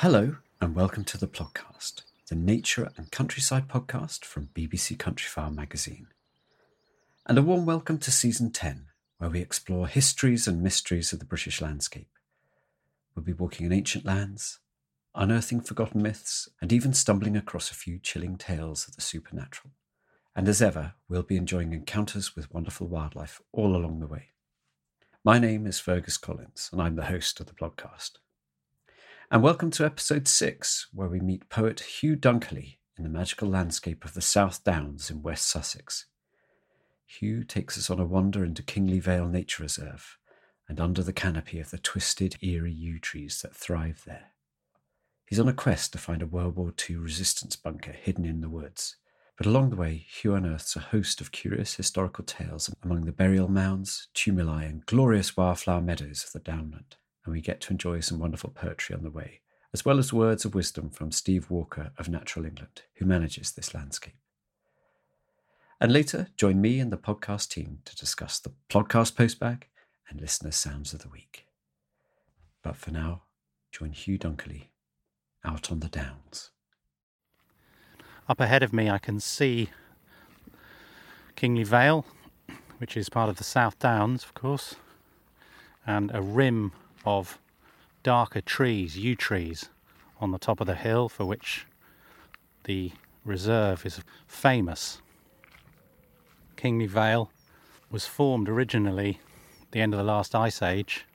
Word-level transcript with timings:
Hello 0.00 0.36
and 0.62 0.74
welcome 0.74 1.04
to 1.04 1.18
the 1.18 1.28
podcast, 1.28 2.04
the 2.30 2.34
nature 2.34 2.90
and 2.96 3.12
countryside 3.12 3.68
podcast 3.68 4.24
from 4.24 4.48
BBC 4.54 4.96
Countryfile 4.96 5.54
magazine. 5.54 6.06
And 7.26 7.36
a 7.36 7.42
warm 7.42 7.66
welcome 7.66 7.98
to 7.98 8.10
season 8.10 8.50
10, 8.50 8.86
where 9.18 9.28
we 9.28 9.42
explore 9.42 9.86
histories 9.86 10.48
and 10.48 10.62
mysteries 10.62 11.12
of 11.12 11.18
the 11.18 11.26
British 11.26 11.60
landscape. 11.60 12.08
We'll 13.14 13.26
be 13.26 13.34
walking 13.34 13.66
in 13.66 13.74
ancient 13.74 14.06
lands, 14.06 14.60
unearthing 15.14 15.60
forgotten 15.60 16.00
myths, 16.00 16.48
and 16.62 16.72
even 16.72 16.94
stumbling 16.94 17.36
across 17.36 17.70
a 17.70 17.74
few 17.74 17.98
chilling 17.98 18.38
tales 18.38 18.88
of 18.88 18.96
the 18.96 19.02
supernatural. 19.02 19.74
And 20.34 20.48
as 20.48 20.62
ever, 20.62 20.94
we'll 21.10 21.24
be 21.24 21.36
enjoying 21.36 21.74
encounters 21.74 22.34
with 22.34 22.54
wonderful 22.54 22.86
wildlife 22.86 23.42
all 23.52 23.76
along 23.76 24.00
the 24.00 24.06
way. 24.06 24.28
My 25.22 25.38
name 25.38 25.66
is 25.66 25.78
Fergus 25.78 26.16
Collins, 26.16 26.70
and 26.72 26.80
I'm 26.80 26.96
the 26.96 27.04
host 27.04 27.38
of 27.38 27.48
the 27.48 27.52
podcast. 27.52 28.12
And 29.32 29.44
welcome 29.44 29.70
to 29.72 29.84
episode 29.84 30.26
six, 30.26 30.88
where 30.92 31.08
we 31.08 31.20
meet 31.20 31.48
poet 31.48 31.78
Hugh 31.78 32.16
Dunkerley 32.16 32.78
in 32.98 33.04
the 33.04 33.08
magical 33.08 33.48
landscape 33.48 34.04
of 34.04 34.14
the 34.14 34.20
South 34.20 34.64
Downs 34.64 35.08
in 35.08 35.22
West 35.22 35.46
Sussex. 35.46 36.06
Hugh 37.06 37.44
takes 37.44 37.78
us 37.78 37.90
on 37.90 38.00
a 38.00 38.04
wander 38.04 38.44
into 38.44 38.64
Kingley 38.64 38.98
Vale 38.98 39.28
Nature 39.28 39.62
Reserve 39.62 40.18
and 40.68 40.80
under 40.80 41.04
the 41.04 41.12
canopy 41.12 41.60
of 41.60 41.70
the 41.70 41.78
twisted, 41.78 42.38
eerie 42.42 42.72
yew 42.72 42.98
trees 42.98 43.40
that 43.42 43.54
thrive 43.54 44.02
there. 44.04 44.32
He's 45.26 45.38
on 45.38 45.46
a 45.46 45.52
quest 45.52 45.92
to 45.92 45.98
find 45.98 46.22
a 46.22 46.26
World 46.26 46.56
War 46.56 46.74
II 46.90 46.96
resistance 46.96 47.54
bunker 47.54 47.92
hidden 47.92 48.24
in 48.24 48.40
the 48.40 48.50
woods. 48.50 48.96
But 49.36 49.46
along 49.46 49.70
the 49.70 49.76
way, 49.76 50.06
Hugh 50.08 50.34
unearths 50.34 50.74
a 50.74 50.80
host 50.80 51.20
of 51.20 51.30
curious 51.30 51.76
historical 51.76 52.24
tales 52.24 52.68
among 52.82 53.04
the 53.04 53.12
burial 53.12 53.46
mounds, 53.46 54.08
tumuli, 54.12 54.68
and 54.68 54.84
glorious 54.86 55.36
wildflower 55.36 55.82
meadows 55.82 56.24
of 56.24 56.32
the 56.32 56.40
downland 56.40 56.96
and 57.24 57.32
we 57.32 57.40
get 57.40 57.60
to 57.62 57.72
enjoy 57.72 58.00
some 58.00 58.18
wonderful 58.18 58.50
poetry 58.50 58.94
on 58.94 59.02
the 59.02 59.10
way, 59.10 59.40
as 59.72 59.84
well 59.84 59.98
as 59.98 60.12
words 60.12 60.44
of 60.44 60.54
wisdom 60.54 60.90
from 60.90 61.12
Steve 61.12 61.50
Walker 61.50 61.92
of 61.98 62.08
Natural 62.08 62.46
England, 62.46 62.82
who 62.94 63.04
manages 63.04 63.52
this 63.52 63.74
landscape. 63.74 64.14
And 65.80 65.92
later, 65.92 66.28
join 66.36 66.60
me 66.60 66.78
and 66.78 66.92
the 66.92 66.98
podcast 66.98 67.48
team 67.48 67.78
to 67.86 67.96
discuss 67.96 68.38
the 68.38 68.52
podcast 68.68 69.14
postbag 69.14 69.62
and 70.08 70.20
listener 70.20 70.50
sounds 70.50 70.92
of 70.92 71.00
the 71.00 71.08
week. 71.08 71.46
But 72.62 72.76
for 72.76 72.90
now, 72.90 73.22
join 73.72 73.92
Hugh 73.92 74.18
Dunkerley 74.18 74.64
out 75.44 75.72
on 75.72 75.80
the 75.80 75.88
downs. 75.88 76.50
Up 78.28 78.40
ahead 78.40 78.62
of 78.62 78.72
me, 78.72 78.90
I 78.90 78.98
can 78.98 79.20
see 79.20 79.70
Kingley 81.36 81.64
Vale, 81.64 82.04
which 82.78 82.96
is 82.96 83.08
part 83.08 83.30
of 83.30 83.36
the 83.36 83.44
South 83.44 83.78
Downs, 83.78 84.24
of 84.24 84.34
course, 84.34 84.76
and 85.86 86.10
a 86.14 86.20
rim 86.20 86.72
of 87.04 87.38
darker 88.02 88.40
trees, 88.40 88.96
yew 88.96 89.14
trees, 89.14 89.68
on 90.20 90.30
the 90.30 90.38
top 90.38 90.60
of 90.60 90.66
the 90.66 90.74
hill 90.74 91.08
for 91.08 91.24
which 91.24 91.66
the 92.64 92.92
reserve 93.24 93.84
is 93.86 94.00
famous. 94.26 95.00
Kingley 96.56 96.86
Vale 96.86 97.30
was 97.90 98.06
formed 98.06 98.48
originally 98.48 99.20
at 99.62 99.72
the 99.72 99.80
end 99.80 99.94
of 99.94 99.98
the 99.98 100.04
last 100.04 100.34
ice 100.34 100.62
age 100.62 101.06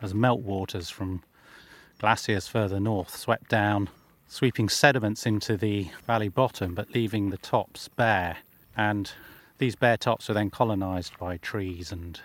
as 0.00 0.12
meltwaters 0.12 0.90
from 0.90 1.22
glaciers 1.98 2.48
further 2.48 2.80
north 2.80 3.14
swept 3.14 3.48
down, 3.48 3.88
sweeping 4.28 4.68
sediments 4.68 5.26
into 5.26 5.56
the 5.56 5.90
valley 6.06 6.28
bottom 6.28 6.74
but 6.74 6.94
leaving 6.94 7.30
the 7.30 7.38
tops 7.38 7.88
bare. 7.88 8.38
And 8.76 9.10
these 9.58 9.76
bare 9.76 9.96
tops 9.96 10.28
were 10.28 10.34
then 10.34 10.50
colonised 10.50 11.18
by 11.18 11.38
trees 11.38 11.92
and 11.92 12.20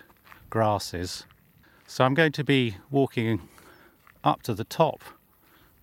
grasses 0.50 1.26
so 1.92 2.06
I'm 2.06 2.14
going 2.14 2.32
to 2.32 2.44
be 2.46 2.78
walking 2.90 3.50
up 4.24 4.44
to 4.44 4.54
the 4.54 4.64
top 4.64 5.02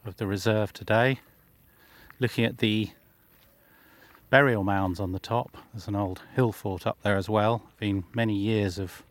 of 0.07 0.17
the 0.17 0.27
reserve 0.27 0.73
today, 0.73 1.21
looking 2.19 2.47
at 2.47 2.59
the 2.59 2.93
burial 4.31 4.65
mounds 4.65 5.01
on 5.01 5.13
the 5.13 5.19
top. 5.19 5.59
There's 5.75 5.87
an 5.87 5.95
old 5.95 6.23
hill 6.35 6.51
fort 6.51 6.87
up 6.87 6.97
there 7.03 7.19
as 7.19 7.29
well. 7.29 7.65
Been 7.79 8.05
many 8.15 8.35
years 8.35 8.79
of 8.79 9.03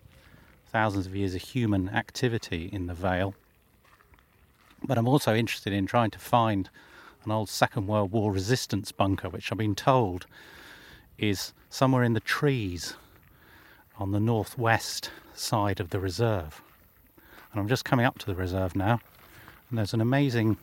thousands 0.71 1.05
of 1.05 1.15
years 1.15 1.35
of 1.35 1.43
human 1.43 1.87
activity 1.89 2.67
in 2.73 2.87
the 2.87 2.95
Vale. 2.95 3.35
But 4.83 4.97
I'm 4.97 5.07
also 5.07 5.35
interested 5.35 5.73
in 5.73 5.85
trying 5.85 6.09
to 6.09 6.19
find 6.19 6.67
an 7.23 7.29
old 7.29 7.47
Second 7.47 7.85
World 7.85 8.11
War 8.11 8.31
resistance 8.31 8.91
bunker, 8.91 9.29
which 9.29 9.51
I've 9.51 9.59
been 9.59 9.75
told 9.75 10.25
is 11.19 11.53
somewhere 11.69 12.01
in 12.01 12.13
the 12.13 12.19
trees 12.19 12.95
on 13.99 14.13
the 14.13 14.19
northwest 14.19 15.11
side 15.35 15.79
of 15.79 15.91
the 15.91 15.99
reserve. 15.99 16.63
And 17.51 17.59
I'm 17.61 17.67
just 17.67 17.85
coming 17.85 18.05
up 18.05 18.17
to 18.19 18.25
the 18.25 18.35
reserve 18.35 18.75
now, 18.75 18.99
and 19.69 19.77
there's 19.77 19.93
an 19.93 20.01
amazing 20.01 20.57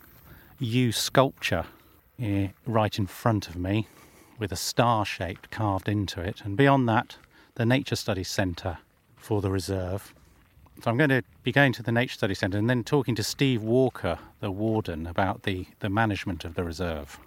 yew 0.59 0.93
sculpture 0.93 1.67
here, 2.19 2.53
right 2.67 2.99
in 2.99 3.07
front 3.07 3.49
of 3.49 3.57
me 3.57 3.89
with 4.39 4.53
a 4.53 4.57
star 4.57 5.05
shaped 5.05 5.51
carved 5.51 5.89
into 5.89 6.21
it. 6.21 6.43
And 6.45 6.57
beyond 6.57 6.89
that, 6.89 7.17
the 7.55 7.67
Nature 7.67 7.97
Studies 7.97 8.29
Centre 8.29 8.79
for 9.17 9.41
the 9.41 9.51
reserve. 9.51 10.13
So 10.83 10.91
I'm 10.91 10.97
going 10.97 11.11
to 11.11 11.23
be 11.43 11.53
going 11.53 11.73
to 11.75 11.83
the 11.83 11.93
Nature 11.93 12.15
Study 12.15 12.35
Centre 12.35 12.59
and 12.59 12.69
then 12.69 12.83
talking 12.83 13.15
to 13.15 13.23
Steve 13.23 13.63
Walker, 13.63 14.19
the 14.41 14.51
warden, 14.51 15.07
about 15.07 15.45
the, 15.45 15.67
the 15.81 15.89
management 15.89 16.45
of 16.45 16.55
the 16.55 16.65
reserve. 16.65 17.19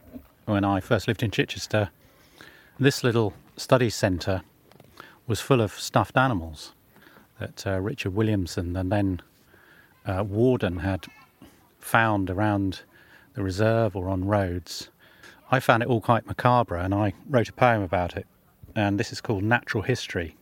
When 0.46 0.64
I 0.64 0.80
first 0.80 1.08
lived 1.08 1.24
in 1.24 1.32
Chichester, 1.32 1.90
this 2.80 3.04
little 3.04 3.34
study 3.56 3.90
centre 3.90 4.42
was 5.26 5.42
full 5.42 5.62
of 5.62 5.74
stuffed 5.74 6.18
animals 6.18 6.74
that 7.40 7.66
uh, 7.66 7.80
Richard 7.80 8.14
Williamson, 8.14 8.76
and 8.76 8.92
then 8.92 9.22
uh, 10.08 10.24
warden 10.24 10.78
had 10.78 11.06
found 11.80 12.30
around 12.30 12.82
the 13.34 13.44
reserve 13.44 13.96
or 13.96 14.10
on 14.10 14.26
roads. 14.26 14.90
I 15.52 15.60
found 15.60 15.84
it 15.84 15.90
all 15.90 16.02
quite 16.02 16.26
macabre 16.26 16.78
and 16.78 16.94
I 16.94 17.14
wrote 17.30 17.50
a 17.50 17.54
poem 17.54 17.82
about 17.82 18.18
it. 18.18 18.26
And 18.76 19.00
this 19.00 19.12
is 19.12 19.22
called 19.22 19.44
Natural 19.44 19.84
History. 19.84 20.36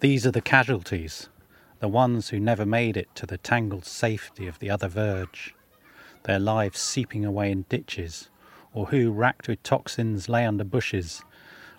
These 0.00 0.26
are 0.26 0.30
the 0.30 0.40
casualties, 0.40 1.28
the 1.80 1.88
ones 1.88 2.28
who 2.28 2.38
never 2.38 2.66
made 2.66 2.96
it 2.96 3.08
to 3.16 3.26
the 3.26 3.38
tangled 3.38 3.84
safety 3.84 4.46
of 4.46 4.58
the 4.58 4.70
other 4.70 4.88
verge, 4.88 5.54
their 6.24 6.38
lives 6.38 6.78
seeping 6.78 7.24
away 7.24 7.50
in 7.50 7.64
ditches, 7.68 8.28
or 8.72 8.86
who, 8.86 9.10
racked 9.12 9.48
with 9.48 9.62
toxins, 9.62 10.28
lay 10.28 10.44
under 10.44 10.64
bushes, 10.64 11.22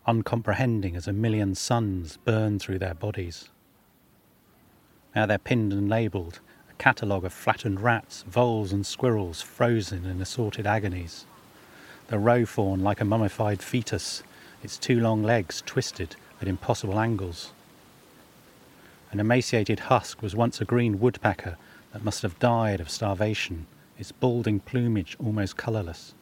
uncomprehending 0.07 0.95
as 0.95 1.07
a 1.07 1.13
million 1.13 1.53
suns 1.53 2.17
burn 2.17 2.57
through 2.57 2.79
their 2.79 2.93
bodies. 2.93 3.49
Now 5.15 5.25
they're 5.25 5.37
pinned 5.37 5.71
and 5.71 5.87
labelled, 5.87 6.41
a 6.69 6.73
catalogue 6.73 7.23
of 7.23 7.31
flattened 7.31 7.79
rats, 7.79 8.23
voles, 8.27 8.73
and 8.73 8.85
squirrels 8.85 9.41
frozen 9.41 10.05
in 10.05 10.21
assorted 10.21 10.67
agonies. 10.67 11.25
The 12.07 12.19
roe 12.19 12.45
fawn 12.45 12.81
like 12.81 12.99
a 12.99 13.05
mummified 13.05 13.63
fetus, 13.63 14.23
its 14.61 14.77
two 14.77 14.99
long 14.99 15.23
legs 15.23 15.63
twisted 15.65 16.17
at 16.41 16.49
impossible 16.49 16.99
angles. 16.99 17.53
An 19.11 19.21
emaciated 19.21 19.79
husk 19.81 20.21
was 20.21 20.35
once 20.35 20.59
a 20.59 20.65
green 20.65 20.99
woodpecker 20.99 21.57
that 21.93 22.03
must 22.03 22.21
have 22.21 22.37
died 22.37 22.81
of 22.81 22.89
starvation, 22.89 23.67
its 23.97 24.11
balding 24.11 24.59
plumage 24.59 25.15
almost 25.23 25.55
colourless. 25.55 26.13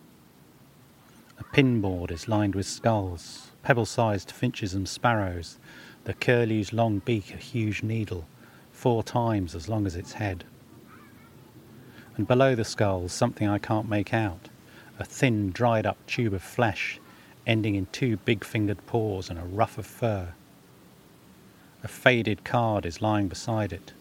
A 1.39 1.43
pinboard 1.43 2.11
is 2.11 2.27
lined 2.27 2.53
with 2.53 2.67
skulls, 2.67 3.49
pebble 3.63 3.87
sized 3.87 4.29
finches 4.29 4.75
and 4.75 4.87
sparrows, 4.87 5.57
the 6.03 6.13
curlew's 6.13 6.73
long 6.73 6.99
beak 6.99 7.33
a 7.33 7.37
huge 7.37 7.81
needle, 7.81 8.27
four 8.83 9.01
times 9.01 9.55
as 9.55 9.69
long 9.69 9.85
as 9.85 9.95
its 9.95 10.11
head. 10.11 10.43
and 12.17 12.27
below 12.27 12.53
the 12.53 12.65
skulls 12.65 13.13
something 13.13 13.47
I 13.47 13.57
can't 13.57 13.87
make 13.87 14.13
out 14.13 14.49
a 14.99 15.05
thin, 15.05 15.51
dried 15.51 15.85
up 15.85 16.05
tube 16.05 16.33
of 16.33 16.43
flesh 16.43 16.99
ending 17.47 17.75
in 17.75 17.85
two 17.93 18.17
big 18.17 18.43
fingered 18.43 18.85
paws 18.85 19.29
and 19.29 19.39
a 19.39 19.45
ruff 19.45 19.77
of 19.77 19.85
fur. 19.85 20.33
A 21.81 21.87
faded 21.87 22.43
card 22.43 22.85
is 22.85 23.01
lying 23.01 23.29
beside 23.29 23.71
it. 23.71 23.93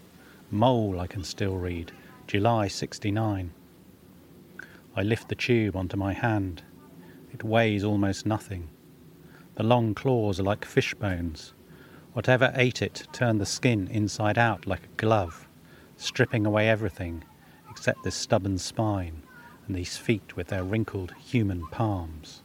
Mole, 0.50 0.99
I 0.99 1.06
can 1.06 1.23
still 1.23 1.58
read. 1.58 1.93
July 2.26 2.67
69. 2.67 3.52
I 4.96 5.02
lift 5.05 5.28
the 5.28 5.37
tube 5.37 5.76
onto 5.76 5.96
my 5.96 6.12
hand. 6.12 6.64
It 7.32 7.44
weighs 7.44 7.85
almost 7.85 8.26
nothing. 8.26 8.69
The 9.55 9.62
long 9.62 9.94
claws 9.94 10.40
are 10.40 10.50
like 10.50 10.64
fish 10.64 10.93
bones. 10.94 11.52
Whatever 12.12 12.53
ate 12.55 12.82
it 12.82 13.06
turned 13.12 13.41
the 13.41 13.47
skin 13.47 13.88
inside 13.88 14.37
out 14.37 14.67
like 14.67 14.85
a 14.85 14.97
glove, 14.97 15.49
stripping 15.97 16.44
away 16.44 16.69
everything 16.69 17.25
except 17.70 18.03
this 18.05 18.14
stubborn 18.14 18.59
spine 18.59 19.23
and 19.67 19.75
these 19.75 19.97
feet 19.97 20.37
with 20.37 20.49
their 20.49 20.62
wrinkled 20.62 21.14
human 21.19 21.67
palms. 21.69 22.43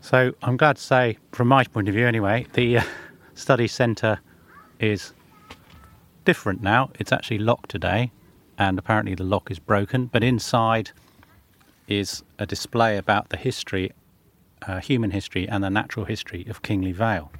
So 0.00 0.32
I'm 0.42 0.56
glad 0.56 0.76
to 0.76 0.82
say, 0.82 1.18
from 1.32 1.48
my 1.48 1.64
point 1.64 1.88
of 1.88 1.94
view 1.94 2.06
anyway, 2.06 2.46
the 2.54 2.78
uh, 2.78 2.82
study 3.34 3.68
centre 3.68 4.20
is 4.80 5.12
different 6.24 6.62
now. 6.62 6.90
It's 6.98 7.12
actually 7.12 7.38
locked 7.38 7.70
today, 7.70 8.12
and 8.56 8.78
apparently 8.78 9.14
the 9.14 9.24
lock 9.24 9.50
is 9.50 9.58
broken. 9.58 10.06
But 10.06 10.24
inside 10.24 10.92
is 11.88 12.22
a 12.38 12.46
display 12.46 12.96
about 12.96 13.28
the 13.28 13.36
history, 13.36 13.92
uh, 14.68 14.78
human 14.78 15.10
history, 15.10 15.48
and 15.48 15.64
the 15.64 15.70
natural 15.70 16.04
history 16.04 16.46
of 16.48 16.62
Kingley 16.62 16.92
Vale. 16.92 17.32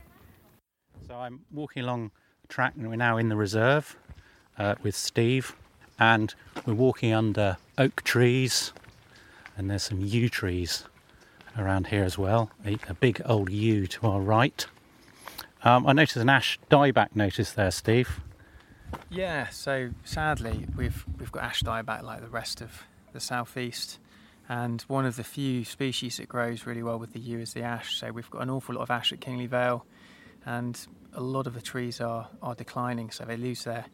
So 1.07 1.15
I'm 1.15 1.41
walking 1.53 1.85
along 1.85 2.11
the 2.43 2.49
track, 2.49 2.73
and 2.77 2.89
we're 2.89 2.97
now 2.97 3.19
in 3.19 3.29
the 3.29 3.37
reserve 3.37 3.97
uh, 4.59 4.75
with 4.83 4.97
Steve, 4.97 5.55
and 5.99 6.35
we're 6.67 6.75
walking 6.75 7.13
under 7.13 7.59
oak 7.77 8.03
trees, 8.03 8.73
and 9.57 9.71
there's 9.71 9.85
some 9.85 10.01
yew 10.01 10.29
trees 10.29 10.85
around 11.57 11.89
here 11.89 12.05
as 12.05 12.17
well. 12.17 12.51
A, 12.65 12.79
a 12.89 12.95
big 12.95 13.21
old 13.25 13.51
yew 13.51 13.87
to 13.87 14.07
our 14.07 14.21
right. 14.21 14.67
Um, 15.63 15.87
I 15.87 15.93
noticed 15.93 16.17
an 16.17 16.29
ash 16.29 16.59
dieback 16.71 17.15
notice 17.15 17.53
there, 17.53 17.71
Steve. 17.71 18.21
Yeah, 19.11 19.49
so 19.49 19.91
sadly 20.05 20.67
we've 20.77 21.05
we've 21.19 21.33
got 21.33 21.43
ash 21.43 21.63
dieback 21.63 22.03
like 22.03 22.23
the 22.23 22.29
rest 22.29 22.63
of 22.63 22.85
the 23.13 23.21
southeast, 23.21 23.99
and 24.49 24.81
one 24.83 25.05
of 25.05 25.17
the 25.17 25.25
few 25.25 25.65
species 25.65 26.17
that 26.17 26.29
grows 26.29 26.67
really 26.67 26.83
well 26.83 26.99
with 26.99 27.13
the 27.13 27.21
yew 27.21 27.39
is 27.39 27.53
the 27.53 27.63
ash. 27.63 27.99
So 27.99 28.11
we've 28.13 28.31
got 28.31 28.43
an 28.43 28.51
awful 28.51 28.77
lot 28.77 28.83
of 28.83 28.91
ash 28.91 29.13
at 29.13 29.21
Kingley 29.21 29.47
Vale, 29.47 29.85
and 30.47 30.79
a 31.13 31.21
lot 31.21 31.47
of 31.47 31.55
the 31.55 31.61
trees 31.61 32.01
are 32.01 32.29
are 32.43 32.55
declining, 32.55 33.11
so 33.11 33.25
they 33.25 33.37
lose 33.37 33.65
their 33.65 33.87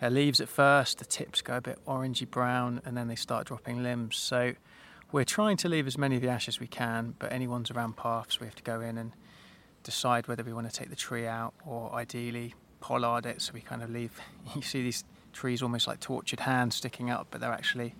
their 0.00 0.10
leaves 0.10 0.40
at 0.40 0.48
first. 0.48 0.98
The 0.98 1.04
tips 1.04 1.42
go 1.42 1.56
a 1.56 1.60
bit 1.60 1.78
orangey 1.86 2.30
brown, 2.30 2.80
and 2.84 2.96
then 2.96 3.08
they 3.08 3.16
start 3.16 3.46
dropping 3.46 3.82
limbs. 3.82 4.16
So 4.16 4.54
we're 5.12 5.24
trying 5.24 5.56
to 5.58 5.68
leave 5.68 5.86
as 5.86 5.96
many 5.96 6.16
of 6.16 6.22
the 6.22 6.28
ash 6.28 6.48
as 6.48 6.60
we 6.60 6.66
can, 6.66 7.14
but 7.18 7.32
any 7.32 7.46
ones 7.46 7.70
around 7.70 7.96
paths, 7.96 8.40
we 8.40 8.46
have 8.46 8.56
to 8.56 8.62
go 8.62 8.80
in 8.80 8.98
and 8.98 9.12
decide 9.82 10.26
whether 10.26 10.42
we 10.42 10.52
want 10.52 10.68
to 10.70 10.76
take 10.76 10.90
the 10.90 10.96
tree 10.96 11.26
out 11.26 11.54
or 11.64 11.92
ideally 11.94 12.54
pollard 12.80 13.24
it. 13.24 13.40
So 13.40 13.52
we 13.54 13.60
kind 13.60 13.82
of 13.82 13.90
leave, 13.90 14.20
you 14.54 14.62
see 14.62 14.82
these 14.82 15.04
trees 15.32 15.62
almost 15.62 15.86
like 15.86 16.00
tortured 16.00 16.40
hands 16.40 16.74
sticking 16.76 17.10
up, 17.10 17.28
but 17.30 17.40
they're 17.40 17.52
actually, 17.52 17.94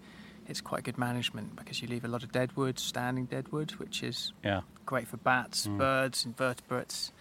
it's 0.48 0.60
quite 0.60 0.84
good 0.84 0.98
management 0.98 1.56
because 1.56 1.82
you 1.82 1.88
leave 1.88 2.04
a 2.04 2.08
lot 2.08 2.22
of 2.22 2.32
deadwood, 2.32 2.78
standing 2.78 3.24
deadwood, 3.26 3.72
which 3.72 4.02
is 4.02 4.32
Yeah. 4.44 4.62
great 4.84 5.08
for 5.08 5.16
bats, 5.16 5.66
Mm. 5.66 5.78
birds, 5.78 6.24
invertebrates. 6.24 7.12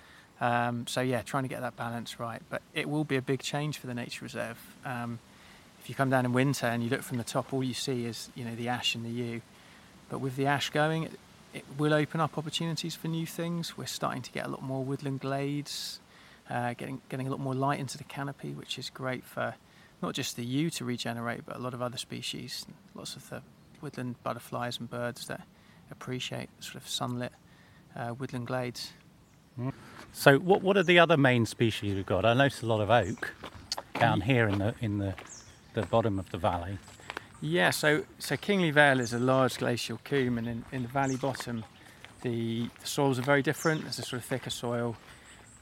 Um, 0.42 0.86
so 0.88 1.01
yeah, 1.01 1.22
trying 1.22 1.44
to 1.44 1.50
get 1.50 1.62
that 1.62 1.75
balance 1.77 2.19
right. 2.19 2.42
But 2.50 2.62
it 2.74 2.89
will 2.89 3.04
be 3.06 3.16
a 3.16 3.22
big 3.22 3.42
change 3.42 3.77
for 3.77 3.88
the 3.88 3.94
nature 3.94 4.24
reserve. 4.25 4.57
Um, 4.83 5.19
if 5.81 5.89
you 5.89 5.95
come 5.95 6.10
down 6.10 6.25
in 6.25 6.33
winter 6.33 6.66
and 6.68 6.83
you 6.83 6.89
look 6.89 7.04
from 7.04 7.18
the 7.18 7.24
top, 7.24 7.54
all 7.54 7.63
you 7.63 7.74
see 7.74 8.06
is 8.06 8.30
you 8.36 8.44
know 8.44 8.56
the 8.56 8.68
ash 8.68 8.95
and 8.95 9.06
the 9.06 9.10
yew. 9.10 9.42
But 10.10 10.19
with 10.19 10.36
the 10.36 10.45
ash 10.45 10.69
going, 10.69 11.04
it, 11.04 11.19
it 11.54 11.66
will 11.77 11.94
open 11.94 12.19
up 12.19 12.38
opportunities 12.38 12.95
for 12.95 13.07
new 13.07 13.25
things. 13.25 13.77
We're 13.77 13.86
starting 13.88 14.22
to 14.24 14.31
get 14.31 14.45
a 14.45 14.50
lot 14.50 14.62
more 14.62 14.83
woodland 14.83 15.22
glades, 15.22 16.00
uh, 16.50 16.74
getting 16.74 17.01
getting 17.10 17.27
a 17.27 17.31
lot 17.31 17.39
more 17.39 17.56
light 17.56 17.80
into 17.80 17.98
the 17.98 18.04
canopy, 18.04 18.54
which 18.54 18.77
is 18.77 18.89
great 18.89 19.24
for 19.24 19.56
not 20.01 20.13
just 20.13 20.36
the 20.36 20.45
yew 20.45 20.69
to 20.71 20.86
regenerate, 20.86 21.45
but 21.45 21.56
a 21.56 21.59
lot 21.59 21.74
of 21.74 21.81
other 21.81 21.97
species. 21.97 22.65
Lots 22.94 23.15
of 23.15 23.30
the 23.30 23.42
woodland 23.81 24.15
butterflies 24.24 24.80
and 24.80 24.89
birds 24.89 25.27
that 25.27 25.42
appreciate 25.92 26.50
sort 26.59 26.75
of 26.75 26.88
sunlit 26.88 27.31
uh, 27.95 28.13
woodland 28.18 28.47
glades. 28.47 28.94
So 30.12 30.38
what 30.39 30.62
what 30.62 30.77
are 30.77 30.83
the 30.83 31.00
other 31.00 31.18
main 31.18 31.45
species 31.45 31.95
we've 31.95 32.06
got? 32.06 32.25
I 32.25 32.33
noticed 32.33 32.63
a 32.63 32.65
lot 32.65 32.81
of 32.81 32.89
oak 32.89 33.33
down 34.00 34.21
here 34.21 34.47
in 34.47 34.59
the 34.59 34.75
in 34.81 34.97
the 34.97 35.13
the 35.74 35.83
bottom 35.83 36.19
of 36.19 36.30
the 36.31 36.38
valley. 36.38 36.77
Yeah, 37.41 37.69
so 37.69 38.03
so 38.19 38.36
Kingley 38.38 38.71
Vale 38.71 39.00
is 39.00 39.13
a 39.13 39.19
large 39.19 39.57
glacial 39.57 40.00
coombe, 40.03 40.38
and 40.38 40.48
in, 40.48 40.65
in 40.71 40.81
the 40.83 40.89
valley 40.89 41.15
bottom, 41.15 41.63
the, 42.21 42.69
the 42.81 42.88
soils 42.88 43.19
are 43.19 43.24
very 43.24 43.41
different. 43.41 43.83
There's 43.83 44.00
a 44.00 44.03
sort 44.03 44.21
of 44.21 44.25
thicker 44.25 44.50
soil. 44.50 44.95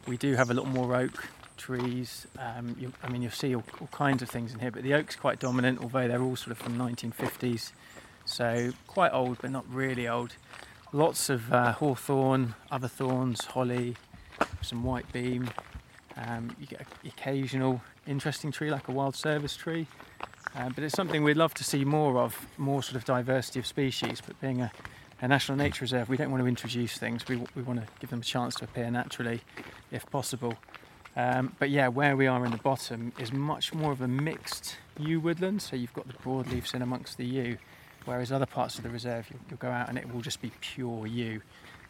We 0.07 0.18
do 0.18 0.36
have 0.36 0.50
a 0.50 0.53
lot 0.53 0.68
more 0.68 0.95
oak 0.95 1.27
trees. 1.57 2.27
Um, 2.38 2.75
you, 2.79 2.94
I 3.03 3.09
mean, 3.09 3.21
you'll 3.21 3.31
see 3.31 3.55
all, 3.55 3.63
all 3.79 3.89
kinds 3.91 4.21
of 4.21 4.29
things 4.29 4.53
in 4.53 4.59
here, 4.59 4.71
but 4.71 4.83
the 4.83 4.94
oak's 4.94 5.15
quite 5.15 5.39
dominant, 5.39 5.79
although 5.81 6.07
they're 6.07 6.21
all 6.21 6.35
sort 6.35 6.51
of 6.51 6.57
from 6.57 6.77
1950s, 6.77 7.71
so 8.25 8.71
quite 8.88 9.11
old, 9.13 9.38
but 9.41 9.51
not 9.51 9.65
really 9.69 10.07
old. 10.07 10.35
Lots 10.91 11.29
of 11.29 11.51
uh, 11.51 11.73
hawthorn, 11.73 12.55
other 12.71 12.88
thorns, 12.88 13.45
holly, 13.45 13.95
some 14.61 14.83
white 14.83 15.11
beam. 15.11 15.50
Um, 16.15 16.55
you 16.59 16.67
get 16.67 16.85
occasional 17.05 17.81
interesting 18.07 18.51
tree 18.51 18.69
like 18.69 18.88
a 18.88 18.91
wild 18.91 19.15
service 19.15 19.55
tree. 19.55 19.88
Uh, 20.55 20.69
but 20.69 20.83
it's 20.83 20.94
something 20.94 21.23
we'd 21.23 21.38
love 21.38 21.53
to 21.55 21.63
see 21.63 21.83
more 21.83 22.19
of, 22.19 22.45
more 22.57 22.83
sort 22.83 22.95
of 22.95 23.05
diversity 23.05 23.59
of 23.59 23.65
species. 23.65 24.21
But 24.25 24.39
being 24.39 24.61
a, 24.61 24.71
a 25.21 25.27
national 25.27 25.57
nature 25.57 25.83
reserve, 25.83 26.09
we 26.09 26.17
don't 26.17 26.29
want 26.29 26.44
to 26.44 26.47
introduce 26.47 26.97
things. 26.97 27.27
We, 27.27 27.38
we 27.55 27.63
want 27.63 27.81
to 27.81 27.88
give 28.00 28.11
them 28.11 28.19
a 28.19 28.23
chance 28.23 28.55
to 28.55 28.65
appear 28.65 28.89
naturally, 28.91 29.41
if 29.91 30.05
possible. 30.11 30.55
Um, 31.15 31.56
but 31.60 31.69
yeah, 31.69 31.89
where 31.89 32.15
we 32.18 32.27
are 32.27 32.44
in 32.44 32.51
the 32.51 32.57
bottom 32.57 33.13
is 33.19 33.31
much 33.31 33.74
more 33.74 33.92
of 33.92 34.01
a 34.01 34.07
mixed 34.07 34.77
yew 35.00 35.19
woodland. 35.19 35.62
So 35.62 35.75
you've 35.75 35.94
got 35.94 36.07
the 36.07 36.13
broadleafs 36.13 36.74
in 36.74 36.81
amongst 36.81 37.18
the 37.18 37.25
yew, 37.25 37.57
whereas 38.06 38.31
other 38.31 38.45
parts 38.45 38.77
of 38.77 38.83
the 38.83 38.89
reserve 38.89 39.27
you'll, 39.30 39.42
you'll 39.50 39.57
go 39.57 39.69
out 39.69 39.89
and 39.89 39.98
it 39.98 40.12
will 40.12 40.21
just 40.21 40.42
be 40.42 40.51
pure 40.62 41.06
yew. 41.06 41.42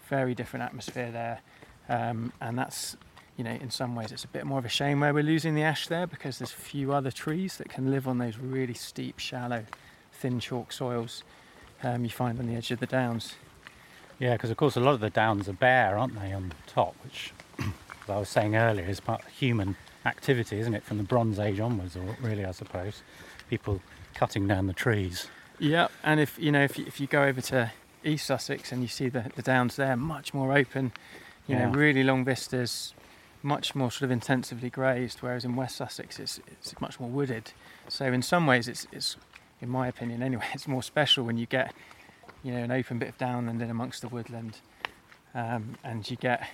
Very 0.10 0.36
different 0.36 0.64
atmosphere 0.64 1.12
there, 1.12 1.42
um, 1.90 2.34
and 2.42 2.58
that's 2.58 2.98
you 3.38 3.44
know, 3.44 3.52
in 3.52 3.72
some 3.72 3.96
ways 3.96 4.12
it's 4.12 4.25
a 4.25 4.28
bit 4.28 4.46
more 4.46 4.60
of 4.60 4.66
a 4.66 4.70
shame 4.70 5.00
where 5.00 5.14
we're 5.14 5.24
losing 5.24 5.56
the 5.56 5.64
ash 5.64 5.88
there 5.88 6.06
because 6.06 6.38
there's 6.38 6.52
few 6.52 6.94
other 6.94 7.10
trees 7.10 7.58
that 7.58 7.70
can 7.70 7.89
live 7.89 8.08
on 8.08 8.20
those 8.20 8.38
really 8.38 8.75
steep, 8.75 9.18
shallow, 9.18 9.65
thin 10.12 10.39
chalk 10.39 10.72
soils 10.72 11.24
um, 11.84 12.03
you 12.03 12.10
find 12.10 12.39
on 12.39 12.48
the 12.48 12.56
edge 12.56 12.72
of 12.72 12.80
the 12.80 12.86
downs. 12.86 13.36
Yeah, 14.20 14.34
because 14.34 14.51
of 14.51 14.58
course 14.58 14.75
a 14.75 14.80
lot 14.80 14.94
of 14.94 15.00
the 15.00 15.10
downs 15.10 15.50
are 15.50 15.53
bare, 15.53 15.98
aren't 15.98 16.20
they, 16.20 16.32
on 16.32 16.50
the 16.50 16.56
top, 16.72 16.96
which, 17.03 17.34
as 18.03 18.10
I 18.10 18.17
was 18.17 18.29
saying 18.29 18.55
earlier, 18.55 18.86
is 18.86 19.00
part 19.00 19.22
of 19.24 19.27
human 19.29 19.75
activity, 20.05 20.60
isn't 20.60 20.74
it, 20.74 20.83
from 20.83 20.98
the 20.98 21.03
Bronze 21.03 21.39
Age 21.39 21.60
onwards, 21.60 21.95
or 21.95 22.17
really, 22.22 22.45
I 22.45 22.51
suppose, 22.51 23.01
people 23.50 23.81
cutting 24.13 24.48
down 24.48 24.67
the 24.67 24.74
trees. 24.74 25.27
Yeah, 25.60 25.88
and 26.03 26.19
if 26.19 26.38
you 26.39 26.51
know 26.51 26.63
if 26.63 26.77
you, 26.77 26.86
if 26.86 27.00
you 27.00 27.07
go 27.07 27.24
over 27.24 27.41
to 27.41 27.72
East 28.03 28.25
Sussex 28.25 28.72
and 28.72 28.81
you 28.81 28.88
see 28.88 29.10
the, 29.10 29.31
the 29.36 29.41
downs 29.41 29.75
there, 29.75 29.95
much 29.95 30.33
more 30.33 30.55
open, 30.55 30.91
you 31.48 31.55
know, 31.55 31.69
really 31.69 32.03
long 32.03 32.25
vistas, 32.25 32.93
much 33.41 33.75
more 33.75 33.91
sort 33.91 34.03
of 34.03 34.12
intensively 34.12 34.69
grazed. 34.69 35.19
Whereas 35.22 35.45
in 35.45 35.55
West 35.55 35.75
Sussex, 35.75 36.19
it's 36.19 36.39
it's 36.48 36.79
much 36.81 37.00
more 37.00 37.10
wooded. 37.10 37.51
So 37.88 38.05
in 38.05 38.22
some 38.22 38.48
ways, 38.48 38.67
it's 38.67 38.88
it's 38.91 39.17
in 39.62 39.69
my 39.69 39.88
opinion 39.88 40.24
anyway, 40.24 40.45
it's 40.53 40.67
more 40.67 40.83
special 40.83 41.24
when 41.24 41.38
you 41.38 41.45
get 41.45 41.74
you 42.43 42.51
know 42.51 42.60
an 42.60 42.72
open 42.72 43.00
bit 43.00 43.10
of 43.10 43.17
downland 43.17 43.62
in 43.62 43.69
amongst 43.69 44.01
the 44.01 44.10
woodland, 44.10 44.60
um, 45.33 45.75
and 45.83 46.10
you 46.10 46.17
get 46.17 46.48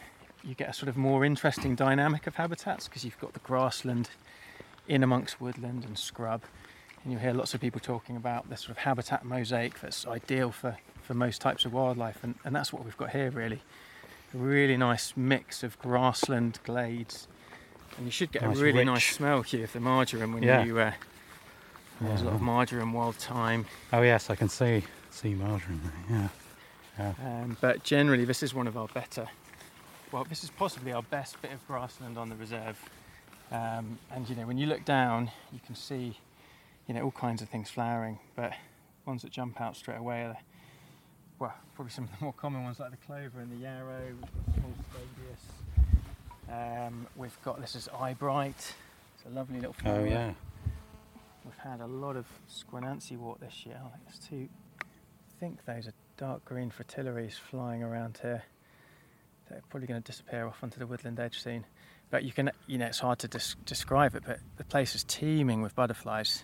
you 0.43 0.55
get 0.55 0.69
a 0.69 0.73
sort 0.73 0.89
of 0.89 0.97
more 0.97 1.25
interesting 1.25 1.75
dynamic 1.75 2.27
of 2.27 2.35
habitats 2.35 2.87
because 2.87 3.03
you've 3.03 3.19
got 3.19 3.33
the 3.33 3.39
grassland 3.39 4.09
in 4.87 5.03
amongst 5.03 5.39
woodland 5.41 5.83
and 5.85 5.97
scrub 5.97 6.41
and 7.03 7.11
you'll 7.11 7.21
hear 7.21 7.33
lots 7.33 7.53
of 7.53 7.61
people 7.61 7.79
talking 7.79 8.15
about 8.15 8.49
this 8.49 8.61
sort 8.61 8.71
of 8.71 8.77
habitat 8.79 9.23
mosaic 9.25 9.79
that's 9.79 10.05
ideal 10.07 10.51
for, 10.51 10.77
for 11.01 11.13
most 11.13 11.39
types 11.41 11.63
of 11.65 11.71
wildlife, 11.73 12.23
and, 12.23 12.35
and 12.43 12.53
that's 12.55 12.73
what 12.73 12.83
we've 12.83 12.97
got 12.97 13.11
here 13.11 13.29
really. 13.31 13.61
A 14.33 14.37
really 14.37 14.75
nice 14.77 15.13
mix 15.15 15.63
of 15.63 15.79
grassland 15.79 16.59
glades, 16.65 17.27
and 17.97 18.05
you 18.05 18.11
should 18.11 18.31
get 18.33 18.41
Nice, 18.43 18.57
a 18.57 18.61
really 18.61 18.79
rich. 18.79 18.85
nice 18.85 19.15
smell 19.15 19.41
here 19.43 19.63
of 19.63 19.71
the 19.73 19.79
marjoram 19.79 20.33
when 20.33 20.43
Yeah. 20.43 20.63
you. 20.65 20.77
Uh, 20.77 20.91
there's 22.01 22.21
a 22.21 22.25
lot 22.25 22.33
of 22.35 22.41
Yeah. 22.41 22.45
marjoram, 22.45 22.91
wild 22.93 23.15
thyme, 23.15 23.65
Oh 23.93 24.01
yes, 24.01 24.29
I 24.29 24.35
can 24.35 24.49
see 24.49 24.83
see 25.09 25.33
marjoram 25.33 25.81
there. 26.09 26.29
Yeah. 26.99 27.13
um, 27.25 27.57
but 27.61 27.83
generally 27.83 28.25
this 28.25 28.43
is 28.43 28.53
one 28.53 28.67
of 28.67 28.77
our 28.77 28.87
better. 28.89 29.27
Well, 30.11 30.23
this 30.23 30.43
is 30.43 30.49
possibly 30.49 30.91
our 30.91 31.03
best 31.03 31.39
bit 31.39 31.51
of 31.51 31.65
grassland 31.67 32.17
on 32.17 32.29
the 32.29 32.35
reserve, 32.35 32.79
um, 33.51 33.99
and 34.11 34.27
you 34.27 34.35
know 34.35 34.47
when 34.47 34.57
you 34.57 34.65
look 34.65 34.83
down, 34.83 35.29
you 35.53 35.59
can 35.63 35.75
see 35.75 36.17
you 36.87 36.95
know 36.95 37.03
all 37.03 37.11
kinds 37.11 37.43
of 37.43 37.49
things 37.49 37.69
flowering, 37.69 38.17
but 38.35 38.53
ones 39.05 39.21
that 39.21 39.31
jump 39.31 39.61
out 39.61 39.75
straight 39.75 39.99
away 39.99 40.23
are, 40.23 40.37
well, 41.37 41.53
probably 41.75 41.91
some 41.91 42.05
of 42.05 42.11
the 42.17 42.23
more 42.23 42.33
common 42.33 42.63
ones 42.63 42.79
like 42.79 42.89
the 42.89 42.97
clover 42.97 43.39
and 43.39 43.51
the 43.51 43.57
yarrow. 43.63 44.01
We've 44.09 44.21
got. 46.47 46.85
Um, 46.87 47.05
we've 47.15 47.37
got 47.43 47.61
this 47.61 47.75
is 47.75 47.87
eyebright. 47.99 48.57
It's 48.57 49.25
a 49.27 49.29
lovely 49.29 49.59
little 49.59 49.73
flower. 49.73 49.99
Oh 49.99 50.03
yeah. 50.05 50.31
we've 51.45 51.57
had 51.57 51.81
a 51.81 51.85
lot 51.85 52.15
of 52.15 52.25
Squinancy 52.51 53.15
wort 53.15 53.39
this 53.41 53.63
year. 53.63 53.79
Oh, 53.83 53.91
there's 54.05 54.17
two. 54.17 54.49
I 54.81 55.39
think 55.39 55.63
those 55.65 55.87
are 55.87 55.93
dark 56.17 56.43
green 56.45 56.71
fritillaries 56.71 57.33
flying 57.33 57.83
around 57.83 58.17
here. 58.23 58.43
They're 59.49 59.61
probably 59.69 59.87
going 59.87 60.01
to 60.01 60.05
disappear 60.05 60.47
off 60.47 60.63
onto 60.63 60.79
the 60.79 60.87
woodland 60.87 61.19
edge 61.19 61.41
soon. 61.41 61.65
But 62.09 62.23
you 62.23 62.31
can, 62.31 62.51
you 62.67 62.77
know, 62.77 62.85
it's 62.85 62.99
hard 62.99 63.19
to 63.19 63.27
des- 63.27 63.55
describe 63.65 64.15
it, 64.15 64.23
but 64.25 64.39
the 64.57 64.63
place 64.63 64.95
is 64.95 65.03
teeming 65.03 65.61
with 65.61 65.75
butterflies. 65.75 66.43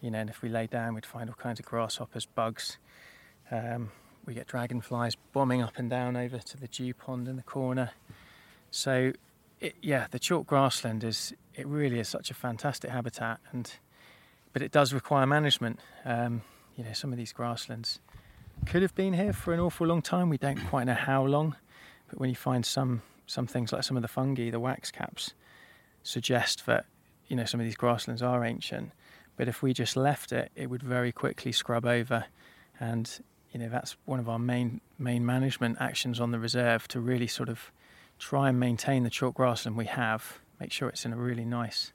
You 0.00 0.10
know, 0.10 0.18
and 0.18 0.30
if 0.30 0.42
we 0.42 0.48
lay 0.48 0.66
down, 0.66 0.94
we'd 0.94 1.06
find 1.06 1.28
all 1.28 1.36
kinds 1.36 1.60
of 1.60 1.66
grasshoppers, 1.66 2.26
bugs. 2.26 2.78
Um, 3.50 3.90
we 4.24 4.34
get 4.34 4.46
dragonflies 4.46 5.16
bombing 5.32 5.62
up 5.62 5.78
and 5.78 5.90
down 5.90 6.16
over 6.16 6.38
to 6.38 6.56
the 6.56 6.68
dew 6.68 6.94
pond 6.94 7.28
in 7.28 7.36
the 7.36 7.42
corner. 7.42 7.90
So, 8.70 9.12
it, 9.60 9.74
yeah, 9.82 10.06
the 10.10 10.18
chalk 10.18 10.46
grassland 10.46 11.04
is 11.04 11.34
it 11.54 11.66
really 11.66 12.00
is 12.00 12.08
such 12.08 12.30
a 12.30 12.34
fantastic 12.34 12.90
habitat, 12.90 13.38
and 13.52 13.70
but 14.52 14.62
it 14.62 14.72
does 14.72 14.92
require 14.92 15.26
management. 15.26 15.80
Um, 16.04 16.42
you 16.76 16.84
know, 16.84 16.92
some 16.92 17.12
of 17.12 17.18
these 17.18 17.32
grasslands 17.32 18.00
could 18.66 18.82
have 18.82 18.94
been 18.94 19.12
here 19.12 19.32
for 19.32 19.52
an 19.52 19.60
awful 19.60 19.86
long 19.86 20.02
time. 20.02 20.28
We 20.28 20.38
don't 20.38 20.60
quite 20.68 20.84
know 20.84 20.94
how 20.94 21.24
long, 21.24 21.56
but 22.12 22.20
when 22.20 22.28
you 22.28 22.36
find 22.36 22.66
some 22.66 23.00
some 23.26 23.46
things 23.46 23.72
like 23.72 23.82
some 23.82 23.96
of 23.96 24.02
the 24.02 24.08
fungi, 24.08 24.50
the 24.50 24.60
wax 24.60 24.90
caps, 24.90 25.32
suggest 26.02 26.66
that 26.66 26.84
you 27.26 27.34
know 27.34 27.46
some 27.46 27.58
of 27.58 27.64
these 27.64 27.74
grasslands 27.74 28.20
are 28.20 28.44
ancient. 28.44 28.90
But 29.38 29.48
if 29.48 29.62
we 29.62 29.72
just 29.72 29.96
left 29.96 30.30
it, 30.30 30.52
it 30.54 30.68
would 30.68 30.82
very 30.82 31.10
quickly 31.10 31.52
scrub 31.52 31.86
over, 31.86 32.26
and 32.78 33.10
you 33.50 33.60
know 33.60 33.70
that's 33.70 33.96
one 34.04 34.20
of 34.20 34.28
our 34.28 34.38
main 34.38 34.82
main 34.98 35.24
management 35.24 35.78
actions 35.80 36.20
on 36.20 36.32
the 36.32 36.38
reserve 36.38 36.86
to 36.88 37.00
really 37.00 37.26
sort 37.26 37.48
of 37.48 37.72
try 38.18 38.50
and 38.50 38.60
maintain 38.60 39.04
the 39.04 39.10
chalk 39.10 39.34
grassland 39.34 39.78
we 39.78 39.86
have, 39.86 40.40
make 40.60 40.70
sure 40.70 40.90
it's 40.90 41.06
in 41.06 41.14
a 41.14 41.16
really 41.16 41.46
nice 41.46 41.94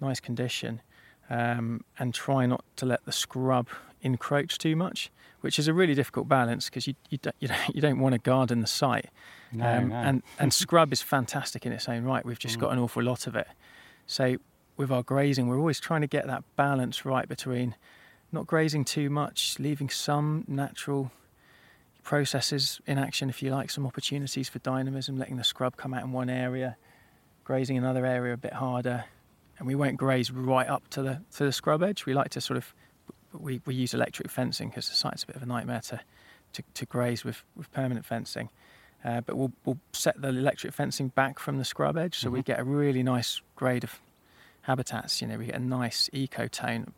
nice 0.00 0.20
condition, 0.20 0.80
um, 1.30 1.84
and 1.98 2.14
try 2.14 2.46
not 2.46 2.64
to 2.76 2.86
let 2.86 3.04
the 3.04 3.12
scrub 3.12 3.68
encroach 4.00 4.58
too 4.58 4.76
much, 4.76 5.10
which 5.40 5.58
is 5.58 5.68
a 5.68 5.72
really 5.74 5.94
difficult 5.94 6.28
balance 6.28 6.66
because 6.66 6.86
you 6.86 6.94
you 7.10 7.18
don't, 7.18 7.36
you 7.40 7.48
don't, 7.48 7.74
you 7.74 7.80
don't 7.80 7.98
want 8.00 8.12
to 8.14 8.18
garden 8.18 8.60
the 8.60 8.66
site. 8.66 9.10
No, 9.52 9.66
Um, 9.66 9.88
no. 9.88 9.96
And 9.96 10.22
and 10.38 10.52
scrub 10.64 10.92
is 10.92 11.02
fantastic 11.02 11.64
in 11.66 11.72
its 11.72 11.88
own 11.88 12.04
right. 12.04 12.24
We've 12.24 12.38
just 12.38 12.56
Mm. 12.58 12.60
got 12.60 12.72
an 12.72 12.78
awful 12.78 13.02
lot 13.02 13.26
of 13.26 13.34
it. 13.36 13.48
So 14.06 14.36
with 14.76 14.90
our 14.90 15.02
grazing, 15.02 15.48
we're 15.48 15.58
always 15.58 15.80
trying 15.80 16.02
to 16.02 16.06
get 16.06 16.26
that 16.26 16.44
balance 16.56 17.04
right 17.04 17.28
between 17.28 17.74
not 18.30 18.46
grazing 18.46 18.84
too 18.84 19.10
much, 19.10 19.58
leaving 19.58 19.88
some 19.90 20.44
natural 20.46 21.10
processes 22.04 22.80
in 22.86 22.98
action, 22.98 23.28
if 23.28 23.42
you 23.42 23.50
like, 23.50 23.70
some 23.70 23.86
opportunities 23.86 24.48
for 24.48 24.58
dynamism, 24.60 25.18
letting 25.18 25.36
the 25.36 25.44
scrub 25.44 25.76
come 25.76 25.92
out 25.94 26.04
in 26.04 26.12
one 26.12 26.30
area, 26.30 26.76
grazing 27.44 27.76
another 27.76 28.06
area 28.06 28.32
a 28.32 28.36
bit 28.36 28.54
harder, 28.54 29.04
and 29.58 29.66
we 29.66 29.74
won't 29.74 29.96
graze 29.96 30.30
right 30.30 30.68
up 30.68 30.88
to 30.90 31.02
the 31.02 31.20
to 31.36 31.44
the 31.44 31.52
scrub 31.52 31.82
edge. 31.82 32.06
We 32.06 32.14
like 32.14 32.30
to 32.30 32.40
sort 32.40 32.56
of 32.56 32.74
we, 33.32 33.60
we 33.66 33.74
use 33.74 33.92
electric 33.94 34.30
fencing 34.30 34.68
because 34.70 34.88
the 34.88 34.94
site's 34.96 35.24
a 35.24 35.26
bit 35.26 35.36
of 35.36 35.42
a 35.42 35.46
nightmare 35.46 35.80
to 35.88 36.00
to, 36.54 36.62
to 36.74 36.86
graze 36.86 37.24
with, 37.24 37.42
with 37.56 37.70
permanent 37.72 38.06
fencing. 38.06 38.48
Uh, 39.04 39.20
but 39.20 39.36
we'll, 39.36 39.52
we'll 39.64 39.78
set 39.92 40.20
the 40.20 40.28
electric 40.28 40.72
fencing 40.72 41.08
back 41.08 41.38
from 41.38 41.58
the 41.58 41.64
scrub 41.64 41.96
edge 41.96 42.18
so 42.18 42.30
we 42.30 42.40
Mhm. 42.40 42.44
get 42.46 42.58
a 42.58 42.64
really 42.64 43.02
nice 43.02 43.40
grade 43.54 43.84
of 43.84 44.00
habitats. 44.62 45.20
You 45.20 45.28
know, 45.28 45.36
we 45.38 45.46
get 45.46 45.54
a 45.56 45.60
nice 45.60 46.08
ecotone 46.12 46.92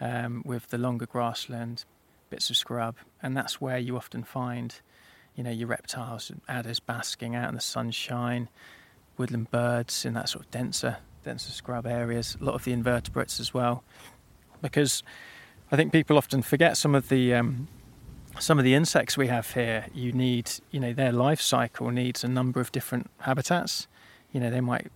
um, 0.00 0.42
with 0.44 0.68
the 0.68 0.78
longer 0.78 1.06
grassland, 1.06 1.84
bits 2.30 2.50
of 2.50 2.56
scrub, 2.56 2.96
and 3.22 3.36
that's 3.36 3.60
where 3.60 3.78
you 3.78 3.96
often 3.96 4.22
find, 4.24 4.74
you 5.34 5.42
know, 5.42 5.50
your 5.50 5.68
reptiles, 5.68 6.30
adders 6.48 6.78
basking 6.80 7.34
out 7.34 7.48
in 7.48 7.54
the 7.54 7.60
sunshine, 7.60 8.48
woodland 9.16 9.50
birds 9.50 10.04
in 10.04 10.12
that 10.14 10.28
sort 10.28 10.44
of 10.44 10.50
denser, 10.50 10.98
denser 11.24 11.50
scrub 11.52 11.86
areas. 11.86 12.36
A 12.40 12.44
lot 12.44 12.54
of 12.54 12.64
the 12.64 12.72
invertebrates 12.72 13.40
as 13.40 13.52
well, 13.54 13.82
because 14.60 15.02
I 15.70 15.76
think 15.76 15.92
people 15.92 16.16
often 16.18 16.42
forget 16.42 16.76
some 16.76 16.94
of 16.94 17.08
the 17.08 17.34
um, 17.34 17.68
some 18.38 18.58
of 18.58 18.64
the 18.64 18.74
insects 18.74 19.16
we 19.16 19.28
have 19.28 19.52
here. 19.52 19.86
You 19.94 20.12
need, 20.12 20.50
you 20.70 20.80
know, 20.80 20.92
their 20.92 21.12
life 21.12 21.40
cycle 21.40 21.90
needs 21.90 22.24
a 22.24 22.28
number 22.28 22.60
of 22.60 22.72
different 22.72 23.10
habitats. 23.20 23.86
You 24.32 24.40
know, 24.40 24.50
they 24.50 24.60
might, 24.62 24.90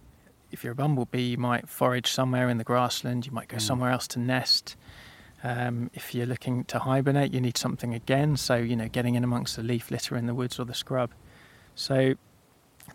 if 0.51 0.65
you're 0.65 0.73
a 0.73 0.77
bumblebee, 0.77 1.21
you 1.21 1.39
might 1.39 1.69
forage 1.69 2.11
somewhere 2.11 2.49
in 2.49 2.57
the 2.59 2.65
grassland. 2.65 3.27
You 3.27 3.33
might 3.33 3.49
go 3.49 3.59
Mm. 3.59 3.61
somewhere 3.63 3.91
else 3.91 4.07
to 4.09 4.19
nest. 4.19 4.77
Um, 5.45 5.91
if 5.93 6.15
you're 6.15 6.27
looking 6.27 6.65
to 6.65 6.79
hibernate, 6.79 7.33
you 7.35 7.41
need 7.43 7.59
something 7.59 7.93
again. 7.93 8.37
So, 8.39 8.57
you 8.57 8.75
know, 8.75 8.89
getting 8.89 9.15
in 9.17 9.23
amongst 9.23 9.57
the 9.57 9.63
leaf 9.63 9.91
litter 9.91 10.17
in 10.17 10.27
the 10.27 10.35
woods 10.35 10.59
or 10.59 10.65
the 10.65 10.75
scrub. 10.75 11.11
So, 11.75 12.15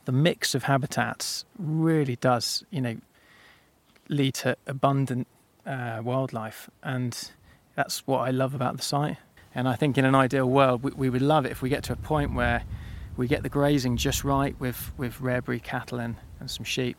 the 0.06 0.12
mix 0.12 0.56
of 0.56 0.64
habitats 0.64 1.46
really 1.60 2.16
does, 2.16 2.64
you 2.72 2.82
know, 2.82 2.96
lead 4.12 4.34
to 4.36 4.56
abundant 4.68 5.28
uh, 5.66 6.02
wildlife, 6.04 6.70
and 6.84 7.32
that's 7.76 8.06
what 8.06 8.20
I 8.20 8.32
love 8.32 8.54
about 8.54 8.78
the 8.78 8.84
site. 8.84 9.18
And 9.56 9.68
I 9.68 9.76
think 9.76 9.98
in 9.98 10.06
an 10.06 10.14
ideal 10.16 10.46
world, 10.48 10.84
we, 10.84 10.92
we 10.92 11.10
would 11.10 11.22
love 11.22 11.46
it 11.46 11.52
if 11.52 11.62
we 11.62 11.70
get 11.70 11.84
to 11.86 11.94
a 11.94 11.96
point 11.96 12.34
where 12.36 12.64
we 13.18 13.28
get 13.28 13.42
the 13.44 13.50
grazing 13.50 13.98
just 13.98 14.24
right 14.24 14.56
with, 14.60 14.92
with 14.98 15.20
rare 15.20 15.42
breed 15.42 15.64
cattle 15.64 16.00
and, 16.00 16.16
and 16.40 16.50
some 16.50 16.64
sheep, 16.64 16.98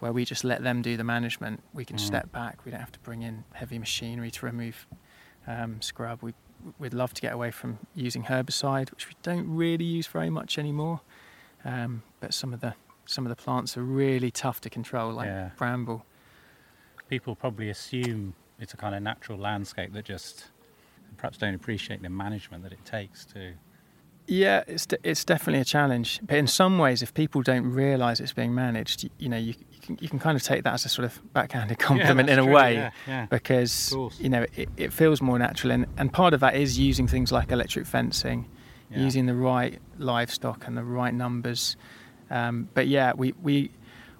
where 0.00 0.12
we 0.12 0.24
just 0.24 0.44
let 0.44 0.62
them 0.62 0.82
do 0.82 0.96
the 0.96 1.04
management. 1.04 1.62
We 1.72 1.84
can 1.84 1.96
Mm. 1.96 2.00
step 2.00 2.30
back. 2.32 2.64
We 2.64 2.70
don't 2.70 2.80
have 2.80 2.92
to 2.92 3.00
bring 3.00 3.22
in 3.22 3.44
heavy 3.54 3.78
machinery 3.78 4.30
to 4.32 4.46
remove 4.46 4.86
um, 5.46 5.80
scrub. 5.82 6.22
We, 6.22 6.34
we'd 6.78 6.94
love 6.94 7.14
to 7.14 7.22
get 7.22 7.32
away 7.32 7.50
from 7.50 7.78
using 7.94 8.24
herbicide, 8.24 8.90
which 8.90 9.08
we 9.08 9.14
don't 9.22 9.48
really 9.48 9.84
use 9.84 10.06
very 10.06 10.30
much 10.30 10.58
anymore. 10.58 11.00
Um, 11.64 12.02
but 12.20 12.34
some 12.34 12.52
of 12.54 12.60
the 12.60 12.74
some 13.06 13.24
of 13.24 13.30
the 13.30 13.42
plants 13.42 13.74
are 13.76 13.82
really 13.82 14.30
tough 14.30 14.60
to 14.60 14.68
control, 14.70 15.12
like 15.14 15.26
Yeah. 15.26 15.50
bramble. 15.56 16.04
People 17.08 17.34
probably 17.34 17.70
assume 17.70 18.34
it's 18.58 18.74
a 18.74 18.76
kind 18.76 18.94
of 18.94 19.02
natural 19.02 19.38
landscape 19.38 19.92
that 19.94 20.04
just 20.04 20.46
perhaps 21.16 21.38
don't 21.38 21.54
appreciate 21.54 22.02
the 22.02 22.08
management 22.10 22.62
that 22.64 22.72
it 22.72 22.84
takes 22.84 23.24
to. 23.26 23.54
Yeah, 24.26 24.62
it's 24.66 24.84
de- 24.84 24.98
it's 25.02 25.24
definitely 25.24 25.60
a 25.60 25.64
challenge. 25.64 26.20
But 26.22 26.36
in 26.36 26.46
some 26.46 26.78
ways, 26.78 27.00
if 27.00 27.14
people 27.14 27.40
don't 27.40 27.64
realise 27.72 28.20
it's 28.20 28.34
being 28.34 28.54
managed, 28.54 29.04
you, 29.04 29.10
you 29.18 29.28
know, 29.30 29.38
you, 29.38 29.54
you 29.72 29.80
can 29.80 29.98
you 30.02 30.08
can 30.08 30.18
kind 30.18 30.36
of 30.36 30.42
take 30.42 30.64
that 30.64 30.74
as 30.74 30.84
a 30.84 30.90
sort 30.90 31.06
of 31.06 31.32
backhanded 31.32 31.78
compliment 31.78 32.28
Yeah, 32.28 32.34
in 32.34 32.38
a 32.40 32.42
true, 32.44 32.52
way, 32.54 32.74
Yeah, 32.74 32.90
yeah. 33.06 33.26
because 33.30 33.96
you 34.20 34.28
know 34.28 34.44
it, 34.54 34.68
it 34.76 34.92
feels 34.92 35.22
more 35.22 35.38
natural, 35.38 35.70
and, 35.72 35.86
and 35.96 36.12
part 36.12 36.34
of 36.34 36.40
that 36.40 36.56
is 36.56 36.78
using 36.78 37.08
things 37.08 37.32
like 37.32 37.50
electric 37.50 37.86
fencing, 37.86 38.46
using 38.94 39.24
the 39.24 39.34
right 39.34 39.78
livestock 39.96 40.66
and 40.66 40.76
the 40.76 40.84
right 40.84 41.14
numbers. 41.14 41.78
Um, 42.30 42.68
but 42.74 42.86
yeah, 42.86 43.14
we, 43.16 43.32
we 43.42 43.70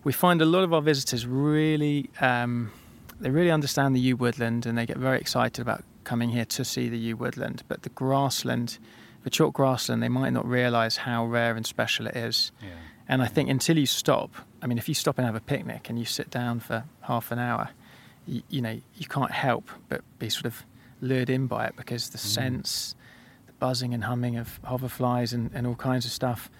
we 0.09 0.12
find 0.12 0.41
a 0.41 0.47
lot 0.47 0.65
of 0.65 0.73
our 0.73 0.81
visitors 0.93 1.23
really 1.27 2.09
um, 2.31 2.53
they 3.21 3.31
really 3.31 3.50
understand 3.59 3.95
the 3.97 4.00
yew 4.00 4.17
woodland 4.17 4.65
and 4.67 4.75
they 4.79 4.87
get 4.87 4.97
very 4.97 5.19
excited 5.25 5.61
about 5.61 5.83
coming 6.05 6.31
here 6.31 6.47
to 6.47 6.65
see 6.65 6.88
the 6.88 6.97
yew 7.07 7.15
woodland. 7.23 7.62
But 7.71 7.83
the 7.83 7.91
grassland, 7.91 8.79
the 9.25 9.31
chalk 9.37 9.53
grassland, 9.55 10.03
they 10.03 10.09
might 10.21 10.33
not 10.38 10.47
realise 10.49 10.97
how 11.09 11.27
rare 11.27 11.55
and 11.59 11.67
special 11.67 12.07
it 12.07 12.17
is. 12.17 12.53
yeah. 12.62 12.71
And 13.11 13.21
I 13.23 13.27
think 13.27 13.50
until 13.50 13.77
you 13.77 13.87
stop, 13.87 14.31
I 14.62 14.67
mean, 14.67 14.79
if 14.79 14.88
you 14.88 14.95
stop 14.95 15.19
and 15.19 15.27
have 15.27 15.35
a 15.35 15.41
picnic 15.55 15.91
and 15.91 15.99
you 15.99 16.05
sit 16.07 16.31
down 16.31 16.61
for 16.61 16.85
half 17.03 17.31
an 17.33 17.38
hour, 17.38 17.71
you, 18.27 18.43
you 18.49 18.61
know, 18.62 18.77
you 19.00 19.07
can't 19.07 19.31
help 19.49 19.65
but 19.91 20.00
be 20.19 20.29
sort 20.31 20.47
of 20.47 20.65
lured 21.03 21.29
in 21.31 21.47
by 21.47 21.67
it 21.67 21.75
because 21.77 22.09
the 22.11 22.19
Mm. 22.19 22.33
scents, 22.35 22.95
the 23.47 23.53
buzzing 23.65 23.93
and 23.93 24.05
humming 24.05 24.37
of 24.37 24.59
hoverflies 24.62 25.33
and, 25.35 25.50
and 25.55 25.67
all 25.67 25.75
kinds 25.91 26.05
of 26.07 26.12
stuff, 26.12 26.50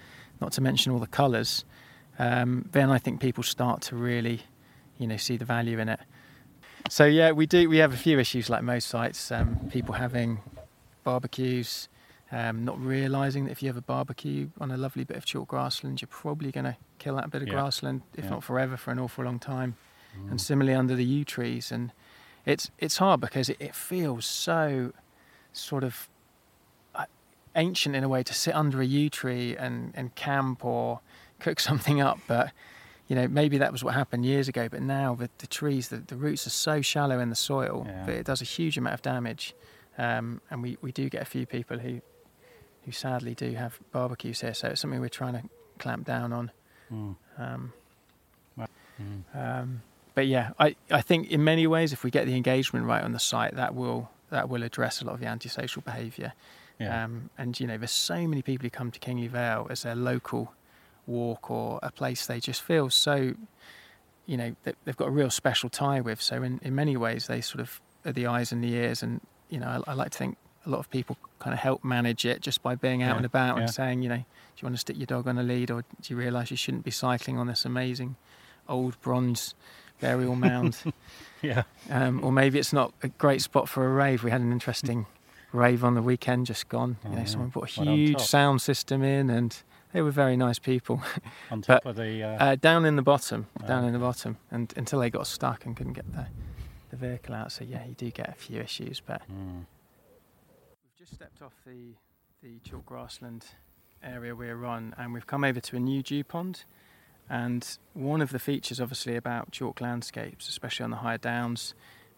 not 0.41 0.51
to 0.53 0.61
mention 0.61 0.91
all 0.91 0.99
the 0.99 1.07
colours, 1.21 1.65
um, 2.19 2.67
then 2.71 2.89
I 2.91 2.97
think 2.99 3.21
people 3.21 3.43
start 3.43 3.81
to 3.83 3.95
really, 3.95 4.41
you 4.97 5.07
know, 5.07 5.17
see 5.17 5.37
the 5.37 5.45
value 5.45 5.79
in 5.79 5.89
it. 5.89 5.99
So 6.89 7.05
yeah, 7.05 7.31
we 7.31 7.45
do. 7.45 7.69
We 7.69 7.77
have 7.77 7.93
a 7.93 7.97
few 7.97 8.19
issues 8.19 8.49
like 8.49 8.63
most 8.63 8.87
sites. 8.87 9.31
Um, 9.31 9.69
people 9.71 9.95
having 9.95 10.39
barbecues, 11.03 11.87
um, 12.31 12.63
not 12.65 12.79
realising 12.79 13.45
that 13.45 13.51
if 13.51 13.63
you 13.63 13.69
have 13.69 13.77
a 13.77 13.81
barbecue 13.81 14.49
on 14.59 14.71
a 14.71 14.77
lovely 14.77 15.03
bit 15.03 15.17
of 15.17 15.25
chalk 15.25 15.47
grassland, 15.47 16.01
you're 16.01 16.07
probably 16.07 16.51
going 16.51 16.65
to 16.65 16.77
kill 16.97 17.15
that 17.15 17.31
bit 17.31 17.41
of 17.41 17.47
Yeah. 17.47 17.55
grassland, 17.55 18.01
if 18.15 18.25
Yeah. 18.25 18.31
not 18.31 18.43
forever, 18.43 18.77
for 18.77 18.91
an 18.91 18.99
awful 18.99 19.23
long 19.23 19.39
time. 19.39 19.75
Mm. 20.17 20.31
And 20.31 20.41
similarly 20.41 20.75
under 20.75 20.95
the 20.95 21.05
yew 21.05 21.23
trees, 21.23 21.71
and 21.71 21.91
it's 22.45 22.71
it's 22.79 22.97
hard 22.97 23.21
because 23.21 23.49
it, 23.49 23.57
it 23.59 23.75
feels 23.75 24.25
so 24.25 24.91
sort 25.51 25.83
of 25.83 26.09
uh, 26.95 27.05
ancient 27.55 27.95
in 27.95 28.03
a 28.03 28.09
way 28.09 28.23
to 28.23 28.33
sit 28.33 28.55
under 28.55 28.81
a 28.81 28.85
yew 28.85 29.09
tree 29.09 29.55
and, 29.55 29.91
and 29.95 30.15
camp 30.15 30.65
or 30.65 31.01
cook 31.39 31.59
something 31.69 32.01
up, 32.01 32.19
but 32.27 32.51
you 33.07 33.15
know 33.15 33.27
maybe 33.27 33.57
that 33.57 33.71
was 33.71 33.83
what 33.83 33.93
happened 33.93 34.25
years 34.25 34.47
ago. 34.47 34.67
But 34.69 34.81
now 34.81 35.15
the, 35.15 35.29
the 35.39 35.47
trees, 35.47 35.87
the, 35.89 35.97
the 35.97 36.15
roots 36.15 36.45
are 36.47 36.51
so 36.51 36.81
shallow 36.81 37.19
in 37.19 37.29
the 37.29 37.35
soil 37.35 37.85
Yeah. 37.87 38.05
that 38.05 38.15
it 38.15 38.25
does 38.25 38.41
a 38.41 38.45
huge 38.45 38.77
amount 38.77 38.93
of 38.95 39.01
damage. 39.01 39.53
Um, 39.97 40.39
and 40.49 40.61
we, 40.63 40.77
we 40.81 40.91
do 40.93 41.09
get 41.09 41.21
a 41.21 41.25
few 41.25 41.45
people 41.45 41.79
who 41.79 42.01
who 42.85 42.91
sadly 42.93 43.35
do 43.35 43.51
have 43.53 43.79
barbecues 43.91 44.41
here, 44.41 44.53
so 44.53 44.69
it's 44.69 44.81
something 44.81 45.01
we're 45.01 45.09
trying 45.09 45.33
to 45.33 45.43
clamp 45.79 46.05
down 46.05 46.31
on. 46.33 46.51
Mm. 46.91 47.15
Um, 47.37 47.73
Mm. 49.01 49.23
um, 49.33 49.81
but 50.13 50.27
yeah, 50.27 50.51
I, 50.59 50.75
I 50.91 50.99
think 51.01 51.31
in 51.31 51.41
many 51.43 51.65
ways, 51.67 51.93
if 51.93 52.03
we 52.03 52.11
get 52.11 52.25
the 52.25 52.35
engagement 52.35 52.85
right 52.85 53.01
on 53.01 53.13
the 53.13 53.19
site, 53.19 53.55
that 53.55 53.73
will 53.73 54.09
that 54.29 54.49
will 54.49 54.63
address 54.63 55.01
a 55.01 55.05
lot 55.05 55.13
of 55.13 55.19
the 55.21 55.25
antisocial 55.25 55.81
behaviour. 55.81 56.33
Yeah. 56.79 57.05
Um, 57.05 57.29
and 57.37 57.57
you 57.59 57.65
know, 57.67 57.77
there's 57.77 57.91
so 57.91 58.27
many 58.27 58.41
people 58.41 58.65
who 58.65 58.69
come 58.69 58.91
to 58.91 58.99
Kingley 58.99 59.27
Vale 59.27 59.67
as 59.69 59.83
their 59.83 59.95
local 59.95 60.53
walk 61.09 61.49
or 61.51 61.79
a 61.83 61.91
place 61.91 62.25
they 62.27 62.39
just 62.39 62.61
feel 62.61 62.89
so, 62.89 63.33
you 64.25 64.37
know, 64.37 64.55
that 64.63 64.75
they've 64.85 64.95
got 64.97 65.07
a 65.07 65.11
real 65.11 65.29
special 65.29 65.69
tie 65.69 65.99
with. 66.01 66.21
So 66.21 66.43
in, 66.43 66.59
in 66.61 66.75
many 66.75 66.95
ways, 66.95 67.27
they 67.27 67.41
sort 67.41 67.59
of 67.61 67.81
are 68.05 68.13
the 68.13 68.27
eyes 68.27 68.51
and 68.51 68.63
the 68.63 68.73
ears, 68.73 69.03
and 69.03 69.19
you 69.49 69.59
know, 69.59 69.83
I, 69.85 69.91
I 69.91 69.93
like 69.93 70.11
to 70.11 70.17
think 70.17 70.37
a 70.65 70.69
lot 70.69 70.79
of 70.79 70.89
people 70.89 71.17
kind 71.39 71.53
of 71.53 71.59
help 71.59 71.83
manage 71.83 72.25
it 72.25 72.41
just 72.41 72.61
by 72.61 72.75
being 72.75 73.01
out 73.01 73.11
Yeah, 73.11 73.17
and 73.17 73.25
about 73.25 73.55
yeah. 73.57 73.63
and 73.63 73.71
saying, 73.73 74.01
you 74.03 74.09
know, 74.09 74.17
do 74.17 74.23
you 74.57 74.65
want 74.65 74.75
to 74.75 74.79
stick 74.79 74.97
your 74.97 75.05
dog 75.07 75.27
on 75.27 75.37
a 75.37 75.43
lead, 75.43 75.71
or 75.71 75.81
do 75.81 76.13
you 76.13 76.15
realise 76.17 76.51
you 76.51 76.57
shouldn't 76.57 76.83
be 76.85 76.91
cycling 76.91 77.37
on 77.37 77.47
this 77.47 77.65
amazing 77.65 78.15
old 78.67 78.99
bronze 79.01 79.55
burial 79.99 80.35
mound? 80.47 80.77
Yeah. 81.41 81.63
um, 81.89 82.23
or 82.23 82.31
maybe 82.31 82.59
it's 82.59 82.73
not 82.73 82.93
a 83.01 83.07
great 83.07 83.41
spot 83.41 83.67
for 83.69 83.85
a 83.85 83.89
rave. 83.89 84.23
We 84.23 84.31
had 84.31 84.41
an 84.41 84.51
interesting 84.51 85.07
rave 85.53 85.83
on 85.83 85.95
the 85.95 86.01
weekend 86.01 86.45
just 86.45 86.69
gone. 86.69 86.97
Oh, 87.03 87.09
you 87.09 87.15
know, 87.15 87.21
yeah. 87.21 87.25
someone 87.27 87.51
put 87.51 87.63
a 87.63 87.81
huge 87.83 88.19
sound 88.21 88.61
system 88.61 89.01
in, 89.03 89.29
and 89.29 89.57
they 89.93 90.01
were 90.01 90.11
very 90.11 90.37
nice 90.37 90.59
people. 90.59 91.01
On 91.51 91.61
top 91.61 91.83
But, 91.83 91.89
of 91.91 91.95
the. 91.97 92.23
Uh, 92.23 92.45
Uh, 92.45 92.55
down 92.55 92.85
in 92.85 92.95
the 92.95 93.01
bottom, 93.01 93.47
Oh, 93.63 93.67
down 93.67 93.85
in 93.85 93.93
the 93.93 93.99
bottom, 93.99 94.37
and 94.51 94.73
until 94.77 94.99
they 94.99 95.09
got 95.09 95.27
stuck 95.27 95.65
and 95.65 95.75
couldn't 95.75 95.93
get 95.93 96.11
the 96.11 96.27
the 96.89 96.95
vehicle 96.97 97.35
out. 97.35 97.51
So 97.51 97.63
yeah, 97.63 97.85
you 97.85 97.93
do 97.93 98.09
get 98.09 98.29
a 98.29 98.33
few 98.33 98.59
issues, 98.59 98.99
but 98.99 99.21
mm, 99.31 99.65
we've 100.83 100.95
just 100.97 101.13
stepped 101.13 101.41
off 101.41 101.53
the 101.65 101.93
the 102.41 102.59
chalk 102.63 102.85
grassland 102.85 103.45
area 104.03 104.33
we're 104.35 104.63
on, 104.65 104.93
and 104.97 105.13
we've 105.13 105.27
come 105.27 105.43
over 105.43 105.59
to 105.59 105.75
a 105.75 105.79
new 105.79 106.01
dew 106.01 106.23
pond. 106.23 106.63
And 107.31 107.77
one 107.93 108.21
of 108.21 108.31
the 108.31 108.39
features, 108.39 108.79
obviously, 108.81 109.15
about 109.15 109.51
chalk 109.51 109.81
landscapes, 109.81 110.49
especially 110.49 110.85
on 110.85 110.89
the 110.89 110.97
higher 110.97 111.17
downs, 111.19 111.75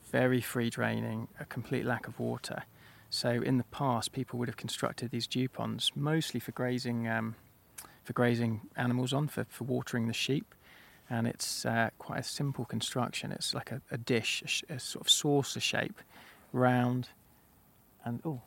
very 0.10 0.40
free 0.40 0.70
draining, 0.70 1.28
a 1.40 1.44
complete 1.46 1.86
lack 1.86 2.08
of 2.08 2.18
water. 2.20 2.64
So 3.10 3.30
in 3.30 3.58
the 3.58 3.66
past, 3.66 4.14
people 4.14 4.40
would 4.40 4.48
have 4.48 4.56
constructed 4.56 5.12
these 5.12 5.28
dew 5.28 5.50
ponds 5.50 5.92
mostly 5.96 6.40
for 6.40 6.52
grazing, 6.54 7.10
um, 7.10 7.36
for 8.04 8.14
grazing 8.14 8.62
animals 8.76 9.14
on, 9.14 9.28
for, 9.28 9.46
for 9.50 9.64
watering 9.66 10.08
the 10.08 10.14
sheep. 10.14 10.54
And 11.10 11.28
it's 11.28 11.66
uh, 11.66 11.90
quite 12.00 12.20
a 12.20 12.24
simple 12.24 12.64
construction. 12.66 13.32
It's 13.34 13.54
like 13.54 13.72
a, 13.72 13.82
a 13.92 13.98
dish, 13.98 14.42
a, 14.44 14.48
sh- 14.48 14.64
a 14.70 14.80
sort 14.80 15.06
of 15.06 15.10
saucer 15.10 15.60
shape, 15.60 16.00
round, 16.54 17.10
and 18.06 18.22
oh, 18.26 18.42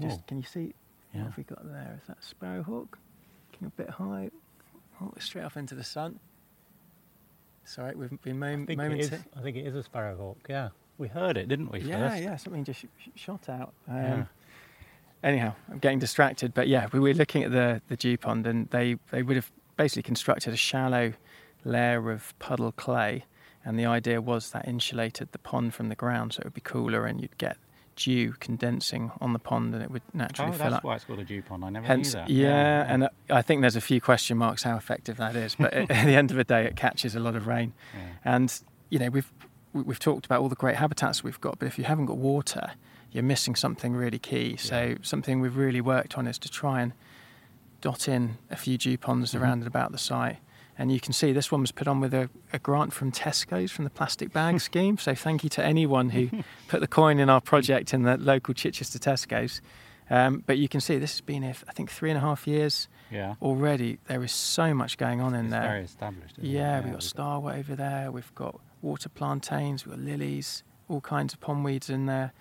just 0.00 0.26
can 0.26 0.38
you 0.38 0.42
see? 0.44 0.74
Yeah. 1.14 1.20
What 1.20 1.26
have 1.28 1.36
we 1.36 1.44
got 1.44 1.64
there? 1.64 2.00
Is 2.02 2.08
that 2.08 2.18
sparrowhawk? 2.22 2.98
Looking 3.52 3.66
a 3.66 3.70
bit 3.70 3.88
high. 3.90 4.30
Oh, 5.00 5.12
straight 5.20 5.44
off 5.44 5.56
into 5.56 5.76
the 5.76 5.84
sun. 5.84 6.18
Sorry. 7.64 7.94
We've 7.94 8.10
been 8.22 8.42
I 8.42 8.56
mom- 8.56 8.66
it 8.68 8.76
moments. 8.76 9.06
is, 9.12 9.20
I 9.36 9.40
think 9.40 9.56
it 9.56 9.66
is 9.66 9.74
a 9.76 9.82
sparrowhawk, 9.82 10.36
yeah. 10.48 10.70
We 10.98 11.06
heard 11.06 11.36
it, 11.36 11.46
didn't 11.48 11.70
we? 11.70 11.80
Yeah, 11.82 12.10
first? 12.10 12.22
yeah. 12.22 12.36
Something 12.36 12.64
just 12.64 12.80
sh- 12.80 12.84
sh- 12.98 13.08
shot 13.14 13.48
out. 13.48 13.72
Um, 13.88 13.94
Yeah. 13.96 14.24
Anyhow, 15.22 15.54
I'm 15.70 15.78
getting 15.78 15.98
distracted. 15.98 16.54
But 16.54 16.68
yeah, 16.68 16.86
we 16.92 17.00
were 17.00 17.12
looking 17.14 17.42
at 17.42 17.50
the 17.50 17.82
the 17.88 17.96
dew 17.96 18.16
pond, 18.16 18.46
and 18.46 18.68
they 18.70 18.96
they 19.10 19.22
would 19.22 19.36
have 19.36 19.50
basically 19.76 20.02
constructed 20.02 20.52
a 20.54 20.56
shallow 20.56 21.12
layer 21.64 22.10
of 22.10 22.38
puddle 22.38 22.72
clay, 22.72 23.24
and 23.64 23.78
the 23.78 23.86
idea 23.86 24.20
was 24.20 24.50
that 24.50 24.66
insulated 24.68 25.32
the 25.32 25.38
pond 25.38 25.74
from 25.74 25.88
the 25.88 25.94
ground, 25.96 26.32
so 26.34 26.40
it 26.40 26.44
would 26.44 26.54
be 26.54 26.60
cooler, 26.60 27.04
and 27.06 27.20
you'd 27.20 27.36
get 27.38 27.56
dew 27.96 28.32
condensing 28.38 29.10
on 29.20 29.32
the 29.32 29.40
pond, 29.40 29.74
and 29.74 29.82
it 29.82 29.90
would 29.90 30.02
naturally 30.14 30.50
Oh, 30.52 30.54
fill 30.54 30.66
up. 30.66 30.72
that's 30.74 30.84
why 30.84 30.94
it's 30.94 31.04
called 31.04 31.18
a 31.18 31.24
dew 31.24 31.42
pond. 31.42 31.64
I 31.64 31.70
never 31.70 31.84
Hence, 31.84 32.14
knew 32.14 32.20
that. 32.20 32.30
yeah, 32.30 32.84
and 32.88 33.02
uh, 33.04 33.08
I 33.28 33.42
think 33.42 33.60
there's 33.60 33.74
a 33.74 33.80
few 33.80 34.00
question 34.00 34.38
marks 34.38 34.62
how 34.62 34.76
effective 34.76 35.16
that 35.16 35.34
is. 35.34 35.56
But 35.56 35.72
at 35.74 35.88
the 35.88 35.94
end 36.14 36.30
of 36.30 36.36
the 36.36 36.44
day, 36.44 36.64
it 36.64 36.76
catches 36.76 37.16
a 37.16 37.20
lot 37.20 37.34
of 37.34 37.48
rain, 37.48 37.72
yeah. 37.92 38.00
and 38.24 38.60
you 38.88 39.00
know 39.00 39.08
we've 39.10 39.32
we- 39.72 39.82
we've 39.82 39.98
talked 39.98 40.24
about 40.26 40.40
all 40.40 40.48
the 40.48 40.54
great 40.56 40.76
habitats 40.76 41.24
we've 41.24 41.40
got, 41.40 41.58
but 41.58 41.66
if 41.66 41.76
you 41.76 41.84
haven't 41.84 42.06
got 42.06 42.16
water, 42.18 42.70
you're 43.12 43.22
missing 43.24 43.54
something 43.54 43.94
really 43.94 44.18
key. 44.18 44.56
So 44.56 44.96
something 45.02 45.40
we've 45.40 45.56
really 45.56 45.80
worked 45.80 46.18
on 46.18 46.26
is 46.26 46.38
to 46.40 46.48
try 46.48 46.80
and 46.82 46.92
dot 47.80 48.08
in 48.08 48.36
a 48.50 48.56
few 48.56 48.76
dew 48.76 48.98
ponds 48.98 49.32
Mhm. 49.32 49.40
around 49.40 49.58
and 49.58 49.66
about 49.66 49.92
the 49.92 49.98
site. 49.98 50.38
And 50.80 50.92
you 50.92 51.00
can 51.00 51.12
see 51.12 51.32
this 51.32 51.50
one 51.50 51.60
was 51.62 51.72
put 51.72 51.88
on 51.88 51.98
with 52.00 52.14
a, 52.14 52.30
a 52.52 52.58
grant 52.58 52.92
from 52.92 53.10
Tesco's 53.10 53.72
from 53.72 53.84
the 53.84 53.90
plastic 53.90 54.32
bag 54.32 54.60
scheme. 54.70 54.96
So 54.98 55.14
thank 55.14 55.42
you 55.42 55.50
to 55.50 55.64
anyone 55.64 56.10
who 56.10 56.28
put 56.68 56.80
the 56.80 56.86
coin 56.86 57.18
in 57.18 57.28
our 57.28 57.40
project 57.40 57.92
in 57.94 58.02
the 58.02 58.16
local 58.16 58.54
Chichester 58.54 58.98
Tesco's. 58.98 59.60
Um, 60.10 60.42
but 60.46 60.56
you 60.56 60.68
can 60.68 60.80
see 60.80 60.96
this 60.96 61.12
has 61.12 61.20
been 61.20 61.42
here, 61.42 61.54
I 61.68 61.72
think, 61.72 61.90
three 61.90 62.10
and 62.10 62.16
a 62.16 62.20
half 62.22 62.46
years 62.46 62.88
Yeah. 63.10 63.34
already. 63.42 63.98
There 64.06 64.22
is 64.24 64.32
so 64.32 64.72
much 64.72 64.96
going 64.96 65.20
on 65.20 65.34
in 65.34 65.46
It's 65.46 65.50
there. 65.52 65.62
very 65.62 65.82
established. 65.84 66.38
isn't 66.38 66.46
it? 66.50 66.52
Yeah, 66.54 66.80
we've 66.80 66.92
got 66.92 67.00
starwort 67.02 67.58
over 67.58 67.74
there. 67.76 68.10
We've 68.10 68.34
got 68.34 68.58
water 68.80 69.08
plantains. 69.10 69.84
We've 69.84 69.96
got 69.96 70.04
lilies, 70.04 70.62
all 70.88 71.00
kinds 71.02 71.34
of 71.34 71.40
pondweeds 71.40 71.90
in 71.90 72.06
there. 72.06 72.32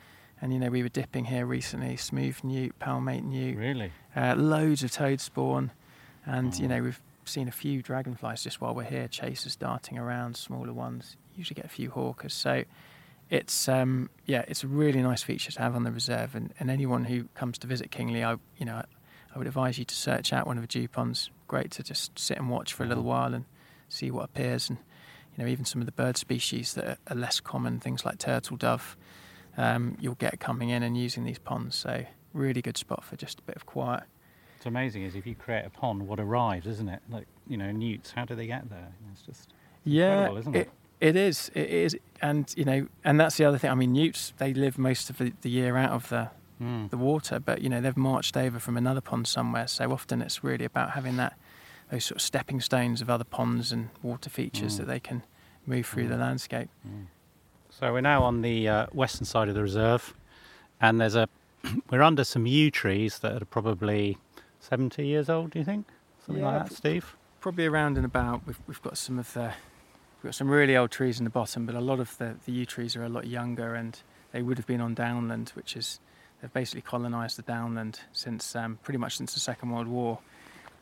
And 0.42 0.54
you 0.54 0.60
know, 0.60 0.70
we 0.70 0.84
were 0.84 0.90
dipping 0.90 1.26
here 1.26 1.46
recently. 1.46 1.98
Smooth 1.98 2.44
newt, 2.44 2.78
palmate 2.80 3.24
newt, 3.24 3.58
Really? 3.58 3.92
uh, 4.16 4.36
loads 4.36 4.84
of 4.84 4.92
toad 4.92 5.20
spawn, 5.20 5.72
and 6.26 6.58
you 6.60 6.66
Oh. 6.66 6.70
know, 6.70 6.84
we've 6.84 7.02
seen 7.26 7.48
a 7.48 7.52
few 7.52 7.82
dragonflies 7.82 8.44
just 8.44 8.62
while 8.62 8.76
we're 8.76 8.84
here. 8.84 9.08
Chasers 9.08 9.56
darting 9.56 9.98
around, 9.98 10.38
smaller 10.38 10.74
ones. 10.74 11.18
Usually 11.36 11.56
get 11.56 11.66
a 11.66 11.70
few 11.70 11.90
hawkers. 11.92 12.34
So 12.34 12.64
it's 13.30 13.68
um, 13.68 14.10
yeah, 14.26 14.46
it's 14.48 14.64
a 14.64 14.68
really 14.68 15.02
nice 15.02 15.24
feature 15.24 15.52
to 15.52 15.62
have 15.62 15.76
on 15.76 15.84
the 15.84 15.92
reserve. 15.92 16.36
And, 16.36 16.54
and 16.60 16.70
anyone 16.70 17.06
who 17.06 17.26
comes 17.36 17.58
to 17.60 17.68
visit 17.68 17.92
Kingley, 17.92 18.24
I 18.24 18.34
you 18.58 18.66
know, 18.66 18.84
I 19.34 19.38
would 19.38 19.48
advise 19.48 19.78
you 19.80 19.86
to 19.86 19.96
search 19.96 20.32
out 20.32 20.46
one 20.48 20.58
of 20.58 20.64
the 20.64 20.68
dew 20.68 20.88
ponds. 20.88 21.30
Great 21.48 21.72
to 21.72 21.84
just 21.84 22.18
sit 22.18 22.38
and 22.38 22.50
watch 22.50 22.74
for 22.74 22.84
a 22.84 22.88
little 22.88 23.04
while 23.04 23.34
and 23.34 23.46
see 23.90 24.12
what 24.12 24.24
appears. 24.26 24.70
And 24.70 24.78
you 25.36 25.44
know, 25.44 25.50
even 25.50 25.66
some 25.66 25.82
of 25.82 25.86
the 25.86 25.92
bird 25.92 26.16
species 26.18 26.74
that 26.76 26.86
are, 26.86 26.98
are 27.10 27.16
less 27.16 27.40
common, 27.40 27.80
things 27.80 28.06
like 28.06 28.18
turtle 28.20 28.58
dove, 28.58 28.96
um, 29.58 29.98
you'll 30.00 30.16
get 30.16 30.40
coming 30.40 30.70
in 30.70 30.84
and 30.84 30.98
using 30.98 31.26
these 31.26 31.40
ponds. 31.40 31.76
So 31.76 32.06
really 32.34 32.62
good 32.62 32.78
spot 32.78 33.04
for 33.04 33.16
just 33.16 33.40
a 33.40 33.42
bit 33.44 33.56
of 33.56 33.66
quiet. 33.66 34.04
It's 34.58 34.66
amazing 34.66 35.04
is 35.04 35.16
if 35.16 35.26
you 35.28 35.36
create 35.36 35.66
a 35.66 35.70
pond, 35.70 36.08
what 36.08 36.20
arrives, 36.20 36.66
isn't 36.68 36.90
it? 36.90 37.02
Like, 37.10 37.28
you 37.48 37.58
know, 37.58 37.72
newts, 37.72 38.12
how 38.12 38.26
do 38.26 38.36
they 38.36 38.48
get 38.48 38.70
there? 38.70 38.90
It's 39.12 39.22
just. 39.22 39.50
Yeah, 39.84 40.12
incredible, 40.12 40.38
isn't 40.40 40.56
it? 40.56 40.70
It 41.00 41.16
is. 41.16 41.52
It 41.54 41.70
is, 41.70 41.96
and 42.24 42.52
you 42.58 42.66
know, 42.66 42.88
and 43.04 43.20
that's 43.20 43.38
the 43.38 43.46
other 43.46 43.60
thing. 43.60 43.70
I 43.70 43.76
mean, 43.76 43.94
newts 43.94 44.34
they 44.40 44.54
live 44.54 44.80
most 44.80 45.12
of 45.12 45.20
the, 45.20 45.32
the 45.42 45.50
year 45.50 45.78
out 45.78 45.92
of 45.92 46.10
the 46.10 46.30
Mm. 46.60 46.90
the 46.90 46.98
water, 46.98 47.40
but 47.40 47.62
you 47.62 47.70
know 47.70 47.80
they've 47.82 47.96
marched 47.96 48.36
over 48.36 48.58
from 48.58 48.78
another 48.78 49.00
pond 49.00 49.28
somewhere. 49.28 49.68
So 49.68 49.92
often 49.92 50.24
it's 50.24 50.44
really 50.44 50.66
about 50.66 50.92
having 50.92 51.16
that 51.18 51.38
those 51.92 52.06
sort 52.06 52.16
of 52.16 52.24
stepping 52.24 52.60
stones 52.62 53.00
of 53.00 53.12
other 53.12 53.24
ponds 53.24 53.72
and 53.72 53.90
water 54.02 54.32
features 54.32 54.74
Mm. 54.74 54.78
that 54.80 54.88
they 54.88 55.00
can 55.00 55.22
move 55.68 55.86
through 55.86 56.08
the 56.08 56.16
Mm. 56.16 57.06
So 57.80 57.94
we're 57.94 58.02
now 58.02 58.24
on 58.24 58.42
the 58.42 58.68
uh, 58.68 58.86
western 58.92 59.26
side 59.26 59.50
of 59.50 59.54
the 59.54 59.62
reserve, 59.62 60.16
and 60.82 61.00
there's 61.00 61.14
a. 61.14 61.30
we're 61.92 62.02
under 62.02 62.24
some 62.24 62.48
yew 62.48 62.72
trees 62.72 63.20
that 63.20 63.40
are 63.40 63.46
probably 63.46 64.18
70 64.62 65.06
years 65.06 65.30
old. 65.30 65.52
Do 65.52 65.60
you 65.60 65.66
think 65.66 65.86
something 66.26 66.44
Yeah, 66.44 66.58
like 66.58 66.70
that, 66.70 66.76
Steve? 66.76 67.16
Probably 67.40 67.68
around 67.68 67.98
and 67.98 68.04
about. 68.04 68.42
We've 68.48 68.60
we've 68.66 68.82
got 68.82 68.98
some 68.98 69.20
of 69.20 69.32
the 69.34 69.54
we've 70.24 70.30
got 70.30 70.34
some 70.34 70.50
really 70.50 70.76
old 70.76 70.90
trees 70.90 71.20
in 71.20 71.24
the 71.24 71.30
bottom, 71.30 71.68
but 71.68 71.76
a 71.76 71.80
lot 71.80 72.00
of 72.00 72.18
the 72.18 72.38
the 72.48 72.52
yew 72.52 72.66
trees 72.66 72.96
are 72.96 73.04
a 73.04 73.10
lot 73.10 73.28
younger, 73.28 73.76
and 73.76 74.02
they 74.32 74.42
would 74.42 74.58
have 74.58 74.66
been 74.66 74.82
on 74.82 74.96
downland, 74.96 75.52
which 75.54 75.78
is 75.78 76.00
they've 76.42 76.52
basically 76.52 76.82
colonised 76.82 77.38
the 77.38 77.44
downland 77.44 78.00
since 78.12 78.56
um, 78.56 78.80
pretty 78.82 78.98
much 78.98 79.18
since 79.18 79.36
the 79.36 79.40
Second 79.40 79.70
World 79.70 79.88
War. 79.88 80.18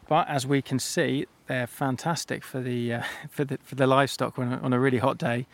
But 0.08 0.30
as 0.30 0.48
we 0.48 0.62
can 0.62 0.80
see, 0.80 1.26
they're 1.48 1.68
fantastic 1.68 2.46
for 2.46 2.62
the 2.62 2.94
uh, 2.94 3.04
for 3.30 3.44
the 3.44 3.58
for 3.66 3.76
the 3.76 3.86
livestock 3.86 4.40
on 4.40 4.54
a, 4.54 4.58
on 4.60 4.72
a 4.72 4.80
really 4.80 5.00
hot 5.00 5.18
day. 5.18 5.46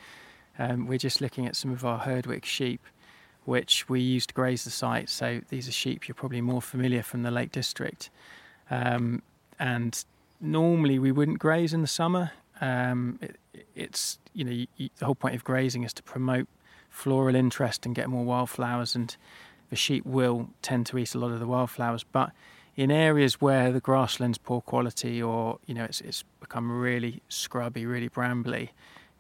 Um, 0.59 0.87
we're 0.87 0.97
just 0.97 1.21
looking 1.21 1.47
at 1.47 1.55
some 1.55 1.71
of 1.71 1.85
our 1.85 1.99
Herdwick 1.99 2.45
sheep, 2.45 2.81
which 3.45 3.87
we 3.89 4.01
use 4.01 4.25
to 4.27 4.33
graze 4.33 4.63
the 4.63 4.69
site. 4.69 5.09
So 5.09 5.41
these 5.49 5.67
are 5.67 5.71
sheep 5.71 6.07
you're 6.07 6.15
probably 6.15 6.41
more 6.41 6.61
familiar 6.61 7.03
from 7.03 7.23
the 7.23 7.31
Lake 7.31 7.51
District, 7.51 8.09
um, 8.69 9.21
and 9.59 10.03
normally 10.39 10.99
we 10.99 11.11
wouldn't 11.11 11.39
graze 11.39 11.73
in 11.73 11.81
the 11.81 11.87
summer. 11.87 12.31
Um, 12.59 13.19
it, 13.21 13.37
it's 13.75 14.19
you 14.33 14.43
know 14.43 14.51
you, 14.51 14.67
you, 14.77 14.89
the 14.97 15.05
whole 15.05 15.15
point 15.15 15.35
of 15.35 15.43
grazing 15.43 15.83
is 15.83 15.93
to 15.93 16.03
promote 16.03 16.47
floral 16.89 17.35
interest 17.35 17.85
and 17.85 17.95
get 17.95 18.09
more 18.09 18.23
wildflowers, 18.23 18.95
and 18.95 19.15
the 19.69 19.75
sheep 19.75 20.05
will 20.05 20.49
tend 20.61 20.85
to 20.87 20.97
eat 20.97 21.15
a 21.15 21.17
lot 21.17 21.31
of 21.31 21.39
the 21.39 21.47
wildflowers. 21.47 22.03
But 22.03 22.31
in 22.75 22.91
areas 22.91 23.41
where 23.41 23.71
the 23.71 23.79
grassland's 23.79 24.37
poor 24.37 24.61
quality, 24.61 25.21
or 25.21 25.59
you 25.65 25.73
know 25.73 25.83
it's 25.83 26.01
it's 26.01 26.23
become 26.39 26.71
really 26.71 27.21
scrubby, 27.29 27.85
really 27.85 28.09
brambly, 28.09 28.69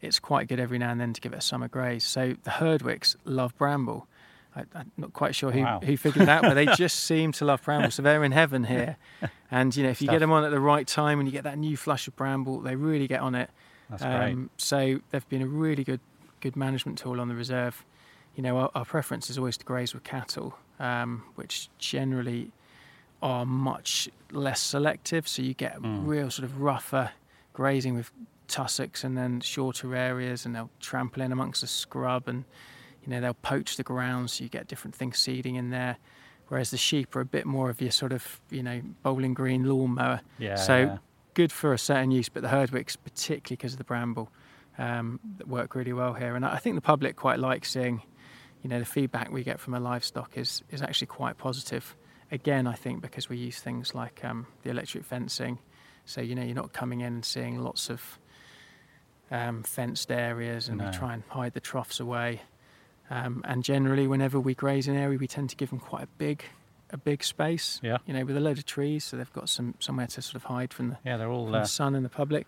it's 0.01 0.19
quite 0.19 0.47
good 0.47 0.59
every 0.59 0.77
now 0.77 0.91
and 0.91 0.99
then 0.99 1.13
to 1.13 1.21
give 1.21 1.33
it 1.33 1.37
a 1.37 1.41
summer 1.41 1.67
graze. 1.67 2.03
So 2.03 2.35
the 2.43 2.49
Herdwicks 2.51 3.15
love 3.25 3.55
bramble. 3.57 4.07
I, 4.55 4.63
I'm 4.75 4.91
not 4.97 5.13
quite 5.13 5.33
sure 5.35 5.51
who, 5.51 5.61
Wow. 5.61 5.79
who 5.83 5.95
figured 5.95 6.27
that 6.27 6.37
out, 6.37 6.41
but 6.43 6.55
they 6.55 6.65
just 6.75 7.01
seem 7.01 7.31
to 7.33 7.45
love 7.45 7.63
bramble. 7.63 7.91
So 7.91 8.01
they're 8.01 8.23
in 8.23 8.31
heaven 8.31 8.63
here. 8.65 8.97
And 9.53 9.75
you 9.75 9.83
know, 9.83 9.89
if 9.89 10.01
you 10.01 10.07
get 10.07 10.19
them 10.19 10.31
on 10.31 10.45
at 10.45 10.51
the 10.51 10.61
right 10.61 10.87
time 10.87 11.19
and 11.19 11.27
you 11.27 11.31
get 11.33 11.43
that 11.43 11.57
new 11.57 11.75
flush 11.75 12.07
of 12.07 12.15
bramble, 12.15 12.61
they 12.61 12.77
really 12.77 13.05
get 13.05 13.19
on 13.19 13.35
it. 13.35 13.49
That's 13.89 14.01
great. 14.01 14.31
Um, 14.31 14.49
so 14.55 15.01
they've 15.09 15.27
been 15.27 15.41
a 15.41 15.45
really 15.45 15.83
good 15.83 15.99
good 16.39 16.55
management 16.55 16.97
tool 16.99 17.19
on 17.19 17.27
the 17.27 17.35
reserve. 17.35 17.83
You 18.33 18.43
know, 18.43 18.57
our, 18.57 18.71
our 18.75 18.85
preference 18.85 19.29
is 19.29 19.37
always 19.37 19.57
to 19.57 19.65
graze 19.65 19.93
with 19.93 20.05
cattle, 20.05 20.57
um, 20.79 21.23
which 21.35 21.67
generally 21.79 22.53
are 23.21 23.45
much 23.45 24.07
less 24.31 24.61
selective. 24.61 25.27
So 25.27 25.41
you 25.41 25.53
get 25.53 25.81
Mm. 25.81 26.07
real 26.07 26.31
sort 26.31 26.45
of 26.45 26.61
rougher 26.61 27.11
grazing 27.51 27.93
with 27.95 28.09
tussocks 28.51 29.03
and 29.03 29.17
then 29.17 29.39
shorter 29.41 29.95
areas, 29.95 30.45
and 30.45 30.55
they'll 30.55 30.71
trample 30.79 31.23
in 31.23 31.31
amongst 31.31 31.61
the 31.61 31.67
scrub, 31.67 32.27
and 32.27 32.45
you 33.03 33.09
know 33.09 33.21
they'll 33.21 33.33
poach 33.33 33.77
the 33.77 33.83
ground, 33.83 34.29
so 34.29 34.43
you 34.43 34.49
get 34.49 34.67
different 34.67 34.95
things 34.95 35.17
seeding 35.17 35.55
in 35.55 35.69
there. 35.69 35.97
Whereas 36.47 36.71
the 36.71 36.77
sheep 36.77 37.15
are 37.15 37.21
a 37.21 37.25
bit 37.25 37.45
more 37.45 37.69
of 37.69 37.81
your 37.81 37.91
sort 37.91 38.11
of 38.11 38.41
you 38.49 38.61
know 38.61 38.81
bowling 39.03 39.33
green 39.33 39.63
lawnmower 39.67 40.21
yeah. 40.37 40.55
so- 40.55 40.99
good 41.33 41.51
for 41.51 41.73
a 41.73 41.77
certain 41.77 42.11
use, 42.11 42.29
but 42.29 42.43
the 42.43 42.49
Herdwicks, 42.49 42.97
particularly 43.01 43.55
because 43.57 43.73
of 43.73 43.77
the 43.77 43.83
bramble, 43.83 44.29
um, 44.77 45.19
that 45.37 45.47
work 45.47 45.75
really 45.75 45.93
well 45.93 46.13
here. 46.13 46.35
And 46.35 46.45
I 46.45 46.57
think 46.57 46.75
the 46.75 46.81
public 46.81 47.15
quite 47.15 47.39
like 47.39 47.65
seeing, 47.65 48.01
you 48.61 48.69
know, 48.69 48.79
the 48.79 48.85
feedback 48.85 49.31
we 49.31 49.43
get 49.43 49.59
from 49.59 49.73
our 49.73 49.79
livestock 49.79 50.37
is 50.37 50.63
is 50.71 50.81
actually 50.81 51.07
quite 51.07 51.37
positive. 51.37 51.95
Again, 52.31 52.67
I 52.67 52.73
think 52.73 53.01
because 53.01 53.29
we 53.29 53.37
use 53.37 53.59
things 53.59 53.93
like 53.93 54.23
um, 54.23 54.47
the 54.63 54.69
electric 54.69 55.03
fencing, 55.03 55.59
so 56.05 56.21
you 56.21 56.35
know 56.35 56.43
you're 56.43 56.55
not 56.55 56.73
coming 56.73 57.01
in 57.01 57.13
and 57.13 57.25
seeing 57.25 57.61
lots 57.61 57.89
of 57.89 58.19
um, 59.31 59.63
fenced 59.63 60.11
areas, 60.11 60.67
and 60.69 60.77
No. 60.77 60.85
we 60.85 60.91
try 60.91 61.13
and 61.13 61.23
hide 61.29 61.53
the 61.53 61.59
troughs 61.61 61.99
away. 61.99 62.41
Um, 63.09 63.41
and 63.45 63.63
generally, 63.63 64.07
whenever 64.07 64.39
we 64.39 64.53
graze 64.55 64.87
an 64.87 64.95
area, 64.95 65.17
we 65.17 65.27
tend 65.27 65.49
to 65.49 65.55
give 65.55 65.69
them 65.69 65.79
quite 65.79 66.03
a 66.03 66.07
big, 66.17 66.43
a 66.91 66.97
big 66.97 67.23
space. 67.23 67.79
Yeah. 67.83 67.97
You 68.05 68.13
know, 68.13 68.23
with 68.25 68.37
a 68.37 68.39
load 68.39 68.57
of 68.57 68.65
trees, 68.65 69.03
so 69.03 69.17
they've 69.17 69.33
got 69.33 69.49
some 69.49 69.73
somewhere 69.79 70.07
to 70.07 70.21
sort 70.21 70.35
of 70.35 70.43
hide 70.45 70.73
from 70.73 70.89
the, 70.89 70.97
Yeah, 71.05 71.17
they're 71.17 71.29
all 71.29 71.53
uh, 71.53 71.61
the 71.61 71.65
sun 71.65 71.95
and 71.95 72.05
the 72.05 72.09
public. 72.09 72.47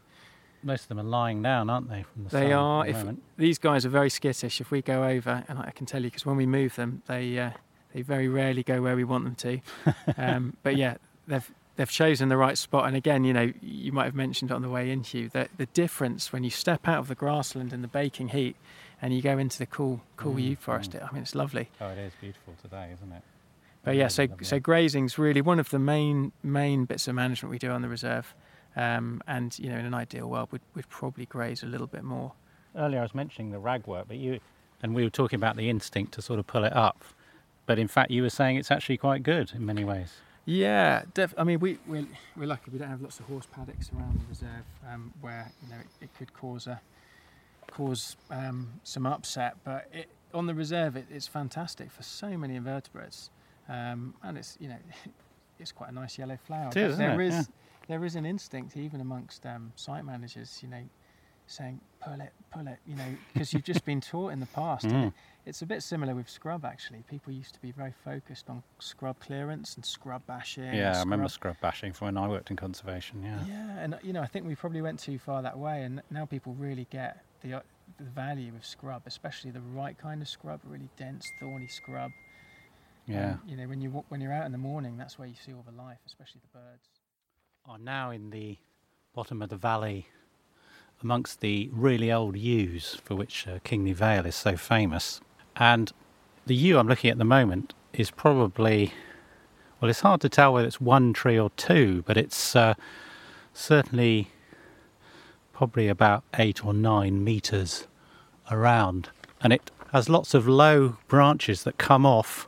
most 0.62 0.84
of 0.84 0.88
them 0.89 1.00
are 1.00 1.04
lying 1.04 1.41
down, 1.41 1.69
aren't 1.69 1.89
they? 1.89 2.04
From 2.04 2.24
the 2.26 2.30
They 2.30 2.50
sun 2.50 2.54
are. 2.54 2.82
At 2.82 2.86
the 2.86 2.89
If 2.91 2.98
moment. 2.98 3.24
these 3.38 3.58
guys 3.58 3.86
are 3.86 3.89
very 3.89 4.10
skittish, 4.10 4.62
if 4.62 4.72
we 4.72 4.82
go 4.82 5.04
over, 5.04 5.43
and 5.50 5.60
I 5.60 5.72
can 5.72 5.86
tell 5.86 6.02
you 6.02 6.08
because 6.10 6.26
when 6.26 6.38
we 6.38 6.46
move 6.46 6.76
them, 6.76 7.02
they 7.08 7.38
uh, 7.39 7.52
they 7.93 8.02
very 8.02 8.28
rarely 8.30 8.63
go 8.63 8.82
where 8.82 8.96
we 8.96 9.04
want 9.04 9.24
them 9.26 9.36
to. 9.36 9.60
um, 10.17 10.56
but 10.63 10.78
yeah, 10.78 10.96
they've 11.28 11.52
they've 11.76 11.90
chosen 11.90 12.30
the 12.30 12.38
right 12.38 12.58
spot. 12.58 12.88
And 12.88 12.96
again, 12.96 13.24
you 13.24 13.34
know, 13.34 13.52
you 13.62 13.92
might 13.92 14.06
have 14.06 14.16
mentioned 14.16 14.52
on 14.52 14.62
the 14.62 14.70
way 14.70 14.92
in, 14.92 15.04
Hugh, 15.04 15.30
that 15.30 15.50
the 15.58 15.66
difference 15.68 16.32
when 16.32 16.44
you 16.44 16.50
step 16.50 16.88
out 16.88 17.00
of 17.00 17.08
the 17.08 17.16
grassland 17.16 17.74
in 17.74 17.82
the 17.82 17.88
baking 17.88 18.30
heat 18.30 18.56
and 19.02 19.14
you 19.14 19.22
go 19.22 19.38
into 19.38 19.58
the 19.58 19.66
cool 19.66 20.02
cool 20.18 20.36
Mm, 20.36 20.42
yew 20.44 20.56
forest. 20.56 20.96
I 20.96 21.12
mean, 21.14 21.24
it's 21.24 21.36
lovely. 21.36 21.70
Oh, 21.82 21.90
it 21.90 21.98
is 21.98 22.14
beautiful 22.22 22.54
today, 22.62 22.92
isn't 22.94 23.12
it? 23.12 23.24
But 23.84 23.96
yeah, 23.96 24.08
so 24.08 24.28
so 24.42 24.60
grazing's 24.60 25.18
really 25.18 25.42
one 25.42 25.60
of 25.60 25.70
the 25.70 25.80
main 25.80 26.32
main 26.42 26.86
bits 26.86 27.08
of 27.08 27.16
management 27.16 27.52
we 27.52 27.60
do 27.60 27.70
on 27.72 27.82
the 27.82 27.90
reserve. 27.90 28.34
Um, 28.76 29.22
and 29.28 29.58
you 29.60 29.70
know, 29.70 29.78
in 29.78 29.86
an 29.86 29.94
ideal 29.94 30.30
world, 30.30 30.50
we'd, 30.52 30.62
we'd 30.74 30.90
probably 30.90 31.26
graze 31.26 31.64
a 31.64 31.68
little 31.68 31.88
bit 31.88 32.04
more. 32.04 32.32
earlier 32.76 33.00
I 33.00 33.04
was 33.04 33.14
mentioning 33.14 33.52
the 33.52 33.60
ragwort, 33.60 34.06
but 34.08 34.18
you 34.18 34.40
and 34.82 34.96
we 34.96 35.04
were 35.04 35.10
talking 35.10 35.38
about 35.38 35.58
the 35.58 35.70
instinct 35.70 36.14
to 36.14 36.22
sort 36.22 36.40
of 36.40 36.48
pull 36.48 36.64
it 36.64 36.74
up. 36.74 37.04
But 37.66 37.78
in 37.78 37.88
fact, 37.88 38.10
you 38.12 38.22
were 38.22 38.30
saying 38.30 38.58
it's 38.58 38.72
actually 38.72 38.98
quite 38.98 39.22
good 39.24 39.52
in 39.54 39.66
many 39.66 39.84
ways. 39.84 40.14
Yeah, 40.45 41.03
def- 41.13 41.34
I 41.38 41.43
mean, 41.45 41.60
we, 41.60 41.77
we're, 41.88 42.06
we're 42.36 42.47
lucky. 42.47 42.69
We 42.71 42.77
don't 42.77 42.89
have 42.89 43.01
lots 43.01 43.19
of 43.19 43.25
horse 43.27 43.45
paddocks 43.45 43.89
around 43.97 44.19
the 44.19 44.25
reserve 44.27 44.65
um, 44.91 45.13
where 45.21 45.49
you 45.63 45.69
know 45.69 45.79
it, 45.79 46.06
it 46.06 46.10
could 46.17 46.34
cause 46.34 46.67
a 46.67 46.82
cause 47.71 48.17
um, 48.29 48.73
some 48.84 49.06
upset. 49.06 49.56
But 49.63 49.88
it, 49.93 50.10
on 50.34 50.45
the 50.47 50.53
reserve, 50.53 50.97
it, 50.97 51.06
it's 51.10 51.27
fantastic 51.27 51.91
for 51.91 52.03
so 52.03 52.38
many 52.38 52.56
invertebrates, 52.56 53.29
um, 53.69 54.15
and 54.21 54.38
it's 54.38 54.58
you 54.60 54.67
know 54.67 54.77
it's 55.60 55.71
quite 55.71 55.89
a 55.91 55.93
nice 55.93 56.17
yellow 56.17 56.38
flower. 56.45 56.69
It 56.69 56.77
is, 56.77 56.97
there, 56.97 57.19
it? 57.21 57.27
Is, 57.27 57.34
yeah. 57.34 57.43
there 57.88 58.03
is 58.03 58.15
an 58.15 58.25
instinct 58.25 58.75
even 58.75 58.99
amongst 58.99 59.45
um, 59.45 59.71
site 59.77 60.03
managers, 60.03 60.60
you 60.62 60.67
know, 60.67 60.84
saying 61.47 61.79
pull 62.01 62.19
it, 62.19 62.34
pull 62.51 62.67
it, 62.67 62.79
you 62.86 62.97
know, 62.97 63.15
because 63.32 63.53
you've 63.53 63.63
just 63.63 63.86
been 63.86 64.01
taught 64.01 64.34
in 64.34 64.41
the 64.41 64.45
past. 64.47 64.84
and 64.91 64.93
Mm. 65.12 65.13
It- 65.45 65.49
it's 65.49 65.62
a 65.62 65.65
bit 65.65 65.84
similar 65.84 66.15
with 66.15 66.29
scrub 66.29 66.65
actually. 66.65 67.03
People 67.03 67.34
used 67.34 67.53
to 67.53 67.62
be 67.62 67.71
very 67.71 67.91
focused 67.91 68.49
on 68.49 68.63
scrub 68.79 69.19
clearance 69.19 69.75
and 69.75 69.86
scrub 69.86 70.25
bashing. 70.25 70.63
and 70.65 70.77
Yeah, 70.77 70.95
I 70.95 70.99
remember 70.99 71.27
scrub- 71.27 71.56
scrub 71.56 71.62
bashing 71.62 71.93
from 71.93 72.06
when 72.08 72.17
I 72.17 72.27
worked 72.27 72.49
in 72.51 72.56
conservation. 72.58 73.23
Yeah. 73.23 73.45
yeah, 73.45 73.79
and 73.79 73.99
you 74.03 74.13
know, 74.13 74.21
I 74.21 74.27
think 74.27 74.45
we 74.45 74.56
probably 74.56 74.82
went 74.82 74.99
too 74.99 75.19
far 75.19 75.41
that 75.41 75.58
way, 75.58 75.84
and 75.84 76.01
now 76.10 76.25
people 76.25 76.53
really 76.53 76.86
get 76.89 77.23
the 77.41 77.56
uh, 77.56 77.62
the 77.97 78.03
value 78.06 78.56
of 78.56 78.65
scrub, 78.65 79.03
especially 79.06 79.51
the 79.51 79.62
right 79.62 79.97
kind 79.97 80.21
of 80.21 80.27
scrub, 80.29 80.62
really 80.63 80.89
dense, 80.95 81.29
thorny 81.39 81.67
scrub. 81.67 82.12
Yeah. 83.06 83.34
Um, 83.34 83.41
you 83.45 83.58
know, 83.58 83.67
when 83.67 83.82
you 83.82 83.91
wa- 83.91 84.03
when 84.10 84.21
you're 84.21 84.32
out 84.34 84.45
in 84.45 84.51
the 84.53 84.58
morning, 84.58 84.97
that's 84.97 85.19
where 85.19 85.27
you 85.27 85.36
see 85.36 85.53
all 85.53 85.63
the 85.63 85.73
life, 85.73 85.99
especially 86.08 86.41
the 86.41 86.58
birds. 86.58 86.88
I'm 87.67 87.84
now 87.84 88.10
in 88.12 88.29
the 88.29 88.58
bottom 89.13 89.41
of 89.41 89.49
the 89.49 89.58
valley 89.58 90.08
amongst 91.01 91.41
the 91.41 91.69
really 91.73 92.12
old 92.12 92.38
yews 92.38 92.95
for 93.03 93.15
which 93.15 93.45
uh, 93.47 93.60
Kingley 93.63 93.93
Vale 93.93 94.25
is 94.25 94.36
so 94.36 94.56
famous. 94.56 95.19
And 95.56 95.92
the 96.46 96.56
yew 96.56 96.78
I'm 96.78 96.88
looking 96.88 97.10
at 97.10 97.13
at 97.13 97.18
the 97.18 97.26
moment 97.26 97.74
is 97.94 98.12
probably, 98.12 98.94
well, 99.80 99.89
it's 99.89 100.02
hard 100.02 100.22
to 100.22 100.30
tell 100.30 100.54
whether 100.54 100.68
it's 100.68 100.82
one 100.82 101.13
tree 101.13 101.39
or 101.39 101.52
two, 101.52 102.04
but 102.06 102.18
it's 102.18 102.56
uh, 102.56 102.74
certainly 103.54 104.30
probably 105.54 105.88
about 105.88 106.24
eight 106.38 106.66
or 106.66 106.74
nine 106.74 107.24
metres 107.24 107.88
around. 108.52 109.10
And 109.42 109.54
it 109.54 109.72
has 109.92 110.10
lots 110.10 110.34
of 110.34 110.48
low 110.48 110.98
branches 111.08 111.63
that 111.63 111.78
come 111.78 112.06
off 112.06 112.48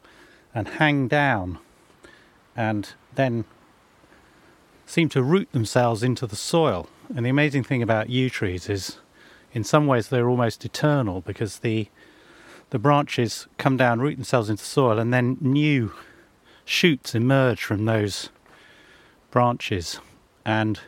and 0.53 0.67
hang 0.67 1.07
down 1.07 1.59
and 2.55 2.93
then 3.13 3.45
seem 4.85 5.09
to 5.09 5.21
root 5.21 5.51
themselves 5.51 6.01
into 6.01 6.25
the 6.25 6.35
soil. 6.35 6.87
And 7.15 7.25
the 7.25 7.29
amazing 7.29 7.63
thing 7.63 7.83
about 7.83 8.09
yew 8.09 8.29
trees 8.29 8.69
is, 8.69 8.97
in 9.53 9.63
some 9.63 9.85
ways, 9.87 10.09
they're 10.09 10.29
almost 10.29 10.65
eternal 10.65 11.21
because 11.21 11.59
the 11.59 11.87
the 12.69 12.79
branches 12.79 13.47
come 13.57 13.77
down, 13.77 13.99
root 13.99 14.15
themselves 14.15 14.49
into 14.49 14.63
soil, 14.63 14.99
and 14.99 15.13
then 15.13 15.37
new 15.39 15.93
shoots 16.65 17.15
emerge 17.15 17.63
from 17.63 17.85
those 17.85 18.29
branches 19.31 19.99
and 20.45 20.79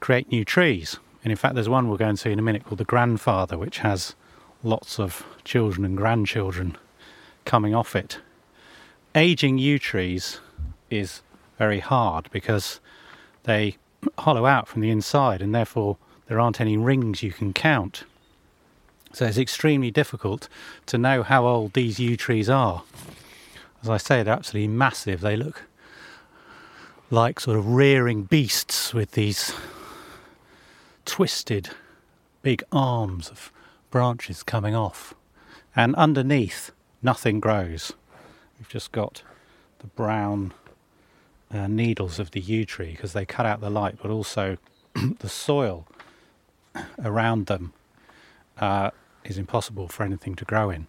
create 0.00 0.30
new 0.30 0.44
trees. 0.44 0.98
And 1.24 1.30
in 1.30 1.36
fact, 1.36 1.54
there's 1.54 1.68
one 1.68 1.88
we'll 1.88 1.98
go 1.98 2.08
and 2.08 2.18
see 2.18 2.32
in 2.32 2.38
a 2.38 2.42
minute 2.42 2.64
called 2.64 2.78
the 2.78 2.84
grandfather, 2.84 3.58
which 3.58 3.78
has 3.78 4.14
lots 4.62 4.98
of 4.98 5.24
children 5.44 5.84
and 5.84 5.96
grandchildren 5.96 6.76
coming 7.44 7.74
off 7.74 7.94
it. 7.94 8.18
Aging 9.14 9.58
yew 9.58 9.78
trees 9.78 10.40
is 10.90 11.22
very 11.58 11.80
hard 11.80 12.28
because 12.30 12.80
they 13.44 13.76
hollow 14.18 14.46
out 14.46 14.68
from 14.68 14.80
the 14.80 14.90
inside 14.90 15.42
and 15.42 15.54
therefore 15.54 15.96
there 16.26 16.38
aren't 16.38 16.60
any 16.60 16.76
rings 16.76 17.22
you 17.22 17.32
can 17.32 17.52
count. 17.52 18.04
So 19.18 19.24
it's 19.24 19.36
extremely 19.36 19.90
difficult 19.90 20.48
to 20.86 20.96
know 20.96 21.24
how 21.24 21.44
old 21.44 21.72
these 21.72 21.98
yew 21.98 22.16
trees 22.16 22.48
are. 22.48 22.84
As 23.82 23.88
I 23.88 23.96
say, 23.96 24.22
they're 24.22 24.32
absolutely 24.32 24.68
massive. 24.68 25.22
They 25.22 25.34
look 25.34 25.64
like 27.10 27.40
sort 27.40 27.58
of 27.58 27.66
rearing 27.66 28.22
beasts 28.22 28.94
with 28.94 29.10
these 29.10 29.52
twisted 31.04 31.70
big 32.42 32.62
arms 32.70 33.28
of 33.28 33.50
branches 33.90 34.44
coming 34.44 34.76
off. 34.76 35.14
And 35.74 35.96
underneath, 35.96 36.70
nothing 37.02 37.40
grows. 37.40 37.92
We've 38.56 38.68
just 38.68 38.92
got 38.92 39.24
the 39.80 39.88
brown 39.88 40.52
uh, 41.52 41.66
needles 41.66 42.20
of 42.20 42.30
the 42.30 42.40
yew 42.40 42.64
tree 42.64 42.92
because 42.92 43.14
they 43.14 43.26
cut 43.26 43.46
out 43.46 43.60
the 43.60 43.68
light, 43.68 43.98
but 44.00 44.12
also 44.12 44.58
the 45.18 45.28
soil 45.28 45.88
around 47.02 47.46
them 47.46 47.72
uh, 48.58 48.90
is 49.30 49.38
impossible 49.38 49.88
for 49.88 50.02
anything 50.02 50.34
to 50.36 50.44
grow 50.44 50.70
in. 50.70 50.86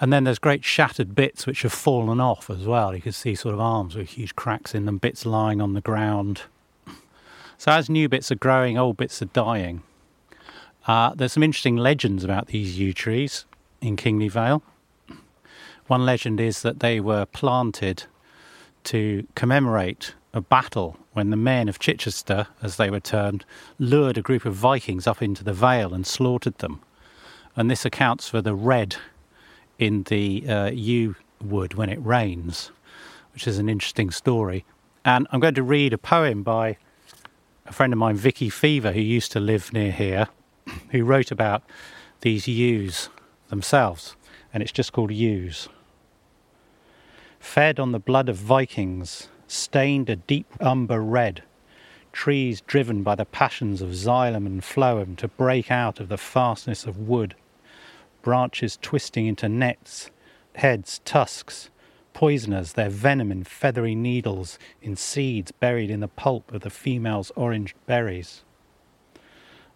And 0.00 0.12
then 0.12 0.24
there's 0.24 0.40
great 0.40 0.64
shattered 0.64 1.14
bits 1.14 1.46
which 1.46 1.62
have 1.62 1.72
fallen 1.72 2.20
off 2.20 2.50
as 2.50 2.66
well. 2.66 2.94
You 2.94 3.00
can 3.00 3.12
see 3.12 3.34
sort 3.34 3.54
of 3.54 3.60
arms 3.60 3.94
with 3.94 4.10
huge 4.10 4.34
cracks 4.34 4.74
in 4.74 4.84
them, 4.84 4.98
bits 4.98 5.24
lying 5.24 5.60
on 5.60 5.74
the 5.74 5.80
ground. 5.80 6.42
So 7.56 7.70
as 7.70 7.88
new 7.88 8.08
bits 8.08 8.32
are 8.32 8.36
growing, 8.36 8.76
old 8.76 8.96
bits 8.96 9.22
are 9.22 9.26
dying. 9.26 9.82
Uh, 10.86 11.14
there's 11.14 11.34
some 11.34 11.44
interesting 11.44 11.76
legends 11.76 12.24
about 12.24 12.48
these 12.48 12.78
yew 12.78 12.92
trees 12.92 13.44
in 13.80 13.94
Kingley 13.94 14.28
Vale. 14.28 14.62
One 15.86 16.04
legend 16.04 16.40
is 16.40 16.62
that 16.62 16.80
they 16.80 16.98
were 16.98 17.26
planted 17.26 18.04
to 18.84 19.26
commemorate 19.36 20.14
a 20.34 20.40
battle 20.40 20.96
when 21.12 21.30
the 21.30 21.36
men 21.36 21.68
of 21.68 21.78
Chichester, 21.78 22.48
as 22.62 22.76
they 22.76 22.90
were 22.90 22.98
termed, 22.98 23.44
lured 23.78 24.18
a 24.18 24.22
group 24.22 24.44
of 24.44 24.54
Vikings 24.54 25.06
up 25.06 25.22
into 25.22 25.44
the 25.44 25.52
vale 25.52 25.94
and 25.94 26.06
slaughtered 26.06 26.58
them. 26.58 26.80
And 27.56 27.70
this 27.70 27.84
accounts 27.84 28.28
for 28.28 28.40
the 28.40 28.54
red 28.54 28.96
in 29.78 30.04
the 30.04 30.48
uh, 30.48 30.70
yew 30.70 31.16
wood 31.40 31.74
when 31.74 31.88
it 31.88 32.04
rains, 32.04 32.70
which 33.32 33.46
is 33.46 33.58
an 33.58 33.68
interesting 33.68 34.10
story. 34.10 34.64
And 35.04 35.26
I'm 35.30 35.40
going 35.40 35.54
to 35.54 35.62
read 35.62 35.92
a 35.92 35.98
poem 35.98 36.42
by 36.42 36.76
a 37.66 37.72
friend 37.72 37.92
of 37.92 37.98
mine, 37.98 38.16
Vicki 38.16 38.48
Feaver, 38.48 38.92
who 38.92 39.00
used 39.00 39.32
to 39.32 39.40
live 39.40 39.72
near 39.72 39.92
here, 39.92 40.28
who 40.90 41.04
wrote 41.04 41.30
about 41.30 41.62
these 42.20 42.48
yews 42.48 43.08
themselves. 43.48 44.16
And 44.54 44.62
it's 44.62 44.72
just 44.72 44.92
called 44.92 45.10
Yews. 45.10 45.68
Fed 47.40 47.80
on 47.80 47.92
the 47.92 47.98
blood 47.98 48.28
of 48.28 48.36
Vikings, 48.36 49.28
stained 49.48 50.08
a 50.08 50.16
deep 50.16 50.46
umber 50.60 51.02
red, 51.02 51.42
trees 52.12 52.60
driven 52.62 53.02
by 53.02 53.14
the 53.14 53.24
passions 53.24 53.82
of 53.82 53.90
xylem 53.90 54.46
and 54.46 54.62
phloem 54.62 55.16
to 55.16 55.28
break 55.28 55.70
out 55.70 55.98
of 55.98 56.08
the 56.08 56.16
fastness 56.16 56.86
of 56.86 56.98
wood, 56.98 57.34
branches 58.22 58.78
twisting 58.80 59.26
into 59.26 59.48
nets, 59.48 60.10
heads, 60.54 61.00
tusks, 61.04 61.70
poisoners, 62.14 62.74
their 62.74 62.90
venom 62.90 63.32
in 63.32 63.44
feathery 63.44 63.94
needles, 63.94 64.58
in 64.80 64.96
seeds 64.96 65.52
buried 65.52 65.90
in 65.90 66.00
the 66.00 66.08
pulp 66.08 66.52
of 66.52 66.62
the 66.62 66.70
female's 66.70 67.32
orange 67.36 67.74
berries. 67.86 68.42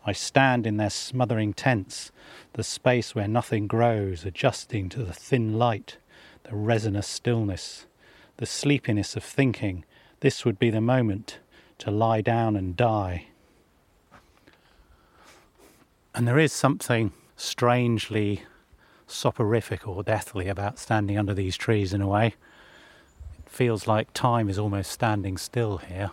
I 0.05 0.13
stand 0.13 0.67
in 0.67 0.77
their 0.77 0.91
smothering 0.91 1.53
tents, 1.53 2.13
the 2.53 2.63
space 2.63 3.15
where 3.15 3.27
nothing 3.27 3.67
grows, 3.67 4.25
adjusting 4.25 4.89
to 4.91 5.03
the 5.03 5.13
thin 5.13 5.59
light, 5.59 5.99
the 6.45 6.55
resinous 6.55 7.09
stillness, 7.09 7.87
the 8.37 8.47
sleepiness 8.47 9.17
of 9.17 9.25
thinking. 9.25 9.85
This 10.21 10.45
would 10.45 10.59
be 10.59 10.71
the 10.71 10.81
moment 10.81 11.41
to 11.79 11.91
lie 11.91 12.21
down 12.21 12.55
and 12.55 12.77
die. 12.77 13.27
And 16.15 16.27
there 16.27 16.39
is 16.39 16.53
something 16.53 17.13
strangely 17.37 18.43
soporific 19.07 19.87
or 19.87 20.03
deathly 20.03 20.49
about 20.49 20.79
standing 20.79 21.19
under 21.19 21.35
these 21.35 21.57
trees 21.57 21.93
in 21.93 22.01
a 22.01 22.09
way. 22.09 22.35
It 23.39 23.49
feels 23.51 23.87
like 23.87 24.13
time 24.13 24.49
is 24.49 24.59
almost 24.59 24.91
standing 24.91 25.37
still 25.37 25.79
here. 25.79 26.11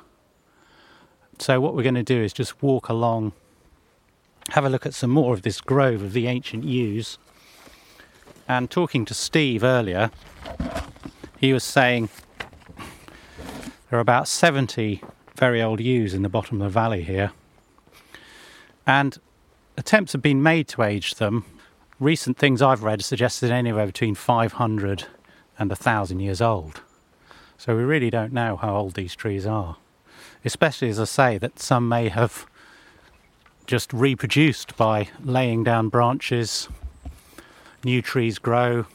So, 1.40 1.60
what 1.60 1.76
we're 1.76 1.84
going 1.84 1.96
to 1.96 2.04
do 2.04 2.22
is 2.22 2.32
just 2.32 2.62
walk 2.62 2.90
along, 2.90 3.34
have 4.50 4.66
a 4.66 4.70
look 4.70 4.86
at 4.86 4.94
some 4.94 5.10
more 5.10 5.34
of 5.34 5.42
this 5.42 5.60
grove 5.62 6.04
of 6.04 6.14
the 6.14 6.28
ancient 6.28 6.64
yews. 6.64 7.18
And 8.48 8.70
talking 8.70 9.06
to 9.06 9.14
Steve 9.14 9.64
earlier, 9.64 10.12
he 11.40 11.54
was 11.54 11.64
saying 11.64 12.10
there 13.90 13.98
are 13.98 14.00
about 14.00 14.28
70 14.28 15.02
very 15.36 15.62
old 15.62 15.80
yews 15.80 16.14
in 16.14 16.22
the 16.22 16.30
bottom 16.30 16.62
of 16.62 16.66
the 16.66 16.74
valley 16.74 17.04
here. 17.04 17.32
And 18.86 19.18
attempts 19.78 20.14
have 20.14 20.22
been 20.22 20.44
made 20.44 20.68
to 20.70 20.84
age 20.84 21.16
them. 21.16 21.46
Recent 22.00 22.38
things 22.38 22.62
I've 22.62 22.84
read 22.84 23.04
suggested 23.04 23.52
anywhere 23.52 23.86
between 23.86 24.16
500 24.16 25.06
and 25.58 25.70
1,000 25.70 26.20
years 26.20 26.42
old. 26.42 26.82
So 27.58 27.76
we 27.76 27.84
really 27.84 28.10
don't 28.10 28.34
know 28.34 28.58
how 28.58 28.76
old 28.76 28.96
these 28.96 29.16
trees 29.16 29.46
are. 29.46 29.78
Especially 30.44 30.90
as 30.90 31.00
I 31.00 31.06
say, 31.06 31.38
that 31.38 31.60
some 31.60 31.88
may 31.88 32.10
have 32.10 32.46
just 33.66 33.94
reproduced 33.94 34.76
by 34.76 35.10
laying 35.24 35.64
down 35.64 35.88
branches, 35.90 36.68
new 37.84 38.02
trees 38.02 38.40
grow. 38.40 38.86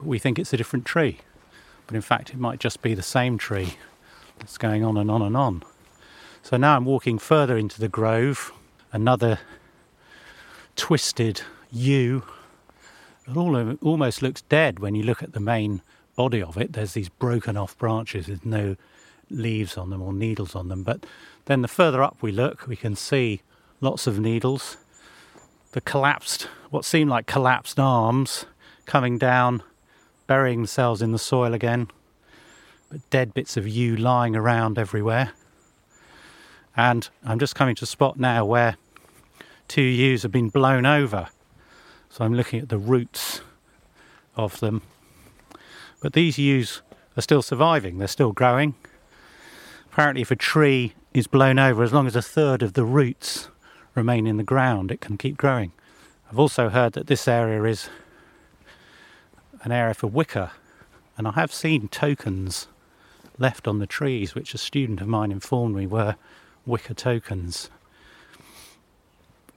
We 0.00 0.18
think 0.18 0.38
it's 0.38 0.52
a 0.52 0.58
different 0.58 0.84
tree, 0.84 1.18
but 1.86 1.96
in 1.96 2.02
fact, 2.02 2.30
it 2.30 2.38
might 2.38 2.60
just 2.60 2.82
be 2.82 2.92
the 2.92 3.02
same 3.02 3.38
tree 3.38 3.74
that's 4.38 4.58
going 4.58 4.84
on 4.84 4.98
and 4.98 5.10
on 5.10 5.22
and 5.22 5.36
on. 5.36 5.62
So 6.42 6.56
now 6.58 6.76
I'm 6.76 6.84
walking 6.84 7.18
further 7.18 7.56
into 7.56 7.80
the 7.80 7.88
grove, 7.88 8.52
another 8.92 9.40
twisted 10.76 11.42
yew. 11.70 12.22
It 13.26 13.36
almost 13.82 14.22
looks 14.22 14.42
dead 14.42 14.78
when 14.78 14.94
you 14.94 15.02
look 15.02 15.22
at 15.22 15.32
the 15.32 15.40
main 15.40 15.82
body 16.14 16.42
of 16.42 16.56
it. 16.56 16.72
There's 16.72 16.92
these 16.92 17.08
broken 17.08 17.56
off 17.56 17.76
branches 17.76 18.28
with 18.28 18.46
no 18.46 18.76
leaves 19.28 19.76
on 19.76 19.90
them 19.90 20.00
or 20.02 20.12
needles 20.12 20.54
on 20.54 20.68
them. 20.68 20.82
But 20.82 21.04
then 21.46 21.62
the 21.62 21.68
further 21.68 22.02
up 22.02 22.22
we 22.22 22.30
look, 22.30 22.66
we 22.66 22.76
can 22.76 22.94
see 22.94 23.42
lots 23.80 24.06
of 24.06 24.20
needles. 24.20 24.76
The 25.72 25.80
collapsed, 25.80 26.48
what 26.70 26.84
seemed 26.84 27.10
like 27.10 27.26
collapsed 27.26 27.80
arms 27.80 28.46
coming 28.84 29.18
down, 29.18 29.62
burying 30.26 30.60
themselves 30.60 31.02
in 31.02 31.12
the 31.12 31.18
soil 31.18 31.52
again. 31.52 31.88
But 32.90 33.10
dead 33.10 33.34
bits 33.34 33.56
of 33.56 33.66
yew 33.66 33.96
lying 33.96 34.36
around 34.36 34.78
everywhere. 34.78 35.32
And 36.76 37.08
I'm 37.24 37.38
just 37.38 37.54
coming 37.54 37.74
to 37.76 37.84
a 37.84 37.86
spot 37.86 38.18
now 38.18 38.44
where 38.44 38.76
two 39.68 39.82
yews 39.82 40.22
have 40.22 40.32
been 40.32 40.48
blown 40.48 40.86
over. 40.86 41.28
So 42.10 42.24
I'm 42.24 42.34
looking 42.34 42.60
at 42.60 42.68
the 42.68 42.78
roots 42.78 43.40
of 44.36 44.60
them. 44.60 44.82
But 46.00 46.12
these 46.12 46.38
yews 46.38 46.82
are 47.16 47.22
still 47.22 47.42
surviving, 47.42 47.98
they're 47.98 48.08
still 48.08 48.32
growing. 48.32 48.74
Apparently, 49.90 50.22
if 50.22 50.30
a 50.30 50.36
tree 50.36 50.94
is 51.14 51.26
blown 51.26 51.58
over, 51.58 51.82
as 51.82 51.92
long 51.92 52.06
as 52.06 52.14
a 52.14 52.22
third 52.22 52.62
of 52.62 52.74
the 52.74 52.84
roots 52.84 53.48
remain 53.94 54.26
in 54.26 54.36
the 54.36 54.44
ground, 54.44 54.90
it 54.90 55.00
can 55.00 55.16
keep 55.16 55.36
growing. 55.36 55.72
I've 56.30 56.38
also 56.38 56.68
heard 56.68 56.92
that 56.92 57.06
this 57.06 57.26
area 57.26 57.62
is 57.64 57.88
an 59.62 59.72
area 59.72 59.94
for 59.94 60.08
Wicca, 60.08 60.52
and 61.16 61.26
I 61.26 61.32
have 61.32 61.52
seen 61.52 61.88
tokens 61.88 62.68
left 63.38 63.66
on 63.66 63.78
the 63.78 63.86
trees, 63.86 64.34
which 64.34 64.54
a 64.54 64.58
student 64.58 65.00
of 65.00 65.08
mine 65.08 65.32
informed 65.32 65.76
me 65.76 65.86
were 65.86 66.16
Wicca 66.66 66.94
tokens. 66.94 67.70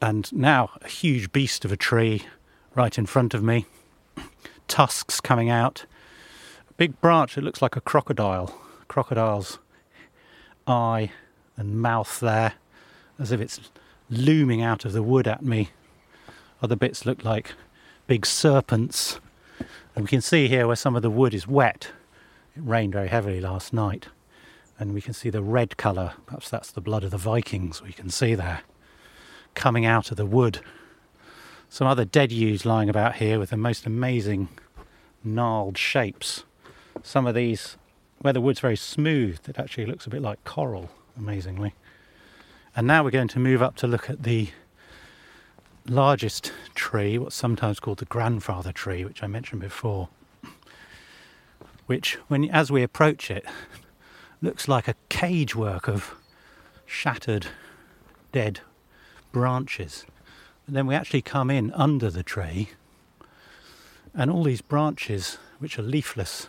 And 0.01 0.31
now 0.31 0.71
a 0.81 0.87
huge 0.87 1.31
beast 1.31 1.65
of 1.65 1.71
a 1.71 1.77
tree 1.77 2.23
right 2.73 2.97
in 2.97 3.05
front 3.05 3.33
of 3.33 3.43
me, 3.43 3.65
tusks 4.67 5.19
coming 5.19 5.49
out, 5.49 5.85
a 6.69 6.73
big 6.73 6.99
branch 7.01 7.35
that 7.35 7.43
looks 7.43 7.61
like 7.61 7.75
a 7.75 7.81
crocodile, 7.81 8.55
crocodile's 8.87 9.59
eye 10.65 11.11
and 11.57 11.81
mouth 11.81 12.19
there, 12.21 12.53
as 13.17 13.33
if 13.33 13.41
it's 13.41 13.59
looming 14.09 14.61
out 14.61 14.85
of 14.85 14.93
the 14.93 15.03
wood 15.03 15.27
at 15.27 15.43
me. 15.43 15.69
Other 16.61 16.77
bits 16.77 17.05
look 17.05 17.25
like 17.25 17.53
big 18.07 18.25
serpents. 18.25 19.19
And 19.95 20.05
we 20.05 20.09
can 20.09 20.21
see 20.21 20.47
here 20.47 20.65
where 20.65 20.75
some 20.77 20.95
of 20.95 21.01
the 21.01 21.09
wood 21.09 21.33
is 21.33 21.47
wet. 21.47 21.91
It 22.55 22.61
rained 22.63 22.93
very 22.93 23.09
heavily 23.09 23.41
last 23.41 23.73
night. 23.73 24.07
And 24.77 24.93
we 24.93 25.01
can 25.01 25.13
see 25.13 25.29
the 25.29 25.41
red 25.41 25.75
colour. 25.75 26.13
Perhaps 26.25 26.49
that's 26.49 26.71
the 26.71 26.79
blood 26.79 27.03
of 27.03 27.11
the 27.11 27.17
Vikings 27.17 27.81
we 27.81 27.91
can 27.91 28.09
see 28.09 28.33
there 28.33 28.61
coming 29.59 29.85
out 29.85 30.09
of 30.09 30.15
the 30.15 30.25
wood. 30.25 30.61
Some 31.67 31.85
other 31.85 32.05
dead 32.05 32.31
yews 32.31 32.65
lying 32.65 32.87
about 32.87 33.15
here 33.15 33.37
with 33.37 33.49
the 33.49 33.57
most 33.57 33.85
amazing 33.85 34.47
gnarled 35.21 35.77
shapes. 35.77 36.45
Some 37.03 37.27
of 37.27 37.35
these, 37.35 37.75
where 38.19 38.31
the 38.31 38.39
wood's 38.39 38.61
very 38.61 38.77
smooth, 38.77 39.37
it 39.49 39.59
actually 39.59 39.85
looks 39.85 40.07
a 40.07 40.09
bit 40.09 40.21
like 40.21 40.41
coral, 40.45 40.89
amazingly. 41.17 41.75
And 42.73 42.87
now 42.87 43.03
we're 43.03 43.11
going 43.11 43.27
to 43.27 43.39
move 43.39 43.61
up 43.61 43.75
to 43.77 43.87
look 43.87 44.09
at 44.09 44.23
the 44.23 44.47
largest 45.85 46.53
tree, 46.73 47.17
what's 47.17 47.35
sometimes 47.35 47.81
called 47.81 47.97
the 47.97 48.05
grandfather 48.05 48.71
tree, 48.71 49.03
which 49.03 49.21
I 49.21 49.27
mentioned 49.27 49.59
before. 49.59 50.07
Which, 51.85 52.13
when 52.29 52.49
as 52.49 52.71
we 52.71 52.81
approach 52.81 53.29
it, 53.29 53.45
looks 54.41 54.69
like 54.69 54.87
a 54.87 54.95
cagework 55.09 55.89
of 55.89 56.15
shattered, 56.85 57.47
dead 58.31 58.61
branches. 59.31 60.05
And 60.67 60.75
then 60.75 60.87
we 60.87 60.95
actually 60.95 61.21
come 61.21 61.49
in 61.49 61.71
under 61.73 62.09
the 62.09 62.23
tree, 62.23 62.69
and 64.13 64.29
all 64.29 64.43
these 64.43 64.61
branches, 64.61 65.37
which 65.59 65.79
are 65.79 65.83
leafless, 65.83 66.47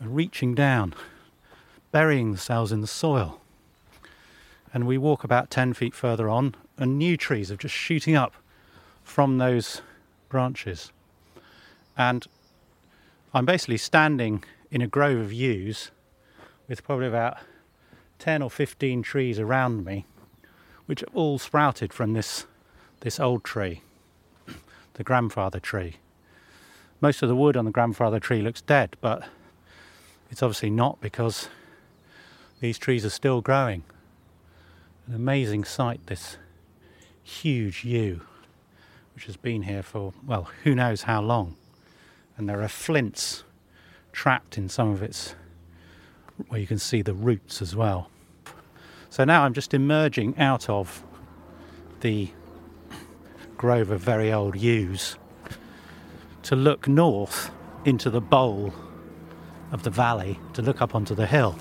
are 0.00 0.08
reaching 0.08 0.54
down, 0.54 0.94
burying 1.90 2.30
themselves 2.30 2.72
in 2.72 2.80
the 2.80 2.86
soil. 2.86 3.40
And 4.74 4.86
we 4.86 4.98
walk 4.98 5.24
about 5.24 5.50
10 5.50 5.74
feet 5.74 5.94
further 5.94 6.28
on, 6.28 6.54
and 6.76 6.98
new 6.98 7.16
trees 7.16 7.50
are 7.50 7.56
just 7.56 7.74
shooting 7.74 8.16
up 8.16 8.34
from 9.02 9.38
those 9.38 9.82
branches. 10.28 10.92
And 11.96 12.26
I'm 13.34 13.46
basically 13.46 13.78
standing 13.78 14.44
in 14.70 14.80
a 14.82 14.86
grove 14.86 15.18
of 15.18 15.32
yews 15.32 15.90
with 16.68 16.84
probably 16.84 17.06
about 17.06 17.38
10 18.18 18.42
or 18.42 18.50
15 18.50 19.02
trees 19.02 19.38
around 19.38 19.84
me 19.84 20.06
which 20.86 21.04
all 21.14 21.38
sprouted 21.38 21.92
from 21.92 22.12
this, 22.12 22.46
this 23.00 23.20
old 23.20 23.44
tree, 23.44 23.82
the 24.94 25.04
grandfather 25.04 25.60
tree. 25.60 25.96
Most 27.00 27.22
of 27.22 27.28
the 27.28 27.36
wood 27.36 27.56
on 27.56 27.64
the 27.64 27.70
grandfather 27.70 28.20
tree 28.20 28.42
looks 28.42 28.60
dead, 28.60 28.96
but 29.00 29.28
it's 30.30 30.42
obviously 30.42 30.70
not 30.70 31.00
because 31.00 31.48
these 32.60 32.78
trees 32.78 33.04
are 33.04 33.10
still 33.10 33.40
growing. 33.40 33.82
An 35.08 35.14
amazing 35.14 35.64
sight, 35.64 36.06
this 36.06 36.36
huge 37.22 37.84
yew, 37.84 38.20
which 39.14 39.24
has 39.24 39.36
been 39.36 39.62
here 39.62 39.82
for, 39.82 40.12
well, 40.24 40.48
who 40.62 40.74
knows 40.74 41.02
how 41.02 41.20
long. 41.20 41.56
And 42.36 42.48
there 42.48 42.62
are 42.62 42.68
flints 42.68 43.42
trapped 44.12 44.56
in 44.56 44.68
some 44.68 44.90
of 44.90 45.02
its, 45.02 45.34
where 46.48 46.60
you 46.60 46.66
can 46.68 46.78
see 46.78 47.02
the 47.02 47.14
roots 47.14 47.60
as 47.60 47.74
well. 47.74 48.08
So 49.12 49.24
now 49.24 49.42
I'm 49.42 49.52
just 49.52 49.74
emerging 49.74 50.38
out 50.38 50.70
of 50.70 51.04
the 52.00 52.30
grove 53.58 53.90
of 53.90 54.00
very 54.00 54.32
old 54.32 54.56
yews 54.56 55.18
to 56.44 56.56
look 56.56 56.88
north 56.88 57.50
into 57.84 58.08
the 58.08 58.22
bowl 58.22 58.72
of 59.70 59.82
the 59.82 59.90
valley 59.90 60.40
to 60.54 60.62
look 60.62 60.80
up 60.80 60.94
onto 60.94 61.14
the 61.14 61.26
hill. 61.26 61.58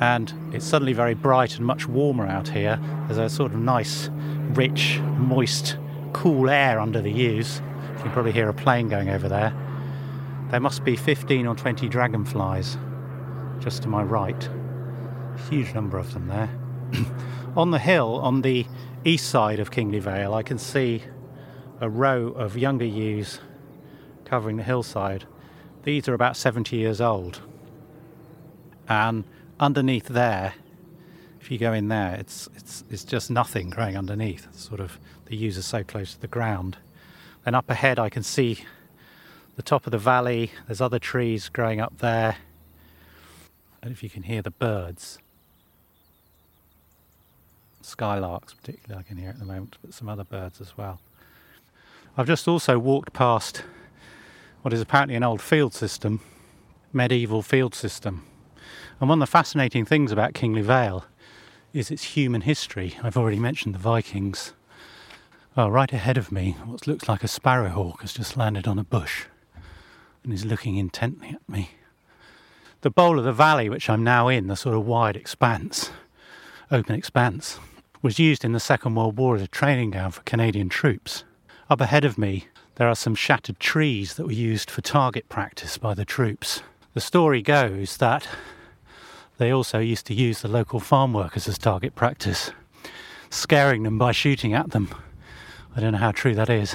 And 0.00 0.32
it's 0.52 0.64
suddenly 0.64 0.92
very 0.92 1.14
bright 1.14 1.56
and 1.56 1.66
much 1.66 1.88
warmer 1.88 2.24
out 2.24 2.46
here. 2.46 2.78
There's 3.08 3.18
a 3.18 3.28
sort 3.28 3.50
of 3.50 3.58
nice, 3.58 4.10
rich, 4.50 5.00
moist, 5.16 5.76
cool 6.12 6.48
air 6.48 6.78
under 6.78 7.02
the 7.02 7.10
yews. 7.10 7.60
You 7.96 8.02
can 8.02 8.12
probably 8.12 8.30
hear 8.30 8.48
a 8.48 8.54
plane 8.54 8.88
going 8.88 9.08
over 9.08 9.28
there. 9.28 9.52
There 10.52 10.60
must 10.60 10.84
be 10.84 10.94
15 10.94 11.48
or 11.48 11.56
20 11.56 11.88
dragonflies 11.88 12.78
just 13.58 13.82
to 13.82 13.88
my 13.88 14.04
right 14.04 14.48
huge 15.48 15.74
number 15.74 15.98
of 15.98 16.12
them 16.12 16.28
there. 16.28 16.50
on 17.56 17.70
the 17.70 17.78
hill, 17.78 18.20
on 18.22 18.42
the 18.42 18.66
east 19.04 19.28
side 19.28 19.60
of 19.60 19.70
Kingley 19.70 19.98
Vale, 19.98 20.34
I 20.34 20.42
can 20.42 20.58
see 20.58 21.02
a 21.80 21.88
row 21.88 22.28
of 22.28 22.56
younger 22.56 22.84
yews 22.84 23.40
covering 24.24 24.56
the 24.56 24.62
hillside. 24.62 25.24
These 25.82 26.08
are 26.08 26.14
about 26.14 26.36
70 26.36 26.76
years 26.76 27.00
old. 27.00 27.40
And 28.88 29.24
underneath 29.58 30.08
there, 30.08 30.54
if 31.40 31.50
you 31.50 31.58
go 31.58 31.72
in 31.72 31.88
there, 31.88 32.14
it's, 32.16 32.48
it's, 32.54 32.84
it's 32.90 33.04
just 33.04 33.30
nothing 33.30 33.70
growing 33.70 33.96
underneath. 33.96 34.46
It's 34.50 34.68
sort 34.68 34.80
of 34.80 34.98
the 35.26 35.36
yews 35.36 35.56
are 35.56 35.62
so 35.62 35.82
close 35.82 36.14
to 36.14 36.20
the 36.20 36.28
ground. 36.28 36.76
Then 37.44 37.54
up 37.54 37.70
ahead, 37.70 37.98
I 37.98 38.10
can 38.10 38.22
see 38.22 38.64
the 39.56 39.62
top 39.62 39.86
of 39.86 39.90
the 39.90 39.98
valley. 39.98 40.50
There's 40.66 40.80
other 40.80 40.98
trees 40.98 41.48
growing 41.48 41.80
up 41.80 41.98
there. 41.98 42.36
And 43.82 43.92
if 43.92 44.02
you 44.02 44.10
can 44.10 44.24
hear 44.24 44.42
the 44.42 44.50
birds, 44.50 45.18
skylarks, 47.94 48.54
particularly, 48.56 49.00
I 49.00 49.02
can 49.06 49.16
hear 49.16 49.30
at 49.30 49.38
the 49.38 49.44
moment, 49.44 49.76
but 49.82 49.94
some 49.94 50.08
other 50.08 50.24
birds 50.24 50.60
as 50.60 50.76
well. 50.76 51.00
I've 52.16 52.26
just 52.26 52.48
also 52.48 52.78
walked 52.78 53.12
past 53.12 53.62
what 54.62 54.72
is 54.74 54.80
apparently 54.80 55.14
an 55.14 55.22
old 55.22 55.40
field 55.40 55.72
system, 55.72 56.20
medieval 56.92 57.42
field 57.42 57.74
system. 57.74 58.24
And 59.00 59.08
one 59.08 59.22
of 59.22 59.28
the 59.28 59.30
fascinating 59.30 59.84
things 59.84 60.12
about 60.12 60.34
Kingley 60.34 60.62
Vale 60.62 61.04
is 61.72 61.90
its 61.90 62.02
human 62.02 62.42
history. 62.42 62.96
I've 63.02 63.16
already 63.16 63.38
mentioned 63.38 63.74
the 63.74 63.78
Vikings. 63.78 64.52
Well, 65.56 65.70
right 65.70 65.92
ahead 65.92 66.18
of 66.18 66.30
me, 66.30 66.56
what 66.64 66.86
looks 66.86 67.08
like 67.08 67.24
a 67.24 67.28
sparrowhawk 67.28 68.02
has 68.02 68.12
just 68.12 68.36
landed 68.36 68.66
on 68.66 68.78
a 68.78 68.84
bush 68.84 69.24
and 70.22 70.32
is 70.32 70.44
looking 70.44 70.76
intently 70.76 71.30
at 71.30 71.48
me. 71.48 71.70
The 72.82 72.90
bowl 72.90 73.18
of 73.18 73.24
the 73.24 73.32
valley, 73.32 73.68
which 73.68 73.88
I'm 73.88 74.04
now 74.04 74.28
in, 74.28 74.46
the 74.46 74.56
sort 74.56 74.74
of 74.74 74.86
wide 74.86 75.16
expanse, 75.16 75.90
open 76.70 76.94
expanse, 76.94 77.58
was 78.02 78.18
used 78.18 78.44
in 78.44 78.52
the 78.52 78.60
Second 78.60 78.94
World 78.94 79.18
War 79.18 79.36
as 79.36 79.42
a 79.42 79.48
training 79.48 79.90
ground 79.90 80.14
for 80.14 80.22
Canadian 80.22 80.68
troops. 80.68 81.24
Up 81.68 81.80
ahead 81.80 82.04
of 82.04 82.16
me, 82.16 82.46
there 82.76 82.88
are 82.88 82.94
some 82.94 83.14
shattered 83.14 83.60
trees 83.60 84.14
that 84.14 84.24
were 84.24 84.32
used 84.32 84.70
for 84.70 84.80
target 84.80 85.28
practice 85.28 85.76
by 85.76 85.92
the 85.92 86.06
troops. 86.06 86.62
The 86.94 87.00
story 87.00 87.42
goes 87.42 87.98
that 87.98 88.26
they 89.36 89.50
also 89.50 89.78
used 89.78 90.06
to 90.06 90.14
use 90.14 90.40
the 90.40 90.48
local 90.48 90.80
farm 90.80 91.12
workers 91.12 91.46
as 91.46 91.58
target 91.58 91.94
practice, 91.94 92.52
scaring 93.28 93.82
them 93.82 93.98
by 93.98 94.12
shooting 94.12 94.54
at 94.54 94.70
them. 94.70 94.94
I 95.76 95.80
don't 95.80 95.92
know 95.92 95.98
how 95.98 96.12
true 96.12 96.34
that 96.34 96.50
is. 96.50 96.74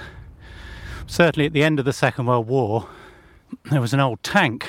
Certainly, 1.08 1.48
at 1.48 1.54
the 1.54 1.64
end 1.64 1.80
of 1.80 1.86
the 1.86 1.94
Second 1.94 2.28
World 2.28 2.48
War, 2.48 2.88
there 3.72 3.82
was 3.82 3.94
an 3.94 4.00
old 4.00 4.22
tank 4.24 4.68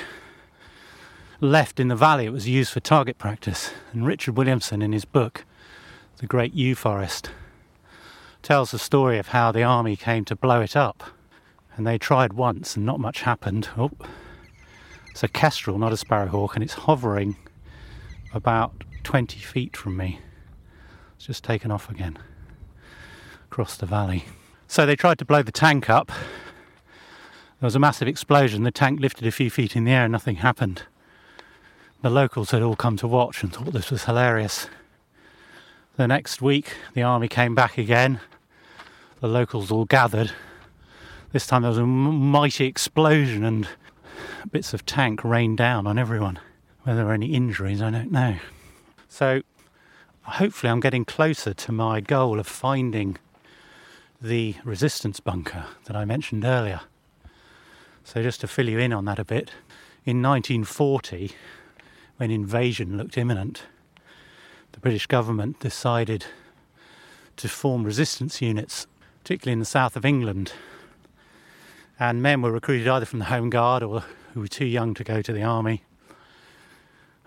left 1.39 1.79
in 1.79 1.87
the 1.87 1.95
valley. 1.95 2.25
It 2.25 2.33
was 2.33 2.47
used 2.47 2.71
for 2.71 2.79
target 2.79 3.17
practice. 3.17 3.71
And 3.93 4.05
Richard 4.05 4.37
Williamson, 4.37 4.81
in 4.81 4.91
his 4.91 5.05
book, 5.05 5.45
The 6.17 6.25
Great 6.25 6.55
Yew 6.55 6.73
Forest, 6.73 7.29
tells 8.41 8.71
the 8.71 8.79
story 8.79 9.19
of 9.19 9.27
how 9.27 9.51
the 9.51 9.61
army 9.61 9.95
came 9.95 10.25
to 10.25 10.35
blow 10.35 10.61
it 10.61 10.75
up. 10.75 11.03
And 11.75 11.85
they 11.85 11.99
tried 11.99 12.33
once 12.33 12.75
and 12.75 12.83
not 12.83 12.99
much 12.99 13.21
happened. 13.21 13.69
Oh, 13.77 13.91
it's 15.11 15.21
a 15.21 15.27
kestrel, 15.27 15.77
not 15.77 15.93
a 15.93 15.97
sparrowhawk, 15.97 16.55
and 16.55 16.63
it's 16.63 16.73
hovering 16.73 17.35
about 18.33 18.83
20 19.03 19.39
feet 19.39 19.77
from 19.77 19.95
me. 19.95 20.19
It's 21.15 21.27
just 21.27 21.43
taken 21.43 21.69
off 21.69 21.87
again 21.87 22.17
across 23.45 23.77
the 23.77 23.85
valley. 23.85 24.25
So 24.67 24.87
they 24.87 24.95
tried 24.95 25.19
to 25.19 25.25
blow 25.25 25.43
the 25.43 25.51
tank 25.51 25.87
up. 25.87 26.07
There 26.07 27.67
was 27.67 27.75
a 27.75 27.79
massive 27.79 28.07
explosion. 28.07 28.63
The 28.63 28.71
tank 28.71 28.99
lifted 28.99 29.27
a 29.27 29.31
few 29.31 29.51
feet 29.51 29.75
in 29.75 29.83
the 29.83 29.91
air 29.91 30.05
and 30.05 30.11
nothing 30.11 30.37
happened. 30.37 30.81
The 32.01 32.09
locals 32.09 32.51
had 32.51 32.63
all 32.63 32.75
come 32.75 32.97
to 32.97 33.07
watch 33.07 33.43
and 33.43 33.53
thought 33.53 33.71
this 33.71 33.91
was 33.91 34.05
hilarious. 34.05 34.67
The 35.97 36.07
next 36.07 36.43
week, 36.43 36.75
the 36.93 37.01
army 37.01 37.27
came 37.27 37.55
back 37.55 37.79
again. 37.79 38.19
The 39.19 39.27
locals 39.27 39.71
all 39.71 39.85
gathered. 39.85 40.31
This 41.31 41.47
time 41.47 41.63
there 41.63 41.69
was 41.69 41.79
a 41.79 41.87
mighty 41.87 42.65
explosion 42.67 43.43
and 43.43 43.67
bits 44.51 44.75
of 44.75 44.85
tank 44.85 45.23
rained 45.23 45.57
down 45.57 45.87
on 45.87 45.97
everyone. 45.97 46.37
Whether 46.83 46.97
there 46.97 47.05
were 47.07 47.13
any 47.13 47.33
injuries, 47.33 47.81
I 47.81 47.89
don't 47.89 48.11
know. 48.11 48.35
So, 49.09 49.41
hopefully, 50.21 50.69
I'm 50.69 50.81
getting 50.81 51.03
closer 51.03 51.55
to 51.55 51.71
my 51.71 51.99
goal 51.99 52.39
of 52.39 52.45
finding 52.45 53.17
the 54.21 54.53
resistance 54.63 55.19
bunker 55.19 55.65
that 55.85 55.95
I 55.95 56.05
mentioned 56.05 56.45
earlier. 56.45 56.81
So, 58.03 58.21
just 58.21 58.41
to 58.41 58.47
fill 58.47 58.69
you 58.69 58.77
in 58.77 58.93
on 58.93 59.05
that 59.05 59.17
a 59.17 59.25
bit, 59.25 59.49
in 60.05 60.21
1940, 60.21 61.31
when 62.17 62.29
invasion 62.29 62.97
looked 62.97 63.17
imminent, 63.17 63.63
the 64.77 64.81
British 64.81 65.07
government 65.07 65.59
decided 65.59 66.23
to 67.35 67.49
form 67.49 67.83
resistance 67.83 68.43
units, 68.43 68.85
particularly 69.23 69.53
in 69.53 69.59
the 69.59 69.65
south 69.65 69.95
of 69.95 70.05
England. 70.05 70.53
And 71.99 72.21
men 72.21 72.43
were 72.43 72.51
recruited 72.51 72.87
either 72.87 73.07
from 73.07 73.17
the 73.17 73.25
Home 73.25 73.49
Guard 73.49 73.81
or 73.81 74.03
who 74.35 74.41
were 74.41 74.47
too 74.47 74.67
young 74.67 74.93
to 74.93 75.03
go 75.03 75.23
to 75.23 75.33
the 75.33 75.41
army. 75.41 75.81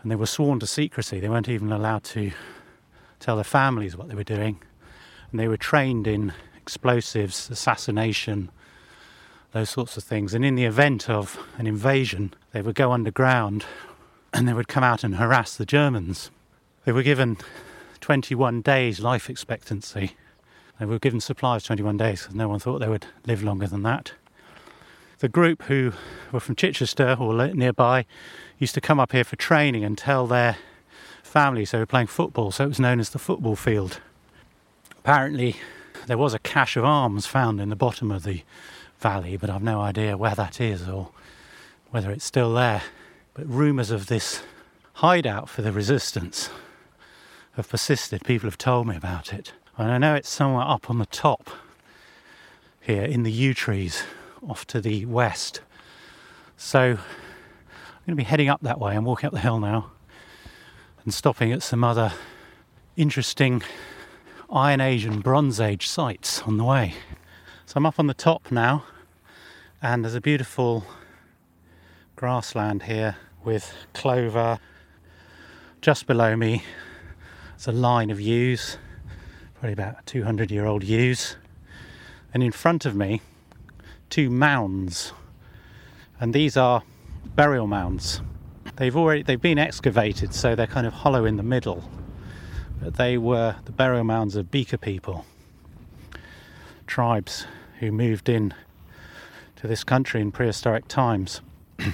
And 0.00 0.12
they 0.12 0.14
were 0.14 0.26
sworn 0.26 0.60
to 0.60 0.66
secrecy. 0.68 1.18
They 1.18 1.28
weren't 1.28 1.48
even 1.48 1.72
allowed 1.72 2.04
to 2.04 2.30
tell 3.18 3.34
their 3.34 3.42
families 3.42 3.96
what 3.96 4.06
they 4.06 4.14
were 4.14 4.22
doing. 4.22 4.62
And 5.32 5.40
they 5.40 5.48
were 5.48 5.56
trained 5.56 6.06
in 6.06 6.32
explosives, 6.56 7.50
assassination, 7.50 8.52
those 9.50 9.70
sorts 9.70 9.96
of 9.96 10.04
things. 10.04 10.34
And 10.34 10.44
in 10.44 10.54
the 10.54 10.66
event 10.66 11.10
of 11.10 11.36
an 11.58 11.66
invasion, 11.66 12.32
they 12.52 12.62
would 12.62 12.76
go 12.76 12.92
underground 12.92 13.64
and 14.32 14.46
they 14.46 14.52
would 14.52 14.68
come 14.68 14.84
out 14.84 15.02
and 15.02 15.16
harass 15.16 15.56
the 15.56 15.66
Germans. 15.66 16.30
They 16.84 16.92
were 16.92 17.02
given 17.02 17.36
21 18.00 18.62
days 18.62 19.00
life 19.00 19.28
expectancy. 19.28 20.12
They 20.78 20.86
were 20.86 20.98
given 20.98 21.20
supplies 21.20 21.62
21 21.64 21.98
days 21.98 22.22
because 22.22 22.34
no 22.34 22.48
one 22.48 22.58
thought 22.58 22.78
they 22.78 22.88
would 22.88 23.06
live 23.26 23.42
longer 23.42 23.66
than 23.66 23.82
that. 23.82 24.12
The 25.18 25.28
group 25.28 25.64
who 25.64 25.92
were 26.32 26.40
from 26.40 26.56
Chichester 26.56 27.18
or 27.20 27.48
nearby 27.48 28.06
used 28.58 28.74
to 28.74 28.80
come 28.80 28.98
up 28.98 29.12
here 29.12 29.24
for 29.24 29.36
training 29.36 29.84
and 29.84 29.98
tell 29.98 30.26
their 30.26 30.56
families 31.22 31.70
they 31.70 31.78
were 31.78 31.84
playing 31.84 32.06
football, 32.06 32.50
so 32.50 32.64
it 32.64 32.68
was 32.68 32.80
known 32.80 32.98
as 32.98 33.10
the 33.10 33.18
football 33.18 33.56
field. 33.56 34.00
Apparently, 34.98 35.56
there 36.06 36.16
was 36.16 36.32
a 36.32 36.38
cache 36.38 36.78
of 36.78 36.84
arms 36.84 37.26
found 37.26 37.60
in 37.60 37.68
the 37.68 37.76
bottom 37.76 38.10
of 38.10 38.22
the 38.22 38.42
valley, 38.98 39.36
but 39.36 39.50
I've 39.50 39.62
no 39.62 39.82
idea 39.82 40.16
where 40.16 40.34
that 40.34 40.62
is 40.62 40.88
or 40.88 41.10
whether 41.90 42.10
it's 42.10 42.24
still 42.24 42.54
there. 42.54 42.82
But 43.34 43.46
rumours 43.46 43.90
of 43.90 44.06
this 44.06 44.42
hideout 44.94 45.50
for 45.50 45.60
the 45.60 45.72
resistance 45.72 46.48
have 47.52 47.68
persisted. 47.68 48.24
People 48.24 48.48
have 48.48 48.58
told 48.58 48.86
me 48.86 48.96
about 48.96 49.32
it. 49.32 49.52
And 49.76 49.90
I 49.90 49.98
know 49.98 50.14
it's 50.14 50.28
somewhere 50.28 50.64
up 50.64 50.90
on 50.90 50.98
the 50.98 51.06
top 51.06 51.50
here 52.80 53.04
in 53.04 53.22
the 53.22 53.32
yew 53.32 53.54
trees 53.54 54.04
off 54.46 54.66
to 54.68 54.80
the 54.80 55.06
west. 55.06 55.60
So 56.56 56.80
I'm 56.80 56.96
going 58.06 58.08
to 58.08 58.14
be 58.14 58.24
heading 58.24 58.48
up 58.48 58.60
that 58.62 58.78
way. 58.78 58.96
I'm 58.96 59.04
walking 59.04 59.26
up 59.26 59.32
the 59.32 59.40
hill 59.40 59.58
now 59.58 59.90
and 61.04 61.14
stopping 61.14 61.52
at 61.52 61.62
some 61.62 61.82
other 61.82 62.12
interesting 62.96 63.62
Iron 64.50 64.80
Age 64.80 65.04
and 65.04 65.22
Bronze 65.22 65.60
Age 65.60 65.88
sites 65.88 66.42
on 66.42 66.56
the 66.56 66.64
way. 66.64 66.94
So 67.66 67.74
I'm 67.76 67.86
up 67.86 67.98
on 67.98 68.08
the 68.08 68.14
top 68.14 68.50
now, 68.50 68.84
and 69.80 70.04
there's 70.04 70.16
a 70.16 70.20
beautiful 70.20 70.84
grassland 72.16 72.82
here 72.82 73.16
with 73.44 73.72
clover. 73.94 74.58
Just 75.80 76.06
below 76.06 76.36
me, 76.36 76.64
there's 77.60 77.76
a 77.76 77.78
line 77.78 78.08
of 78.08 78.18
yews, 78.18 78.78
probably 79.52 79.74
about 79.74 80.06
200 80.06 80.50
year 80.50 80.64
old 80.64 80.82
yews. 80.82 81.36
And 82.32 82.42
in 82.42 82.52
front 82.52 82.86
of 82.86 82.96
me, 82.96 83.20
two 84.08 84.30
mounds. 84.30 85.12
And 86.18 86.32
these 86.32 86.56
are 86.56 86.82
burial 87.36 87.66
mounds. 87.66 88.22
They've 88.76 88.96
already 88.96 89.22
they've 89.24 89.40
been 89.40 89.58
excavated, 89.58 90.32
so 90.32 90.54
they're 90.54 90.66
kind 90.66 90.86
of 90.86 90.94
hollow 90.94 91.26
in 91.26 91.36
the 91.36 91.42
middle. 91.42 91.84
But 92.80 92.94
they 92.94 93.18
were 93.18 93.56
the 93.66 93.72
burial 93.72 94.04
mounds 94.04 94.36
of 94.36 94.50
Beaker 94.50 94.78
people, 94.78 95.26
tribes 96.86 97.46
who 97.80 97.92
moved 97.92 98.30
in 98.30 98.54
to 99.56 99.66
this 99.66 99.84
country 99.84 100.22
in 100.22 100.32
prehistoric 100.32 100.88
times. 100.88 101.42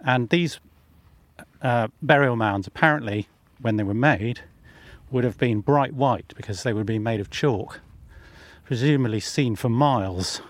And 0.00 0.28
these 0.28 0.60
uh, 1.60 1.88
burial 2.00 2.36
mounds, 2.36 2.68
apparently, 2.68 3.26
when 3.60 3.76
they 3.76 3.82
were 3.82 3.94
made, 3.94 4.42
would 5.10 5.24
have 5.24 5.38
been 5.38 5.60
bright 5.60 5.94
white 5.94 6.32
because 6.36 6.62
they 6.62 6.72
would 6.72 6.86
be 6.86 6.98
made 6.98 7.20
of 7.20 7.30
chalk, 7.30 7.80
presumably 8.64 9.20
seen 9.20 9.56
for 9.56 9.68
miles, 9.68 10.42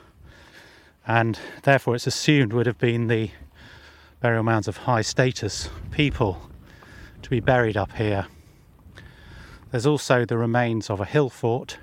and 1.07 1.39
therefore 1.63 1.95
it's 1.95 2.07
assumed 2.07 2.53
would 2.53 2.67
have 2.67 2.79
been 2.79 3.07
the 3.07 3.31
burial 4.21 4.43
mounds 4.43 4.67
of 4.67 4.79
high 4.79 5.03
status 5.03 5.71
people 5.93 6.51
to 7.23 7.31
be 7.31 7.41
buried 7.41 7.77
up 7.77 7.93
here. 7.93 8.27
There's 9.71 9.87
also 9.87 10.25
the 10.25 10.37
remains 10.37 10.91
of 10.91 11.01
a 11.01 11.05
hill 11.05 11.31
fort 11.31 11.79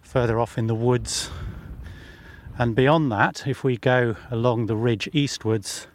further 0.00 0.38
off 0.38 0.56
in 0.56 0.66
the 0.66 0.74
woods, 0.74 1.30
and 2.56 2.74
beyond 2.76 3.10
that, 3.10 3.46
if 3.46 3.64
we 3.64 3.76
go 3.76 4.16
along 4.30 4.66
the 4.66 4.76
ridge 4.76 5.08
eastwards, 5.12 5.88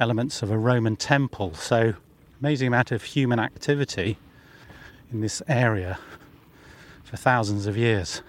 elements 0.00 0.42
of 0.42 0.50
a 0.50 0.58
Roman 0.58 0.96
temple. 0.96 1.54
So, 1.54 1.94
amazing 2.40 2.66
amount 2.66 2.90
of 2.90 3.04
human 3.04 3.38
activity 3.38 4.18
in 5.12 5.20
this 5.20 5.42
area 5.48 5.98
for 7.04 7.16
thousands 7.16 7.66
of 7.66 7.76
years. 7.76 8.22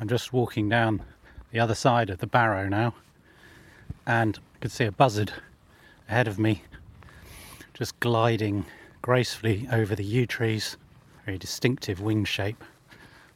I'm 0.00 0.08
just 0.08 0.32
walking 0.32 0.68
down 0.68 1.02
the 1.52 1.60
other 1.60 1.74
side 1.74 2.10
of 2.10 2.18
the 2.18 2.26
barrow 2.26 2.68
now, 2.68 2.94
and 4.06 4.38
I 4.54 4.58
can 4.60 4.70
see 4.70 4.84
a 4.84 4.92
buzzard 4.92 5.32
ahead 6.08 6.28
of 6.28 6.38
me, 6.38 6.62
just 7.74 7.98
gliding 8.00 8.64
gracefully 9.02 9.68
over 9.70 9.94
the 9.94 10.04
yew 10.04 10.26
trees. 10.26 10.76
Very 11.24 11.38
distinctive 11.38 12.00
wing 12.00 12.24
shape 12.24 12.62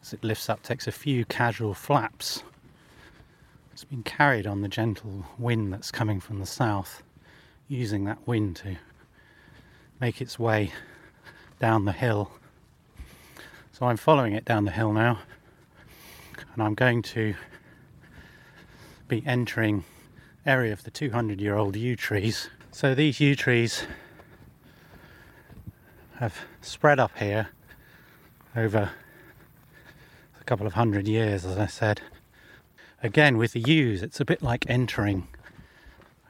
as 0.02 0.12
it 0.12 0.24
lifts 0.24 0.48
up, 0.48 0.62
takes 0.62 0.86
a 0.86 0.92
few 0.92 1.24
casual 1.24 1.74
flaps. 1.74 2.42
It's 3.72 3.84
been 3.84 4.02
carried 4.02 4.46
on 4.46 4.62
the 4.62 4.68
gentle 4.68 5.24
wind 5.38 5.72
that's 5.72 5.90
coming 5.90 6.20
from 6.20 6.38
the 6.38 6.46
south 6.46 7.02
using 7.68 8.04
that 8.04 8.26
wind 8.26 8.56
to 8.56 8.76
make 10.00 10.20
its 10.20 10.38
way 10.38 10.72
down 11.60 11.84
the 11.84 11.92
hill. 11.92 12.32
So 13.70 13.86
I'm 13.86 13.96
following 13.96 14.32
it 14.32 14.44
down 14.44 14.64
the 14.64 14.72
hill 14.72 14.92
now, 14.92 15.20
and 16.52 16.62
I'm 16.62 16.74
going 16.74 17.02
to 17.02 17.34
be 19.06 19.22
entering 19.26 19.84
area 20.46 20.72
of 20.72 20.82
the 20.84 20.90
200 20.90 21.40
year 21.40 21.54
old 21.54 21.76
yew 21.76 21.94
trees. 21.96 22.48
So 22.72 22.94
these 22.94 23.20
yew 23.20 23.36
trees 23.36 23.84
have 26.18 26.34
spread 26.60 26.98
up 26.98 27.18
here 27.18 27.48
over 28.56 28.90
a 30.40 30.44
couple 30.44 30.66
of 30.66 30.72
hundred 30.74 31.06
years, 31.06 31.44
as 31.44 31.58
I 31.58 31.66
said. 31.66 32.00
Again, 33.02 33.36
with 33.36 33.52
the 33.52 33.60
yews, 33.60 34.02
it's 34.02 34.20
a 34.20 34.24
bit 34.24 34.42
like 34.42 34.68
entering 34.68 35.28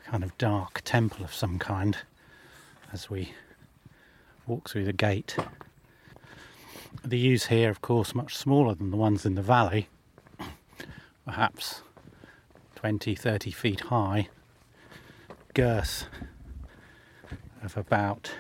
a 0.01 0.11
kind 0.11 0.25
of 0.25 0.37
dark 0.39 0.83
temple 0.85 1.25
of 1.25 1.33
some 1.33 1.59
kind 1.59 1.99
as 2.93 3.09
we 3.09 3.33
walk 4.47 4.69
through 4.69 4.85
the 4.85 4.93
gate. 4.93 5.37
The 7.05 7.19
yews 7.19 7.47
here, 7.47 7.71
of 7.71 7.81
course, 7.81 8.15
much 8.15 8.37
smaller 8.37 8.75
than 8.75 8.91
the 8.91 8.97
ones 8.97 9.25
in 9.25 9.35
the 9.35 9.43
valley, 9.43 9.89
perhaps 11.25 11.83
20 12.75 13.15
30 13.15 13.51
feet 13.51 13.81
high, 13.81 14.29
girth 15.55 16.07
of 17.63 17.77
about 17.77 18.33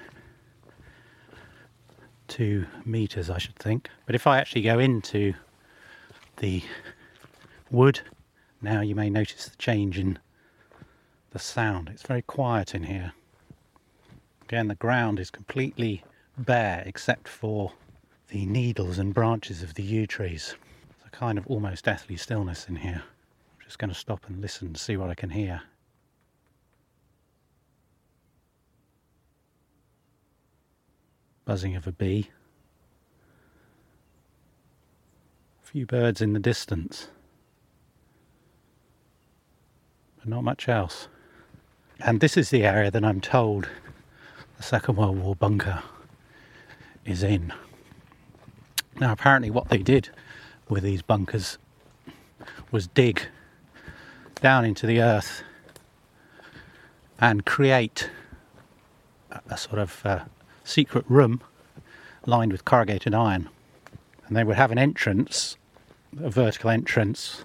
two 2.28 2.66
meters, 2.84 3.28
I 3.28 3.38
should 3.38 3.56
think. 3.56 3.90
But 4.06 4.14
if 4.14 4.26
I 4.26 4.38
actually 4.38 4.62
go 4.62 4.78
into 4.78 5.34
the 6.38 6.62
wood, 7.70 8.00
now 8.62 8.80
you 8.80 8.94
may 8.94 9.10
notice 9.10 9.46
the 9.46 9.56
change 9.56 9.98
in 9.98 10.18
the 11.30 11.38
sound. 11.38 11.88
It's 11.88 12.02
very 12.02 12.22
quiet 12.22 12.74
in 12.74 12.84
here. 12.84 13.12
Again, 14.50 14.66
the 14.66 14.74
ground 14.74 15.20
is 15.20 15.30
completely 15.30 16.02
bare 16.36 16.82
except 16.84 17.28
for 17.28 17.72
the 18.30 18.44
needles 18.46 18.98
and 18.98 19.14
branches 19.14 19.62
of 19.62 19.74
the 19.74 19.82
yew 19.84 20.08
trees. 20.08 20.56
It's 20.90 21.06
a 21.06 21.10
kind 21.10 21.38
of 21.38 21.46
almost 21.46 21.84
deathly 21.84 22.16
stillness 22.16 22.68
in 22.68 22.74
here. 22.74 23.04
I'm 23.04 23.64
just 23.64 23.78
going 23.78 23.90
to 23.90 23.94
stop 23.94 24.26
and 24.26 24.40
listen 24.42 24.66
and 24.66 24.76
see 24.76 24.96
what 24.96 25.08
I 25.08 25.14
can 25.14 25.30
hear. 25.30 25.62
buzzing 31.44 31.76
of 31.76 31.86
a 31.86 31.92
bee. 31.92 32.30
A 35.62 35.66
few 35.66 35.86
birds 35.86 36.20
in 36.20 36.32
the 36.32 36.40
distance, 36.40 37.06
but 40.18 40.28
not 40.28 40.42
much 40.42 40.68
else. 40.68 41.06
And 42.00 42.18
this 42.18 42.36
is 42.36 42.50
the 42.50 42.64
area 42.64 42.90
that 42.90 43.04
I'm 43.04 43.20
told 43.20 43.68
the 44.60 44.66
Second 44.66 44.96
World 44.96 45.18
War 45.18 45.34
bunker 45.34 45.82
is 47.06 47.22
in. 47.22 47.50
Now, 49.00 49.10
apparently, 49.10 49.50
what 49.50 49.70
they 49.70 49.78
did 49.78 50.10
with 50.68 50.82
these 50.82 51.00
bunkers 51.00 51.56
was 52.70 52.86
dig 52.88 53.22
down 54.42 54.66
into 54.66 54.86
the 54.86 55.00
earth 55.00 55.42
and 57.18 57.46
create 57.46 58.10
a, 59.48 59.56
sort 59.56 59.78
of 59.78 60.04
uh, 60.04 60.24
secret 60.62 61.06
room 61.08 61.40
lined 62.26 62.52
with 62.52 62.66
corrugated 62.66 63.14
iron. 63.14 63.48
And 64.26 64.36
they 64.36 64.44
would 64.44 64.56
have 64.56 64.70
an 64.70 64.78
entrance, 64.78 65.56
a 66.22 66.28
vertical 66.28 66.68
entrance, 66.68 67.44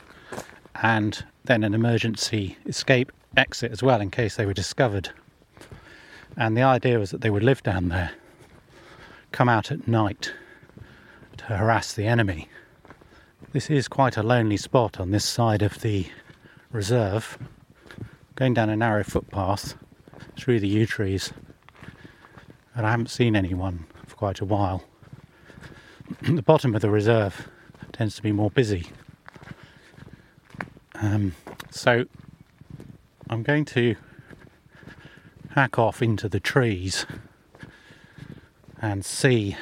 and 0.83 1.23
then 1.45 1.63
an 1.63 1.73
emergency 1.73 2.57
escape 2.65 3.13
exit 3.37 3.71
as 3.71 3.81
well 3.81 4.01
in 4.01 4.11
case 4.11 4.35
they 4.35 4.45
were 4.45 4.53
discovered. 4.53 5.11
And 6.37 6.55
the 6.55 6.63
idea 6.63 6.99
was 6.99 7.11
that 7.11 7.21
they 7.21 7.29
would 7.29 7.43
live 7.43 7.63
down 7.63 7.89
there, 7.89 8.11
come 9.31 9.47
out 9.47 9.71
at 9.71 9.87
night 9.87 10.33
to 11.37 11.45
harass 11.45 11.93
the 11.93 12.05
enemy. 12.05 12.49
This 13.53 13.69
is 13.69 13.87
quite 13.87 14.17
a 14.17 14.23
lonely 14.23 14.57
spot 14.57 14.99
on 14.99 15.11
this 15.11 15.25
side 15.25 15.61
of 15.61 15.81
the 15.81 16.07
reserve, 16.71 17.37
going 18.35 18.53
down 18.53 18.69
a 18.69 18.75
narrow 18.75 19.03
footpath 19.03 19.75
through 20.37 20.59
the 20.59 20.67
yew 20.67 20.85
trees 20.85 21.31
and 22.75 22.85
I 22.85 22.91
haven't 22.91 23.09
seen 23.09 23.35
anyone 23.35 23.85
for 24.05 24.15
quite 24.15 24.41
a 24.41 24.45
while. 24.45 24.83
the 26.21 26.41
bottom 26.41 26.75
of 26.75 26.81
the 26.81 26.89
reserve 26.89 27.47
tends 27.93 28.15
to 28.17 28.21
be 28.21 28.33
more 28.33 28.51
busy. 28.51 28.87
Um, 30.95 31.33
so 31.71 32.05
I'm 33.29 33.43
going 33.43 33.65
to 33.65 33.95
hack 35.55 35.79
off 35.79 36.01
into 36.01 36.27
the 36.27 36.39
trees 36.41 37.05
and 38.81 39.05
see 39.05 39.55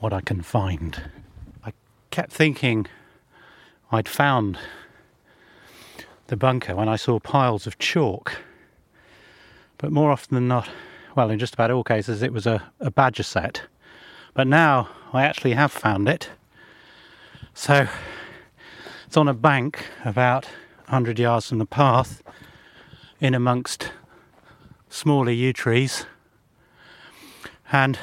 what 0.00 0.12
I 0.12 0.20
can 0.20 0.42
find. 0.42 1.00
I 1.64 1.72
kept 2.10 2.32
thinking 2.32 2.88
I'd 3.92 4.08
found 4.08 4.58
the 6.26 6.36
bunker 6.36 6.74
when 6.74 6.88
I 6.88 6.96
saw 6.96 7.20
piles 7.20 7.68
of 7.68 7.78
chalk, 7.78 8.38
but 9.78 9.92
more 9.92 10.10
often 10.10 10.34
than 10.34 10.48
not, 10.48 10.68
well, 11.14 11.30
in 11.30 11.38
just 11.38 11.54
about 11.54 11.70
all 11.70 11.84
cases, 11.84 12.20
it 12.20 12.32
was 12.32 12.44
a, 12.44 12.60
a 12.80 12.90
badger 12.90 13.22
sett. 13.22 13.62
But 14.34 14.48
now 14.48 14.88
I 15.12 15.22
actually 15.22 15.52
have 15.52 15.70
found 15.70 16.08
it. 16.08 16.28
So 17.54 17.86
it's 19.06 19.16
on 19.16 19.28
a 19.28 19.34
bank 19.34 19.86
about 20.04 20.46
100 20.86 21.20
yards 21.20 21.50
from 21.50 21.58
the 21.58 21.66
path, 21.66 22.20
in 23.20 23.32
amongst 23.32 23.92
smaller 24.94 25.32
yew 25.32 25.52
trees. 25.52 26.06
And 27.72 27.98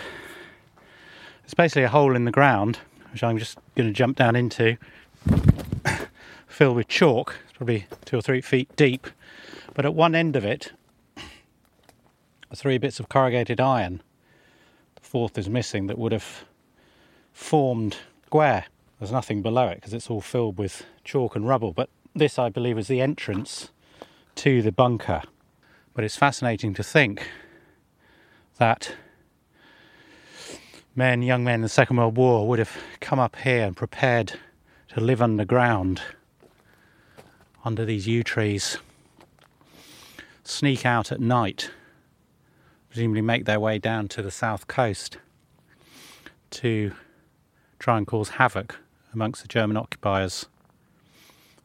it's 1.45 1.53
basically 1.53 1.83
a 1.83 1.89
hole 1.89 2.15
in 2.15 2.25
the 2.25 2.31
ground, 2.31 2.79
which 3.13 3.23
I'm 3.23 3.37
just 3.37 3.57
going 3.75 3.87
to 3.87 3.93
jump 3.93 4.17
down 4.17 4.35
into, 4.35 4.77
filled 6.47 6.75
with 6.75 6.89
chalk. 6.89 7.37
It's 7.47 7.57
probably 7.57 7.87
two 8.03 8.17
or 8.17 8.21
three 8.21 8.41
feet 8.41 8.75
deep. 8.75 9.07
But 9.73 9.85
at 9.85 9.93
one 9.93 10.15
end 10.15 10.35
of 10.35 10.43
it, 10.43 10.73
are 11.15 12.55
three 12.55 12.77
bits 12.77 12.99
of 12.99 13.07
corrugated 13.07 13.61
iron. 13.61 14.01
The 14.95 15.07
fourth 15.07 15.37
is 15.37 15.49
missing 15.49 15.87
that 15.87 15.97
would 15.97 16.11
have 16.11 16.43
formed 17.31 17.95
square. 18.25 18.65
There's 18.99 19.13
nothing 19.13 19.41
below 19.41 19.69
it 19.69 19.75
because 19.75 19.93
it's 19.93 20.09
all 20.09 20.21
filled 20.21 20.57
with 20.57 20.85
chalk 21.05 21.37
and 21.37 21.47
rubble. 21.47 21.71
But 21.71 21.89
this, 22.13 22.37
I 22.37 22.49
believe, 22.49 22.77
is 22.77 22.89
the 22.89 22.99
entrance 22.99 23.71
to 24.35 24.61
the 24.61 24.73
bunker. 24.73 25.23
But 25.93 26.03
it's 26.03 26.15
fascinating 26.15 26.73
to 26.75 26.83
think 26.83 27.27
that 28.57 28.95
men, 30.95 31.21
young 31.21 31.43
men 31.43 31.55
in 31.55 31.61
the 31.61 31.69
Second 31.69 31.97
World 31.97 32.15
War, 32.17 32.47
would 32.47 32.59
have 32.59 32.75
come 32.99 33.19
up 33.19 33.35
here 33.35 33.65
and 33.65 33.75
prepared 33.75 34.39
to 34.89 35.01
live 35.01 35.21
underground 35.21 36.01
under 37.63 37.85
these 37.85 38.07
yew 38.07 38.23
trees, 38.23 38.77
sneak 40.43 40.85
out 40.85 41.11
at 41.11 41.19
night 41.19 41.71
presumably 42.91 43.21
make 43.21 43.45
their 43.45 43.59
way 43.59 43.79
down 43.79 44.05
to 44.09 44.21
the 44.21 44.29
south 44.29 44.67
coast 44.67 45.17
to 46.49 46.91
try 47.79 47.97
and 47.97 48.05
cause 48.05 48.31
havoc 48.31 48.77
amongst 49.13 49.41
the 49.41 49.47
German 49.47 49.77
occupiers. 49.77 50.47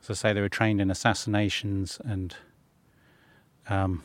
As 0.00 0.10
I 0.10 0.14
say, 0.14 0.32
they 0.32 0.40
were 0.40 0.48
trained 0.48 0.80
in 0.80 0.88
assassinations 0.88 2.00
and 2.04 2.36
um, 3.68 4.04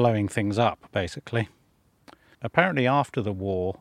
blowing 0.00 0.28
things 0.28 0.58
up, 0.58 0.78
basically. 0.92 1.50
Apparently, 2.40 2.86
after 2.86 3.20
the 3.20 3.32
war, 3.32 3.80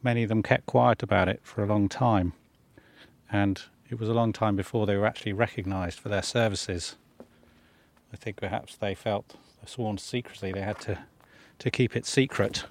many 0.00 0.22
of 0.22 0.28
them 0.28 0.44
kept 0.44 0.64
quiet 0.64 1.02
about 1.02 1.28
it 1.28 1.40
for 1.42 1.64
a 1.64 1.66
long 1.66 1.88
time, 1.88 2.34
and 3.32 3.62
it 3.88 3.98
was 3.98 4.08
a 4.08 4.14
long 4.14 4.32
time 4.32 4.54
before 4.54 4.86
they 4.86 4.96
were 4.96 5.06
actually 5.06 5.32
recognised 5.32 5.98
for 5.98 6.08
their 6.08 6.22
services. 6.22 6.94
I 8.12 8.16
think 8.16 8.36
perhaps 8.36 8.76
they 8.76 8.94
felt 8.94 9.34
sworn 9.66 9.98
secrecy 9.98 10.52
they 10.52 10.60
had 10.60 10.78
to 10.82 10.98
to 11.58 11.70
keep 11.70 11.96
it 11.96 12.06
secret. 12.06 12.62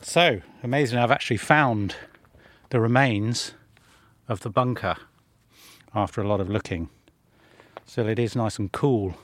So, 0.00 0.40
amazing, 0.62 1.00
I've 1.00 1.10
actually 1.10 1.38
found 1.38 1.96
the 2.70 2.78
remains 2.78 3.52
of 4.28 4.40
the 4.40 4.48
bunker 4.50 4.94
after 5.92 6.20
a 6.20 6.28
lot 6.28 6.40
of 6.40 6.48
looking. 6.48 6.88
So 7.84 8.06
it 8.06 8.20
is 8.20 8.36
nice 8.36 8.60
and 8.60 8.70
cool 8.70 9.16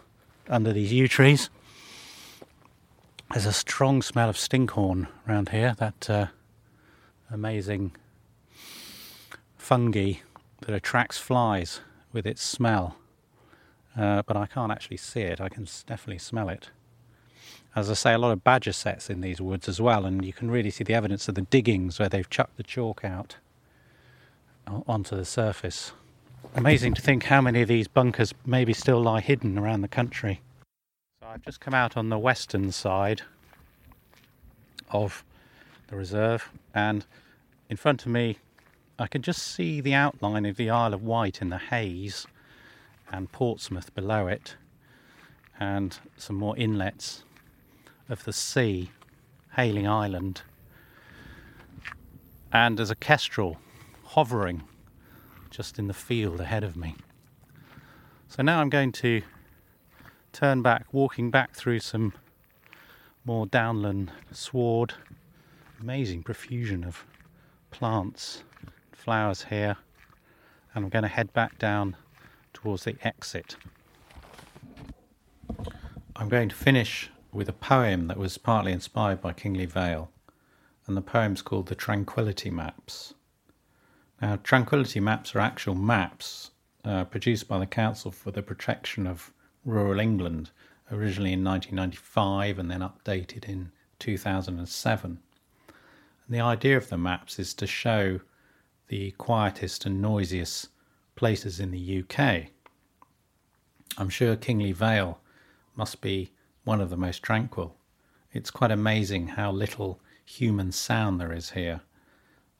under 0.48 0.72
these 0.72 0.92
yew 0.92 1.06
trees. 1.06 1.48
There's 3.30 3.46
a 3.46 3.52
strong 3.52 4.02
smell 4.02 4.28
of 4.28 4.36
stinkhorn 4.36 5.08
around 5.28 5.48
here, 5.48 5.74
that 5.78 6.08
uh, 6.08 6.26
amazing 7.30 7.92
fungi 9.56 10.14
that 10.60 10.74
attracts 10.74 11.18
flies 11.18 11.80
with 12.12 12.26
its 12.26 12.42
smell. 12.42 12.96
Uh, 13.96 14.22
but 14.22 14.36
I 14.36 14.46
can't 14.46 14.70
actually 14.70 14.96
see 14.98 15.22
it, 15.22 15.40
I 15.40 15.48
can 15.48 15.66
definitely 15.86 16.18
smell 16.18 16.48
it 16.48 16.70
as 17.76 17.90
I 17.90 17.94
say, 17.94 18.14
a 18.14 18.18
lot 18.18 18.30
of 18.30 18.44
badger 18.44 18.72
sets 18.72 19.10
in 19.10 19.20
these 19.20 19.40
woods 19.40 19.68
as 19.68 19.80
well, 19.80 20.06
and 20.06 20.24
you 20.24 20.32
can 20.32 20.50
really 20.50 20.70
see 20.70 20.84
the 20.84 20.94
evidence 20.94 21.28
of 21.28 21.34
the 21.34 21.42
diggings 21.42 21.98
where 21.98 22.08
they've 22.08 22.28
chucked 22.30 22.56
the 22.56 22.62
chalk 22.62 23.04
out 23.04 23.36
onto 24.86 25.16
the 25.16 25.24
surface. 25.24 25.92
Amazing 26.54 26.94
to 26.94 27.02
think 27.02 27.24
how 27.24 27.40
many 27.40 27.62
of 27.62 27.68
these 27.68 27.88
bunkers 27.88 28.32
maybe 28.46 28.72
still 28.72 29.02
lie 29.02 29.20
hidden 29.20 29.58
around 29.58 29.80
the 29.80 29.88
country. 29.88 30.40
I've 31.34 31.42
just 31.42 31.58
come 31.58 31.74
out 31.74 31.96
on 31.96 32.10
the 32.10 32.18
western 32.18 32.70
side 32.70 33.22
of 34.88 35.24
the 35.88 35.96
reserve, 35.96 36.48
and 36.72 37.04
in 37.68 37.76
front 37.76 38.06
of 38.06 38.12
me 38.12 38.38
I 39.00 39.08
can 39.08 39.20
just 39.20 39.42
see 39.42 39.80
the 39.80 39.94
outline 39.94 40.46
of 40.46 40.56
the 40.56 40.70
Isle 40.70 40.94
of 40.94 41.02
Wight 41.02 41.42
in 41.42 41.48
the 41.48 41.58
haze 41.58 42.28
and 43.10 43.32
Portsmouth 43.32 43.92
below 43.96 44.28
it, 44.28 44.54
and 45.58 45.98
some 46.16 46.36
more 46.36 46.56
inlets 46.56 47.24
of 48.08 48.22
the 48.22 48.32
sea, 48.32 48.92
Hayling 49.56 49.88
Island. 49.88 50.42
And 52.52 52.78
there's 52.78 52.92
a 52.92 52.94
kestrel 52.94 53.58
hovering 54.04 54.62
just 55.50 55.80
in 55.80 55.88
the 55.88 55.94
field 55.94 56.40
ahead 56.40 56.62
of 56.62 56.76
me. 56.76 56.94
So 58.28 58.44
now 58.44 58.60
I'm 58.60 58.70
going 58.70 58.92
to 58.92 59.22
turn 60.34 60.62
back, 60.62 60.86
walking 60.92 61.30
back 61.30 61.54
through 61.54 61.78
some 61.78 62.12
more 63.24 63.46
downland 63.46 64.10
sward. 64.32 64.94
Amazing 65.80 66.24
profusion 66.24 66.84
of 66.84 67.04
plants, 67.70 68.42
flowers 68.92 69.44
here. 69.44 69.76
And 70.74 70.84
I'm 70.84 70.90
going 70.90 71.04
to 71.04 71.08
head 71.08 71.32
back 71.32 71.58
down 71.58 71.96
towards 72.52 72.84
the 72.84 72.96
exit. 73.02 73.56
I'm 76.16 76.28
going 76.28 76.48
to 76.48 76.54
finish 76.54 77.10
with 77.32 77.48
a 77.48 77.52
poem 77.52 78.08
that 78.08 78.18
was 78.18 78.38
partly 78.38 78.72
inspired 78.72 79.20
by 79.20 79.32
Kingley 79.32 79.66
Vale, 79.66 80.10
and 80.86 80.96
the 80.96 81.02
poem's 81.02 81.42
called 81.42 81.66
The 81.66 81.74
Tranquility 81.74 82.50
Maps. 82.50 83.14
Now, 84.20 84.38
tranquility 84.42 85.00
maps 85.00 85.34
are 85.34 85.40
actual 85.40 85.74
maps 85.74 86.50
uh, 86.84 87.04
produced 87.04 87.48
by 87.48 87.58
the 87.58 87.66
Council 87.66 88.10
for 88.10 88.30
the 88.30 88.42
Protection 88.42 89.06
of 89.06 89.32
Rural 89.64 90.00
England, 90.00 90.50
originally 90.90 91.32
in 91.32 91.44
1995 91.44 92.58
and 92.58 92.70
then 92.70 92.80
updated 92.80 93.44
in 93.44 93.72
2007. 93.98 95.18
And 96.26 96.34
the 96.34 96.40
idea 96.40 96.76
of 96.76 96.88
the 96.88 96.98
maps 96.98 97.38
is 97.38 97.54
to 97.54 97.66
show 97.66 98.20
the 98.88 99.12
quietest 99.12 99.86
and 99.86 100.00
noisiest 100.00 100.68
places 101.16 101.60
in 101.60 101.70
the 101.70 102.02
UK. 102.02 102.46
I'm 103.96 104.08
sure 104.08 104.36
Kingley 104.36 104.72
Vale 104.72 105.20
must 105.76 106.00
be 106.00 106.32
one 106.64 106.80
of 106.80 106.90
the 106.90 106.96
most 106.96 107.22
tranquil. 107.22 107.76
It's 108.32 108.50
quite 108.50 108.70
amazing 108.70 109.28
how 109.28 109.52
little 109.52 110.00
human 110.24 110.72
sound 110.72 111.20
there 111.20 111.32
is 111.32 111.50
here. 111.50 111.82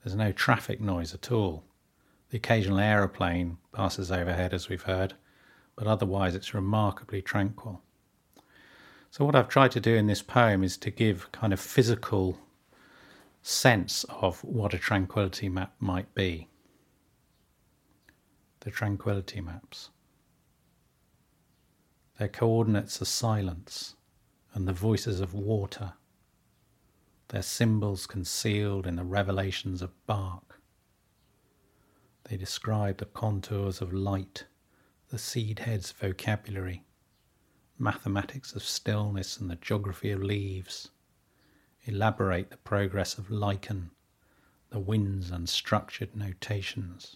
There's 0.03 0.15
no 0.15 0.31
traffic 0.31 0.79
noise 0.79 1.13
at 1.13 1.31
all. 1.31 1.63
The 2.29 2.37
occasional 2.37 2.79
aeroplane 2.79 3.57
passes 3.71 4.11
overhead, 4.11 4.53
as 4.53 4.69
we've 4.69 4.83
heard, 4.83 5.15
but 5.75 5.87
otherwise 5.87 6.35
it's 6.35 6.53
remarkably 6.53 7.21
tranquil. 7.21 7.81
So, 9.11 9.23
what 9.23 9.35
I've 9.35 9.49
tried 9.49 9.71
to 9.71 9.79
do 9.79 9.95
in 9.95 10.07
this 10.07 10.21
poem 10.21 10.63
is 10.63 10.77
to 10.77 10.91
give 10.91 11.31
kind 11.31 11.53
of 11.53 11.59
physical 11.59 12.37
sense 13.41 14.03
of 14.09 14.43
what 14.43 14.73
a 14.73 14.79
tranquility 14.79 15.49
map 15.49 15.73
might 15.79 16.13
be. 16.15 16.47
The 18.61 18.71
tranquility 18.71 19.39
maps. 19.39 19.89
Their 22.17 22.27
coordinates 22.27 23.01
are 23.01 23.05
silence 23.05 23.95
and 24.53 24.67
the 24.67 24.73
voices 24.73 25.19
of 25.19 25.33
water, 25.33 25.93
their 27.27 27.41
symbols 27.41 28.07
concealed 28.07 28.87
in 28.87 28.95
the 28.95 29.03
revelations 29.03 29.81
of 29.81 29.91
bark. 30.07 30.61
They 32.23 32.37
describe 32.37 32.97
the 32.97 33.05
contours 33.05 33.81
of 33.81 33.93
light, 33.93 34.45
the 35.15 35.19
seed 35.19 35.59
head's 35.59 35.93
vocabulary, 35.93 36.83
mathematics 37.79 38.53
of 38.53 38.61
stillness 38.61 39.37
and 39.37 39.49
the 39.49 39.55
geography 39.55 40.11
of 40.11 40.21
leaves, 40.21 40.89
elaborate 41.85 42.49
the 42.49 42.57
progress 42.57 43.17
of 43.17 43.31
lichen, 43.31 43.91
the 44.71 44.79
wind's 44.79 45.31
unstructured 45.31 46.13
notations. 46.17 47.15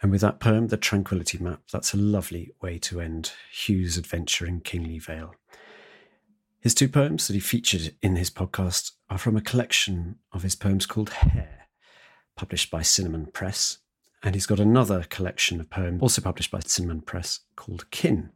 And 0.00 0.12
with 0.12 0.20
that 0.20 0.38
poem, 0.38 0.68
The 0.68 0.76
Tranquility 0.76 1.38
Map, 1.38 1.60
that's 1.72 1.92
a 1.92 1.96
lovely 1.96 2.52
way 2.62 2.78
to 2.78 3.00
end 3.00 3.32
Hugh's 3.50 3.96
adventure 3.96 4.46
in 4.46 4.60
Kingley 4.60 5.00
Vale. 5.00 5.34
His 6.60 6.74
two 6.74 6.88
poems 6.88 7.26
that 7.26 7.34
he 7.34 7.40
featured 7.40 7.94
in 8.00 8.16
his 8.16 8.30
podcast 8.30 8.92
are 9.10 9.18
from 9.18 9.36
a 9.36 9.40
collection 9.40 10.16
of 10.32 10.42
his 10.42 10.54
poems 10.54 10.86
called 10.86 11.10
Hare, 11.10 11.68
published 12.36 12.70
by 12.70 12.82
Cinnamon 12.82 13.26
Press. 13.26 13.78
And 14.22 14.34
he's 14.34 14.46
got 14.46 14.60
another 14.60 15.04
collection 15.08 15.60
of 15.60 15.70
poems, 15.70 16.02
also 16.02 16.20
published 16.20 16.50
by 16.50 16.60
Cinnamon 16.60 17.00
Press, 17.00 17.40
called 17.56 17.90
Kin. 17.90 18.30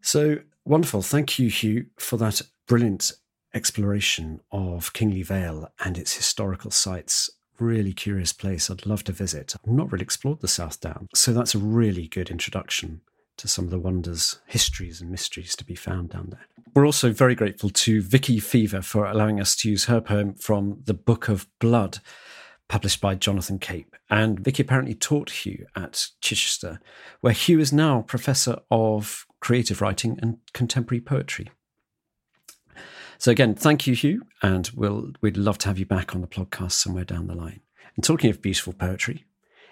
So 0.00 0.38
wonderful. 0.64 1.02
Thank 1.02 1.38
you, 1.38 1.48
Hugh, 1.48 1.86
for 1.98 2.16
that 2.18 2.42
brilliant 2.66 3.12
exploration 3.54 4.40
of 4.52 4.92
Kingley 4.92 5.22
Vale 5.22 5.72
and 5.82 5.96
its 5.96 6.16
historical 6.16 6.70
sites 6.70 7.30
really 7.60 7.92
curious 7.92 8.32
place 8.32 8.70
I'd 8.70 8.86
love 8.86 9.04
to 9.04 9.12
visit. 9.12 9.54
I've 9.56 9.72
not 9.72 9.92
really 9.92 10.04
explored 10.04 10.40
the 10.40 10.48
South 10.48 10.80
Downs, 10.80 11.08
so 11.14 11.32
that's 11.32 11.54
a 11.54 11.58
really 11.58 12.08
good 12.08 12.30
introduction 12.30 13.00
to 13.38 13.48
some 13.48 13.66
of 13.66 13.70
the 13.70 13.78
wonders, 13.78 14.40
histories, 14.46 15.00
and 15.00 15.10
mysteries 15.10 15.54
to 15.56 15.64
be 15.64 15.74
found 15.74 16.10
down 16.10 16.30
there. 16.30 16.46
We're 16.74 16.86
also 16.86 17.12
very 17.12 17.34
grateful 17.34 17.70
to 17.70 18.02
Vicki 18.02 18.40
Feaver 18.40 18.82
for 18.82 19.06
allowing 19.06 19.40
us 19.40 19.56
to 19.56 19.70
use 19.70 19.86
her 19.86 20.00
poem 20.00 20.34
from 20.34 20.82
the 20.84 20.94
Book 20.94 21.28
of 21.28 21.46
Blood, 21.60 21.98
published 22.68 23.00
by 23.00 23.14
Jonathan 23.14 23.58
Cape. 23.58 23.96
And 24.10 24.40
Vicky 24.40 24.62
apparently 24.62 24.94
taught 24.94 25.30
Hugh 25.30 25.66
at 25.74 26.08
Chichester, 26.20 26.80
where 27.20 27.32
Hugh 27.32 27.60
is 27.60 27.72
now 27.72 28.02
Professor 28.02 28.58
of 28.70 29.26
Creative 29.40 29.80
Writing 29.80 30.18
and 30.20 30.38
Contemporary 30.52 31.00
Poetry. 31.00 31.50
So 33.20 33.32
again, 33.32 33.56
thank 33.56 33.88
you, 33.88 33.94
Hugh, 33.96 34.22
and 34.42 34.70
we'll 34.76 35.10
we'd 35.20 35.36
love 35.36 35.58
to 35.58 35.68
have 35.68 35.78
you 35.78 35.86
back 35.86 36.14
on 36.14 36.20
the 36.20 36.28
podcast 36.28 36.72
somewhere 36.72 37.04
down 37.04 37.26
the 37.26 37.34
line. 37.34 37.60
And 37.96 38.04
talking 38.04 38.30
of 38.30 38.40
beautiful 38.40 38.72
poetry, 38.72 39.24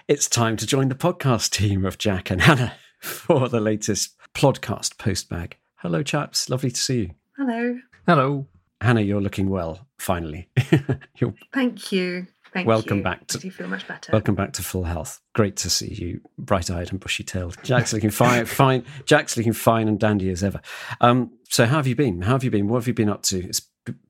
it's 0.09 0.29
time 0.29 0.57
to 0.57 0.67
join 0.67 0.89
the 0.89 0.97
podcast 0.97 1.51
team 1.51 1.85
of 1.85 1.97
Jack 1.97 2.29
and 2.29 2.43
Hannah 2.43 2.75
for 3.01 3.49
the 3.49 3.61
latest 3.61 4.17
podcast 4.35 4.97
postbag. 4.97 5.53
Hello, 5.77 6.03
chaps. 6.03 6.51
Lovely 6.51 6.73
to 6.73 6.81
see 6.81 6.99
you. 6.99 7.11
Hello. 7.37 7.79
Hello. 8.05 8.47
Hannah, 8.81 9.03
you're 9.03 9.21
looking 9.21 9.49
well, 9.49 9.87
finally. 9.97 10.49
you're 11.17 11.35
Thank 11.55 11.93
you. 11.93 12.27
Thank 12.57 12.69
welcome 12.69 12.99
you. 12.99 13.03
back 13.05 13.27
to 13.29 13.39
I 13.39 13.41
do 13.43 13.51
feel 13.51 13.69
much 13.69 13.87
better. 13.87 14.13
welcome 14.13 14.35
back 14.35 14.53
to 14.55 14.63
full 14.63 14.85
health. 14.85 15.21
Great 15.35 15.57
to 15.57 15.71
see 15.71 15.93
you, 15.93 16.21
bright 16.39 16.71
eyed 16.71 16.91
and 16.91 16.99
bushy 16.99 17.23
tailed. 17.23 17.57
Jack's 17.63 17.93
looking 17.93 18.11
fine, 18.11 18.47
fine. 18.63 18.85
Jack's 19.05 19.37
looking 19.37 19.53
fine 19.53 19.89
and 19.89 20.01
dandy 20.01 20.31
as 20.31 20.43
ever. 20.43 20.61
Um, 21.01 21.33
so, 21.51 21.67
how 21.67 21.77
have 21.77 21.87
you 21.87 21.95
been? 21.95 22.23
How 22.23 22.33
have 22.33 22.45
you 22.45 22.51
been? 22.51 22.69
What 22.69 22.79
have 22.79 22.89
you 22.89 22.95
been 22.95 23.11
up 23.11 23.23
to? 23.25 23.47
It's 23.47 23.63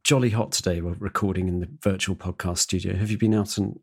jolly 0.04 0.30
hot 0.30 0.52
today. 0.52 0.80
We're 0.80 0.94
recording 0.94 1.48
in 1.48 1.60
the 1.60 1.68
virtual 1.82 2.14
podcast 2.16 2.58
studio. 2.58 2.96
Have 2.96 3.10
you 3.10 3.18
been 3.18 3.34
out 3.34 3.58
and 3.58 3.80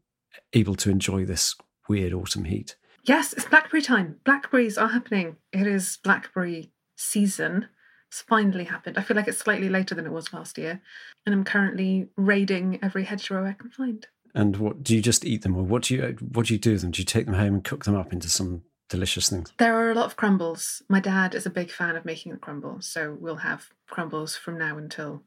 able 0.54 0.76
to 0.76 0.90
enjoy 0.90 1.26
this 1.26 1.56
weird 1.90 2.14
autumn 2.14 2.46
heat? 2.46 2.76
Yes, 3.04 3.34
it's 3.34 3.46
blackberry 3.46 3.82
time. 3.82 4.20
Blackberries 4.24 4.78
are 4.78 4.88
happening. 4.88 5.36
It 5.52 5.68
is 5.68 6.00
blackberry 6.04 6.72
season. 6.96 7.68
It's 8.10 8.22
finally 8.22 8.64
happened. 8.64 8.98
I 8.98 9.02
feel 9.02 9.18
like 9.18 9.28
it's 9.28 9.40
slightly 9.40 9.68
later 9.70 9.94
than 9.94 10.06
it 10.06 10.12
was 10.12 10.32
last 10.32 10.58
year. 10.58 10.82
And 11.26 11.36
I'm 11.36 11.44
currently 11.44 12.08
raiding 12.16 12.80
every 12.82 13.04
hedgerow 13.04 13.46
I 13.46 13.54
can 13.54 13.72
find. 13.72 14.08
And 14.36 14.58
what 14.58 14.84
do 14.84 14.96
you 14.96 15.02
just 15.02 15.26
eat 15.26 15.44
them, 15.44 15.56
or 15.56 15.64
what 15.64 15.84
do 15.84 15.96
you 15.96 16.18
what 16.20 16.48
do 16.48 16.54
you 16.54 16.60
do 16.60 16.72
with 16.72 16.82
them? 16.82 16.92
Do 16.92 17.02
you 17.02 17.06
take 17.06 17.26
them 17.26 17.36
home 17.36 17.54
and 17.54 17.64
cook 17.64 17.86
them 17.86 17.96
up 17.96 18.12
into 18.12 18.30
some 18.30 18.64
delicious 18.90 19.30
things? 19.30 19.54
There 19.58 19.76
are 19.76 19.92
a 19.92 19.96
lot 19.96 20.06
of 20.06 20.16
crumbles. 20.16 20.82
My 20.90 21.00
dad 21.00 21.36
is 21.36 21.46
a 21.46 21.52
big 21.52 21.70
fan 21.70 21.96
of 21.96 22.06
making 22.06 22.32
the 22.32 22.38
crumbles, 22.40 22.88
so 22.88 23.16
we'll 23.20 23.38
have 23.38 23.70
crumbles 23.88 24.36
from 24.36 24.58
now 24.58 24.78
until 24.78 25.24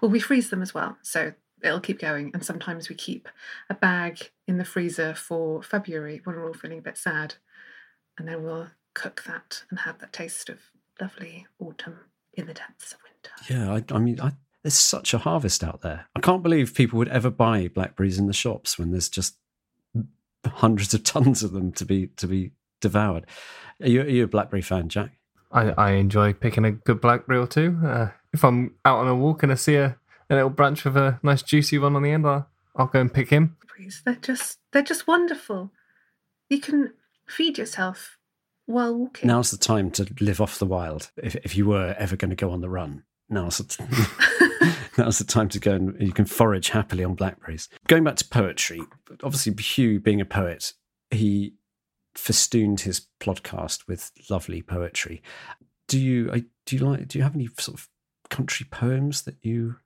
well, 0.00 0.10
we 0.10 0.20
freeze 0.20 0.50
them 0.50 0.62
as 0.62 0.74
well, 0.74 0.96
so 1.02 1.32
it'll 1.62 1.80
keep 1.80 2.00
going. 2.00 2.30
And 2.34 2.44
sometimes 2.44 2.88
we 2.88 2.94
keep 2.94 3.28
a 3.68 3.74
bag 3.74 4.30
in 4.48 4.58
the 4.58 4.64
freezer 4.64 5.14
for 5.14 5.62
February 5.62 6.20
when 6.24 6.36
we're 6.36 6.46
all 6.46 6.54
feeling 6.54 6.78
a 6.78 6.82
bit 6.82 6.98
sad, 6.98 7.34
and 8.18 8.26
then 8.26 8.42
we'll 8.42 8.68
cook 8.94 9.22
that 9.26 9.64
and 9.70 9.80
have 9.80 9.98
that 9.98 10.12
taste 10.12 10.48
of 10.48 10.58
lovely 11.00 11.46
autumn 11.58 11.98
in 12.34 12.46
the 12.46 12.54
depths 12.54 12.92
of 12.92 12.98
winter. 13.02 13.52
Yeah, 13.52 13.72
I, 13.72 13.94
I 13.94 13.98
mean, 13.98 14.20
I, 14.20 14.32
there's 14.62 14.74
such 14.74 15.12
a 15.12 15.18
harvest 15.18 15.64
out 15.64 15.80
there. 15.82 16.06
I 16.14 16.20
can't 16.20 16.42
believe 16.42 16.74
people 16.74 16.98
would 16.98 17.08
ever 17.08 17.30
buy 17.30 17.68
blackberries 17.68 18.18
in 18.18 18.26
the 18.26 18.32
shops 18.32 18.78
when 18.78 18.90
there's 18.90 19.08
just 19.08 19.36
hundreds 20.46 20.94
of 20.94 21.02
tons 21.04 21.42
of 21.42 21.52
them 21.52 21.72
to 21.72 21.84
be 21.84 22.08
to 22.16 22.26
be 22.26 22.52
devoured. 22.80 23.26
Are 23.80 23.88
you, 23.88 24.02
are 24.02 24.08
you 24.08 24.24
a 24.24 24.28
blackberry 24.28 24.62
fan, 24.62 24.88
Jack? 24.88 25.18
I, 25.50 25.70
I 25.70 25.90
enjoy 25.92 26.32
picking 26.32 26.64
a 26.64 26.72
good 26.72 27.00
blackberry 27.00 27.38
or 27.38 27.46
two. 27.46 27.78
Uh, 27.84 28.08
if 28.32 28.44
I'm 28.44 28.74
out 28.84 29.00
on 29.00 29.08
a 29.08 29.14
walk 29.14 29.42
and 29.42 29.52
I 29.52 29.56
see 29.56 29.74
a, 29.76 29.98
a 30.30 30.34
little 30.34 30.50
branch 30.50 30.84
with 30.84 30.96
a 30.96 31.18
nice 31.22 31.42
juicy 31.42 31.78
one 31.78 31.94
on 31.96 32.02
the 32.02 32.10
end, 32.10 32.26
I'll, 32.26 32.48
I'll 32.76 32.86
go 32.86 33.00
and 33.00 33.12
pick 33.12 33.30
him. 33.30 33.56
blackberries. 33.60 34.02
They're 34.04 34.14
just 34.14 34.58
they're 34.72 34.82
just 34.82 35.06
wonderful. 35.06 35.72
You 36.48 36.60
can 36.60 36.92
feed 37.26 37.58
yourself 37.58 38.18
while 38.66 38.94
walking. 38.94 39.28
Now's 39.28 39.50
the 39.50 39.56
time 39.56 39.90
to 39.92 40.06
live 40.20 40.40
off 40.40 40.58
the 40.58 40.66
wild. 40.66 41.10
If, 41.16 41.34
if 41.36 41.56
you 41.56 41.66
were 41.66 41.94
ever 41.98 42.16
going 42.16 42.30
to 42.30 42.36
go 42.36 42.50
on 42.50 42.60
the 42.60 42.68
run, 42.68 43.04
now's 43.28 43.58
the, 43.58 43.66
t- 44.94 45.02
now's 45.02 45.18
the 45.18 45.24
time 45.24 45.48
to 45.50 45.58
go 45.58 45.72
and 45.72 46.00
you 46.00 46.12
can 46.12 46.24
forage 46.24 46.70
happily 46.70 47.04
on 47.04 47.14
blackberries. 47.14 47.68
Going 47.88 48.04
back 48.04 48.16
to 48.16 48.28
poetry, 48.28 48.80
obviously 49.22 49.54
Hugh 49.62 50.00
being 50.00 50.20
a 50.20 50.24
poet, 50.24 50.72
he 51.10 51.54
festooned 52.14 52.80
his 52.80 53.06
podcast 53.20 53.86
with 53.88 54.10
lovely 54.28 54.62
poetry. 54.62 55.22
Do 55.88 55.98
you 55.98 56.44
do 56.66 56.76
you 56.76 56.84
like 56.84 57.08
do 57.08 57.18
you 57.18 57.24
have 57.24 57.34
any 57.34 57.48
sort 57.58 57.78
of 57.78 57.88
country 58.30 58.66
poems 58.70 59.22
that 59.22 59.36
you 59.42 59.76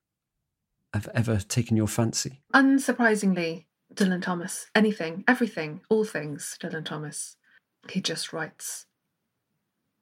have 0.92 1.08
ever 1.14 1.38
taken 1.38 1.76
your 1.76 1.88
fancy? 1.88 2.42
Unsurprisingly, 2.54 3.66
Dylan 3.94 4.22
Thomas. 4.22 4.66
Anything, 4.74 5.24
everything, 5.26 5.80
all 5.88 6.04
things, 6.04 6.56
Dylan 6.60 6.84
Thomas. 6.84 7.36
He 7.90 8.00
just 8.00 8.32
writes 8.32 8.86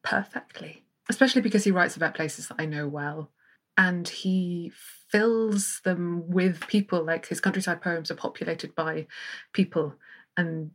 perfectly, 0.02 0.84
especially 1.08 1.42
because 1.42 1.64
he 1.64 1.70
writes 1.70 1.96
about 1.96 2.14
places 2.14 2.48
that 2.48 2.56
I 2.58 2.66
know 2.66 2.88
well. 2.88 3.30
And 3.76 4.08
he 4.08 4.72
fills 5.08 5.80
them 5.84 6.28
with 6.28 6.66
people, 6.68 7.04
like 7.04 7.26
his 7.26 7.40
countryside 7.40 7.82
poems 7.82 8.10
are 8.10 8.16
populated 8.16 8.74
by 8.74 9.06
people 9.52 9.94
and 10.36 10.70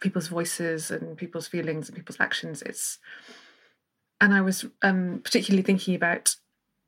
people's 0.00 0.28
voices 0.28 0.90
and 0.90 1.16
people's 1.16 1.48
feelings 1.48 1.88
and 1.88 1.96
people's 1.96 2.20
actions. 2.20 2.62
It's 2.62 2.98
and 4.20 4.32
I 4.32 4.40
was 4.40 4.64
um, 4.82 5.20
particularly 5.24 5.62
thinking 5.62 5.94
about 5.94 6.36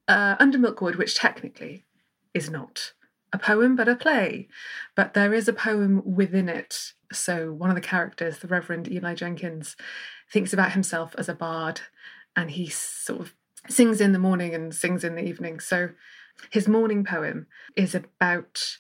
uh, 0.08 0.36
Under 0.38 0.58
Milkwood, 0.58 0.96
which 0.96 1.16
technically 1.16 1.84
is 2.32 2.48
not 2.48 2.92
a 3.32 3.38
poem 3.38 3.76
but 3.76 3.88
a 3.88 3.96
play, 3.96 4.48
but 4.94 5.14
there 5.14 5.34
is 5.34 5.48
a 5.48 5.52
poem 5.52 6.02
within 6.04 6.48
it. 6.48 6.92
So 7.12 7.52
one 7.52 7.70
of 7.70 7.76
the 7.76 7.82
characters, 7.82 8.38
the 8.38 8.48
Reverend 8.48 8.90
Eli 8.90 9.14
Jenkins, 9.14 9.76
thinks 10.32 10.52
about 10.52 10.72
himself 10.72 11.14
as 11.18 11.28
a 11.28 11.34
bard, 11.34 11.82
and 12.34 12.50
he 12.50 12.68
sort 12.68 13.20
of 13.20 13.34
sings 13.68 14.00
in 14.00 14.12
the 14.12 14.18
morning 14.18 14.54
and 14.54 14.74
sings 14.74 15.04
in 15.04 15.14
the 15.14 15.24
evening. 15.24 15.60
So 15.60 15.90
his 16.50 16.68
morning 16.68 17.04
poem 17.04 17.46
is 17.76 17.94
about 17.94 18.78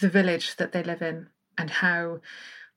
the 0.00 0.08
village 0.08 0.56
that 0.56 0.72
they 0.72 0.82
live 0.82 1.02
in 1.02 1.28
and 1.58 1.70
how 1.70 2.20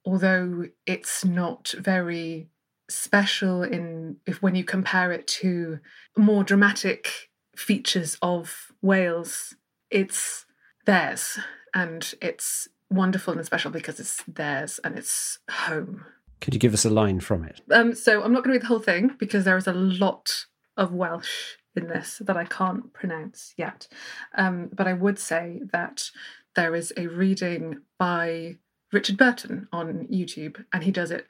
although 0.06 0.66
it's 0.86 1.26
not 1.26 1.74
very 1.78 2.50
special 2.90 3.64
in 3.64 4.18
if 4.26 4.42
when 4.42 4.56
you 4.56 4.64
compare 4.64 5.12
it 5.12 5.26
to 5.26 5.80
more 6.16 6.44
dramatic 6.44 7.30
features 7.56 8.18
of 8.22 8.72
Wales, 8.82 9.56
it's 9.90 10.46
theirs 10.86 11.40
and 11.74 12.14
it's 12.22 12.68
wonderful 12.90 13.34
and 13.34 13.46
special 13.46 13.72
because 13.72 14.00
it's 14.00 14.22
theirs 14.28 14.80
and 14.84 14.98
it's 14.98 15.40
home. 15.50 16.06
Could 16.42 16.54
you 16.54 16.60
give 16.60 16.74
us 16.74 16.86
a 16.86 16.90
line 16.90 17.20
from 17.22 17.44
it? 17.44 17.62
Um, 17.72 17.96
so 17.96 18.22
I'm 18.22 18.34
not 18.34 18.44
going 18.44 18.52
to 18.52 18.58
read 18.58 18.62
the 18.62 18.68
whole 18.68 18.80
thing 18.80 19.16
because 19.18 19.46
there 19.46 19.58
is 19.58 19.68
a 19.68 19.74
lot 19.74 20.46
of 20.78 20.94
Welsh 20.94 21.56
in 21.76 21.88
this 21.88 22.22
that 22.26 22.38
I 22.38 22.46
can't 22.46 22.94
pronounce 22.94 23.54
yet. 23.58 23.88
Um, 24.36 24.70
but 24.74 24.88
I 24.88 24.94
would 24.94 25.20
say 25.20 25.62
that 25.72 26.10
there 26.56 26.76
is 26.76 26.94
a 26.96 27.08
reading 27.08 27.82
by 28.00 28.58
Richard 28.92 29.18
Burton 29.18 29.68
on 29.72 30.08
YouTube, 30.12 30.64
and 30.72 30.84
he 30.84 30.92
does 30.92 31.12
it 31.12 31.28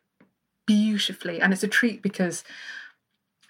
beautifully. 0.68 1.42
And 1.42 1.52
it's 1.52 1.64
a 1.64 1.68
treat 1.68 2.02
because 2.02 2.44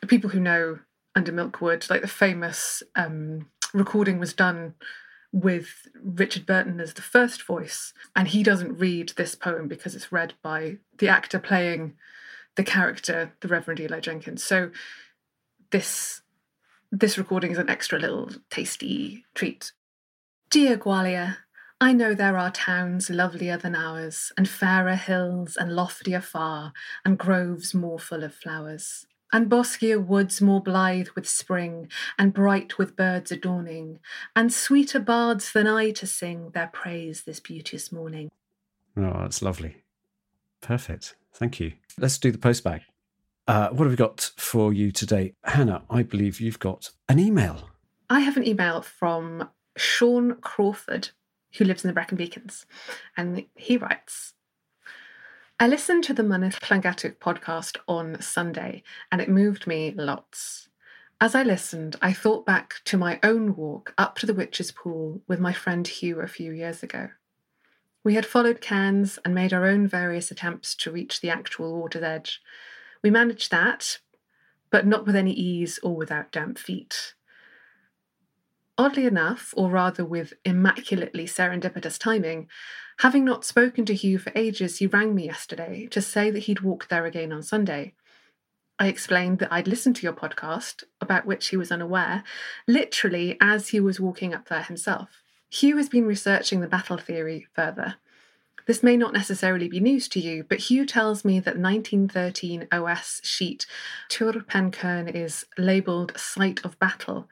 people 0.07 0.29
who 0.29 0.39
know 0.39 0.79
Under 1.15 1.31
Milkwood, 1.31 1.89
like 1.89 2.01
the 2.01 2.07
famous 2.07 2.83
um, 2.95 3.49
recording 3.73 4.19
was 4.19 4.33
done 4.33 4.75
with 5.31 5.87
Richard 6.01 6.45
Burton 6.45 6.79
as 6.79 6.93
the 6.93 7.01
first 7.01 7.43
voice, 7.43 7.93
and 8.15 8.29
he 8.29 8.41
doesn't 8.41 8.77
read 8.77 9.13
this 9.17 9.35
poem 9.35 9.67
because 9.67 9.95
it's 9.95 10.11
read 10.11 10.33
by 10.41 10.77
the 10.97 11.09
actor 11.09 11.39
playing 11.39 11.95
the 12.55 12.63
character, 12.63 13.33
the 13.41 13.49
Reverend 13.49 13.81
Eli 13.81 13.99
Jenkins. 13.99 14.43
So 14.43 14.71
this 15.75 16.21
this 16.89 17.17
recording 17.17 17.51
is 17.51 17.57
an 17.57 17.69
extra 17.69 17.99
little 17.99 18.29
tasty 18.49 19.25
treat. 19.33 19.73
Dear 20.49 20.77
Gwalia, 20.77 21.35
I 21.81 21.91
know 21.91 22.13
there 22.13 22.37
are 22.37 22.49
towns 22.49 23.09
lovelier 23.09 23.57
than 23.57 23.75
ours, 23.75 24.31
and 24.37 24.47
fairer 24.47 24.95
hills, 24.95 25.57
and 25.57 25.75
loftier 25.75 26.21
far, 26.21 26.71
and 27.03 27.17
groves 27.17 27.73
more 27.73 27.99
full 27.99 28.23
of 28.23 28.33
flowers 28.33 29.05
and 29.33 29.49
boskier 29.49 30.01
woods 30.01 30.39
more 30.39 30.61
blithe 30.61 31.09
with 31.13 31.27
spring, 31.27 31.89
and 32.17 32.33
bright 32.33 32.77
with 32.77 32.95
birds 32.95 33.31
adorning, 33.33 33.99
and 34.33 34.53
sweeter 34.53 34.99
bards 34.99 35.51
than 35.51 35.67
I 35.67 35.91
to 35.91 36.07
sing 36.07 36.51
their 36.51 36.67
praise 36.67 37.23
this 37.23 37.41
beauteous 37.41 37.91
morning. 37.91 38.31
Oh, 38.95 39.19
that's 39.19 39.41
lovely. 39.41 39.83
Perfect. 40.61 41.15
Thank 41.33 41.59
you. 41.59 41.73
Let's 41.97 42.17
do 42.17 42.31
the 42.31 42.37
postbag. 42.37 42.83
Uh, 43.47 43.69
what 43.69 43.85
have 43.85 43.91
we 43.91 43.95
got 43.95 44.31
for 44.37 44.73
you 44.73 44.91
today? 44.91 45.33
Hannah, 45.43 45.83
I 45.89 46.01
believe 46.01 46.41
you've 46.41 46.59
got 46.59 46.89
an 47.07 47.19
email. 47.19 47.69
I 48.09 48.21
have 48.21 48.37
an 48.37 48.47
email 48.47 48.81
from 48.81 49.49
Sean 49.77 50.35
Crawford, 50.41 51.09
who 51.57 51.65
lives 51.65 51.83
in 51.83 51.87
the 51.87 51.93
Brecon 51.93 52.17
Beacons, 52.17 52.65
and 53.15 53.45
he 53.55 53.77
writes 53.77 54.33
I 55.59 55.67
listened 55.67 56.03
to 56.05 56.13
the 56.13 56.23
Mynydd 56.23 56.59
Llangattock 56.59 57.17
podcast 57.17 57.77
on 57.87 58.21
Sunday 58.21 58.83
and 59.09 59.21
it 59.21 59.29
moved 59.29 59.67
me 59.67 59.93
lots. 59.95 60.67
As 61.21 61.33
I 61.33 61.43
listened, 61.43 61.95
I 62.01 62.11
thought 62.11 62.45
back 62.45 62.81
to 62.85 62.97
my 62.97 63.19
own 63.23 63.55
walk 63.55 63.93
up 63.97 64.17
to 64.17 64.25
the 64.25 64.33
Witch's 64.33 64.71
Pool 64.71 65.21
with 65.29 65.39
my 65.39 65.53
friend 65.53 65.87
Hugh 65.87 66.19
a 66.19 66.27
few 66.27 66.51
years 66.51 66.83
ago. 66.83 67.09
We 68.03 68.15
had 68.15 68.25
followed 68.25 68.59
cairns 68.59 69.17
and 69.23 69.33
made 69.33 69.53
our 69.53 69.65
own 69.65 69.87
various 69.87 70.29
attempts 70.29 70.75
to 70.75 70.91
reach 70.91 71.21
the 71.21 71.29
actual 71.29 71.79
water's 71.79 72.03
edge. 72.03 72.41
We 73.05 73.11
managed 73.11 73.51
that, 73.51 73.99
but 74.71 74.87
not 74.87 75.05
with 75.05 75.15
any 75.15 75.31
ease 75.31 75.79
or 75.83 75.95
without 75.95 76.31
damp 76.31 76.57
feet. 76.57 77.13
Oddly 78.79 79.05
enough, 79.05 79.53
or 79.55 79.69
rather 79.69 80.03
with 80.03 80.33
immaculately 80.43 81.27
serendipitous 81.27 81.99
timing, 81.99 82.47
having 83.01 83.23
not 83.23 83.45
spoken 83.45 83.85
to 83.85 83.93
Hugh 83.93 84.17
for 84.17 84.31
ages, 84.33 84.79
he 84.79 84.87
rang 84.87 85.13
me 85.13 85.25
yesterday 85.25 85.85
to 85.91 86.01
say 86.01 86.31
that 86.31 86.45
he'd 86.45 86.61
walk 86.61 86.87
there 86.87 87.05
again 87.05 87.31
on 87.31 87.43
Sunday. 87.43 87.93
I 88.79 88.87
explained 88.87 89.37
that 89.37 89.53
I'd 89.53 89.67
listened 89.67 89.97
to 89.97 90.03
your 90.03 90.13
podcast, 90.13 90.83
about 90.99 91.27
which 91.27 91.49
he 91.49 91.57
was 91.57 91.71
unaware, 91.71 92.23
literally 92.67 93.37
as 93.39 93.67
he 93.67 93.79
was 93.79 93.99
walking 93.99 94.33
up 94.33 94.49
there 94.49 94.63
himself. 94.63 95.21
Hugh 95.47 95.77
has 95.77 95.89
been 95.89 96.07
researching 96.07 96.61
the 96.61 96.67
battle 96.67 96.97
theory 96.97 97.45
further. 97.53 97.97
This 98.67 98.81
may 98.81 98.97
not 98.97 99.13
necessarily 99.13 99.67
be 99.67 99.79
news 99.79 100.07
to 100.09 100.19
you, 100.19 100.43
but 100.43 100.59
Hugh 100.59 100.85
tells 100.85 101.23
me 101.23 101.39
that 101.39 101.57
1913 101.57 102.67
OS 102.71 103.21
sheet 103.23 103.65
Twr 104.09 104.45
Pen 104.47 104.71
Cyrn 104.71 105.07
is 105.07 105.45
labelled 105.57 106.17
Site 106.17 106.65
of 106.65 106.79
Battle, 106.79 107.29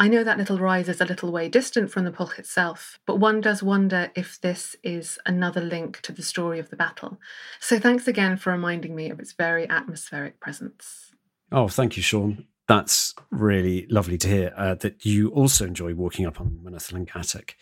I 0.00 0.06
know 0.06 0.22
that 0.22 0.38
little 0.38 0.58
rise 0.58 0.88
is 0.88 1.00
a 1.00 1.04
little 1.04 1.32
way 1.32 1.48
distant 1.48 1.90
from 1.90 2.04
the 2.04 2.12
pulch 2.12 2.38
itself, 2.38 3.00
but 3.04 3.16
one 3.16 3.40
does 3.40 3.64
wonder 3.64 4.12
if 4.14 4.40
this 4.40 4.76
is 4.84 5.18
another 5.26 5.60
link 5.60 6.00
to 6.02 6.12
the 6.12 6.22
story 6.22 6.60
of 6.60 6.70
the 6.70 6.76
battle. 6.76 7.18
So 7.58 7.80
thanks 7.80 8.06
again 8.06 8.36
for 8.36 8.52
reminding 8.52 8.94
me 8.94 9.10
of 9.10 9.18
its 9.18 9.32
very 9.32 9.68
atmospheric 9.68 10.38
presence. 10.38 11.10
Oh, 11.50 11.66
thank 11.66 11.96
you, 11.96 12.02
Sean. 12.04 12.46
That's 12.68 13.12
really 13.30 13.86
lovely 13.90 14.18
to 14.18 14.28
hear 14.28 14.52
uh, 14.56 14.74
that 14.76 15.04
you 15.04 15.30
also 15.30 15.66
enjoy 15.66 15.94
walking 15.94 16.26
up 16.26 16.40
on 16.40 16.60
Mynydd 16.62 16.92
Llangattock. 16.92 17.54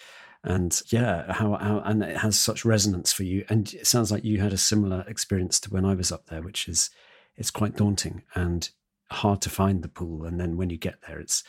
And 0.46 0.80
yeah, 0.88 1.32
how, 1.32 1.56
how 1.56 1.80
and 1.84 2.04
it 2.04 2.18
has 2.18 2.38
such 2.38 2.64
resonance 2.64 3.12
for 3.12 3.24
you. 3.24 3.44
And 3.48 3.74
it 3.74 3.86
sounds 3.86 4.12
like 4.12 4.24
you 4.24 4.40
had 4.40 4.52
a 4.52 4.58
similar 4.58 5.04
experience 5.08 5.58
to 5.60 5.70
when 5.70 5.84
I 5.84 5.94
was 5.94 6.12
up 6.12 6.26
there, 6.26 6.40
which 6.40 6.68
is 6.68 6.88
it's 7.34 7.50
quite 7.50 7.76
daunting 7.76 8.22
and 8.34 8.70
hard 9.10 9.42
to 9.42 9.50
find 9.50 9.82
the 9.82 9.88
pool. 9.88 10.24
And 10.24 10.38
then 10.40 10.56
when 10.56 10.70
you 10.70 10.78
get 10.78 11.00
there, 11.06 11.18
it's 11.18 11.42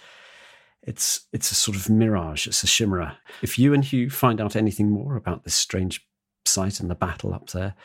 it's 0.81 1.27
it's 1.31 1.51
a 1.51 1.55
sort 1.55 1.77
of 1.77 1.91
mirage. 1.91 2.47
It's 2.47 2.63
a 2.63 2.67
chimera. 2.67 3.19
If 3.43 3.59
you 3.59 3.73
and 3.73 3.85
Hugh 3.85 4.09
find 4.09 4.41
out 4.41 4.55
anything 4.55 4.89
more 4.89 5.15
about 5.15 5.43
this 5.43 5.55
strange 5.55 6.03
site 6.45 6.79
and 6.79 6.89
the 6.89 6.95
battle 6.95 7.35
up 7.35 7.51
there, 7.51 7.75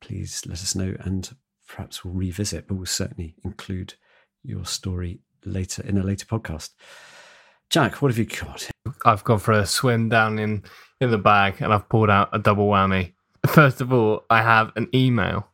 please 0.00 0.42
let 0.46 0.58
us 0.58 0.74
know, 0.74 0.96
and 0.98 1.32
perhaps 1.68 2.04
we'll 2.04 2.14
revisit. 2.14 2.66
But 2.66 2.74
we'll 2.74 2.86
certainly 2.86 3.36
include 3.44 3.94
your 4.42 4.64
story 4.64 5.20
later 5.44 5.82
in 5.82 5.96
a 5.96 6.02
later 6.02 6.26
podcast. 6.26 6.70
Jack, 7.70 8.02
what 8.02 8.10
have 8.10 8.18
you 8.18 8.26
got? 8.26 8.68
I've 9.04 9.24
gone 9.24 9.38
for 9.38 9.52
a 9.52 9.66
swim 9.66 10.08
down 10.08 10.38
in 10.38 10.64
in 11.00 11.10
the 11.10 11.18
bag, 11.18 11.56
and 11.60 11.72
I've 11.72 11.88
pulled 11.88 12.10
out 12.10 12.30
a 12.32 12.38
double 12.38 12.68
whammy. 12.68 13.12
First 13.46 13.80
of 13.80 13.92
all, 13.92 14.24
I 14.30 14.42
have 14.42 14.72
an 14.76 14.88
email, 14.94 15.48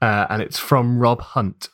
uh, 0.00 0.26
and 0.30 0.42
it's 0.42 0.58
from 0.58 0.98
Rob 0.98 1.20
Hunt, 1.20 1.68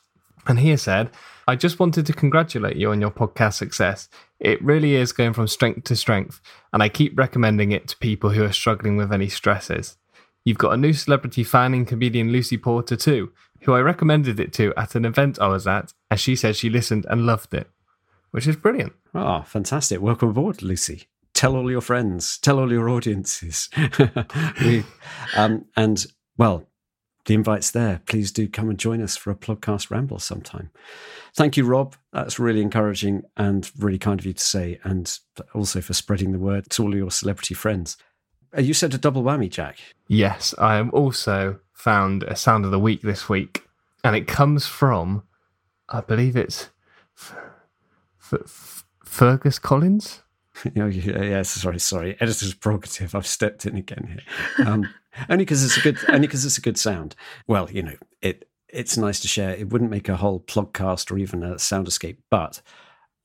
and 0.47 0.59
he 0.59 0.75
said, 0.77 1.09
"I 1.47 1.55
just 1.55 1.79
wanted 1.79 2.05
to 2.05 2.13
congratulate 2.13 2.77
you 2.77 2.91
on 2.91 3.01
your 3.01 3.11
podcast 3.11 3.53
success. 3.53 4.09
It 4.39 4.63
really 4.63 4.95
is 4.95 5.11
going 5.11 5.33
from 5.33 5.47
strength 5.47 5.83
to 5.85 5.95
strength, 5.95 6.41
and 6.73 6.83
I 6.83 6.89
keep 6.89 7.17
recommending 7.17 7.71
it 7.71 7.87
to 7.89 7.97
people 7.97 8.31
who 8.31 8.43
are 8.43 8.51
struggling 8.51 8.97
with 8.97 9.13
any 9.13 9.29
stresses. 9.29 9.97
You've 10.43 10.57
got 10.57 10.73
a 10.73 10.77
new 10.77 10.93
celebrity 10.93 11.43
fan 11.43 11.73
in 11.73 11.85
comedian 11.85 12.31
Lucy 12.31 12.57
Porter 12.57 12.95
too, 12.95 13.31
who 13.61 13.73
I 13.73 13.81
recommended 13.81 14.39
it 14.39 14.51
to 14.53 14.73
at 14.75 14.95
an 14.95 15.05
event 15.05 15.39
I 15.39 15.47
was 15.47 15.67
at, 15.67 15.93
and 16.09 16.19
she 16.19 16.35
said 16.35 16.55
she 16.55 16.69
listened 16.69 17.05
and 17.09 17.25
loved 17.25 17.53
it, 17.53 17.69
which 18.31 18.47
is 18.47 18.55
brilliant. 18.55 18.93
Oh, 19.13 19.41
fantastic. 19.43 20.01
Welcome 20.01 20.29
aboard, 20.29 20.61
Lucy. 20.61 21.07
tell 21.33 21.55
all 21.55 21.69
your 21.71 21.81
friends, 21.81 22.37
tell 22.37 22.59
all 22.59 22.71
your 22.71 22.89
audiences. 22.89 23.69
we, 24.61 24.83
um, 25.35 25.65
and 25.75 26.05
well, 26.37 26.67
the 27.25 27.33
invite's 27.33 27.71
there. 27.71 28.01
Please 28.05 28.31
do 28.31 28.47
come 28.47 28.69
and 28.69 28.79
join 28.79 29.01
us 29.01 29.15
for 29.17 29.31
a 29.31 29.35
podcast 29.35 29.91
ramble 29.91 30.19
sometime. 30.19 30.71
Thank 31.35 31.55
you, 31.57 31.65
Rob. 31.65 31.95
That's 32.13 32.39
really 32.39 32.61
encouraging 32.61 33.23
and 33.37 33.69
really 33.77 33.97
kind 33.97 34.19
of 34.19 34.25
you 34.25 34.33
to 34.33 34.43
say, 34.43 34.79
and 34.83 35.17
also 35.53 35.81
for 35.81 35.93
spreading 35.93 36.31
the 36.31 36.39
word 36.39 36.69
to 36.71 36.83
all 36.83 36.95
your 36.95 37.11
celebrity 37.11 37.53
friends. 37.53 37.97
Uh, 38.57 38.61
you 38.61 38.73
said 38.73 38.93
a 38.93 38.97
double 38.97 39.23
whammy, 39.23 39.49
Jack. 39.49 39.77
Yes, 40.07 40.53
I 40.57 40.77
am 40.77 40.89
also 40.93 41.59
found 41.73 42.23
a 42.23 42.35
sound 42.35 42.65
of 42.65 42.71
the 42.71 42.79
week 42.79 43.01
this 43.01 43.29
week, 43.29 43.65
and 44.03 44.15
it 44.15 44.27
comes 44.27 44.67
from, 44.67 45.23
I 45.89 46.01
believe 46.01 46.35
it's 46.35 46.69
F- 47.17 47.35
F- 48.33 48.80
Fergus 49.11 49.59
Collins. 49.59 50.23
oh, 50.77 50.85
yeah, 50.85 51.41
sorry, 51.41 51.79
sorry. 51.79 52.15
Editor's 52.21 52.53
prerogative. 52.53 53.13
I've 53.13 53.27
stepped 53.27 53.65
in 53.65 53.75
again 53.75 54.07
here. 54.07 54.65
Um, 54.65 54.87
only 55.29 55.43
because 55.43 55.65
it's 55.65 55.75
a 55.75 55.81
good, 55.81 55.97
only 56.07 56.27
because 56.27 56.45
it's 56.45 56.57
a 56.57 56.61
good 56.61 56.77
sound. 56.77 57.13
Well, 57.45 57.69
you 57.69 57.83
know, 57.83 57.95
it 58.21 58.47
it's 58.69 58.95
nice 58.95 59.19
to 59.19 59.27
share. 59.27 59.53
It 59.53 59.69
wouldn't 59.69 59.91
make 59.91 60.07
a 60.07 60.15
whole 60.15 60.39
podcast 60.39 61.11
or 61.11 61.17
even 61.17 61.43
a 61.43 61.59
sound 61.59 61.89
escape. 61.89 62.23
But 62.29 62.61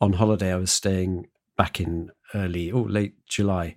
on 0.00 0.14
holiday, 0.14 0.52
I 0.52 0.56
was 0.56 0.72
staying 0.72 1.28
back 1.56 1.80
in 1.80 2.10
early, 2.34 2.72
oh, 2.72 2.82
late 2.82 3.24
July. 3.28 3.76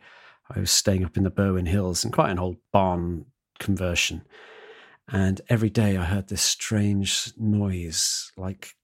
I 0.50 0.62
was 0.62 0.72
staying 0.72 1.06
up 1.06 1.16
in 1.16 1.24
the 1.24 1.32
Berwyn 1.32 1.68
Hills 1.68 2.04
in 2.04 2.12
quite 2.12 2.32
an 2.32 2.40
old 2.40 2.58
barn 2.74 3.26
conversion. 3.60 4.24
And 5.08 5.42
every 5.48 5.70
day 5.70 5.96
I 5.96 6.06
heard 6.06 6.28
this 6.28 6.42
strange 6.42 7.34
noise, 7.38 8.32
like 8.36 8.76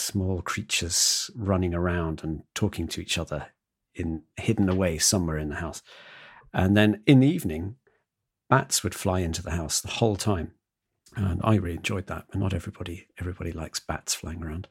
small 0.00 0.42
creatures 0.42 1.30
running 1.34 1.74
around 1.74 2.22
and 2.24 2.42
talking 2.54 2.88
to 2.88 3.00
each 3.00 3.18
other 3.18 3.48
in 3.94 4.22
hidden 4.36 4.68
away 4.68 4.98
somewhere 4.98 5.38
in 5.38 5.48
the 5.48 5.56
house. 5.56 5.82
And 6.52 6.76
then 6.76 7.02
in 7.06 7.20
the 7.20 7.28
evening, 7.28 7.76
bats 8.48 8.82
would 8.82 8.94
fly 8.94 9.20
into 9.20 9.42
the 9.42 9.52
house 9.52 9.80
the 9.80 9.88
whole 9.88 10.16
time. 10.16 10.52
And 11.16 11.40
I 11.42 11.56
really 11.56 11.76
enjoyed 11.76 12.06
that, 12.06 12.26
but 12.30 12.38
not 12.38 12.54
everybody 12.54 13.08
everybody 13.18 13.52
likes 13.52 13.80
bats 13.80 14.14
flying 14.14 14.42
around. 14.42 14.68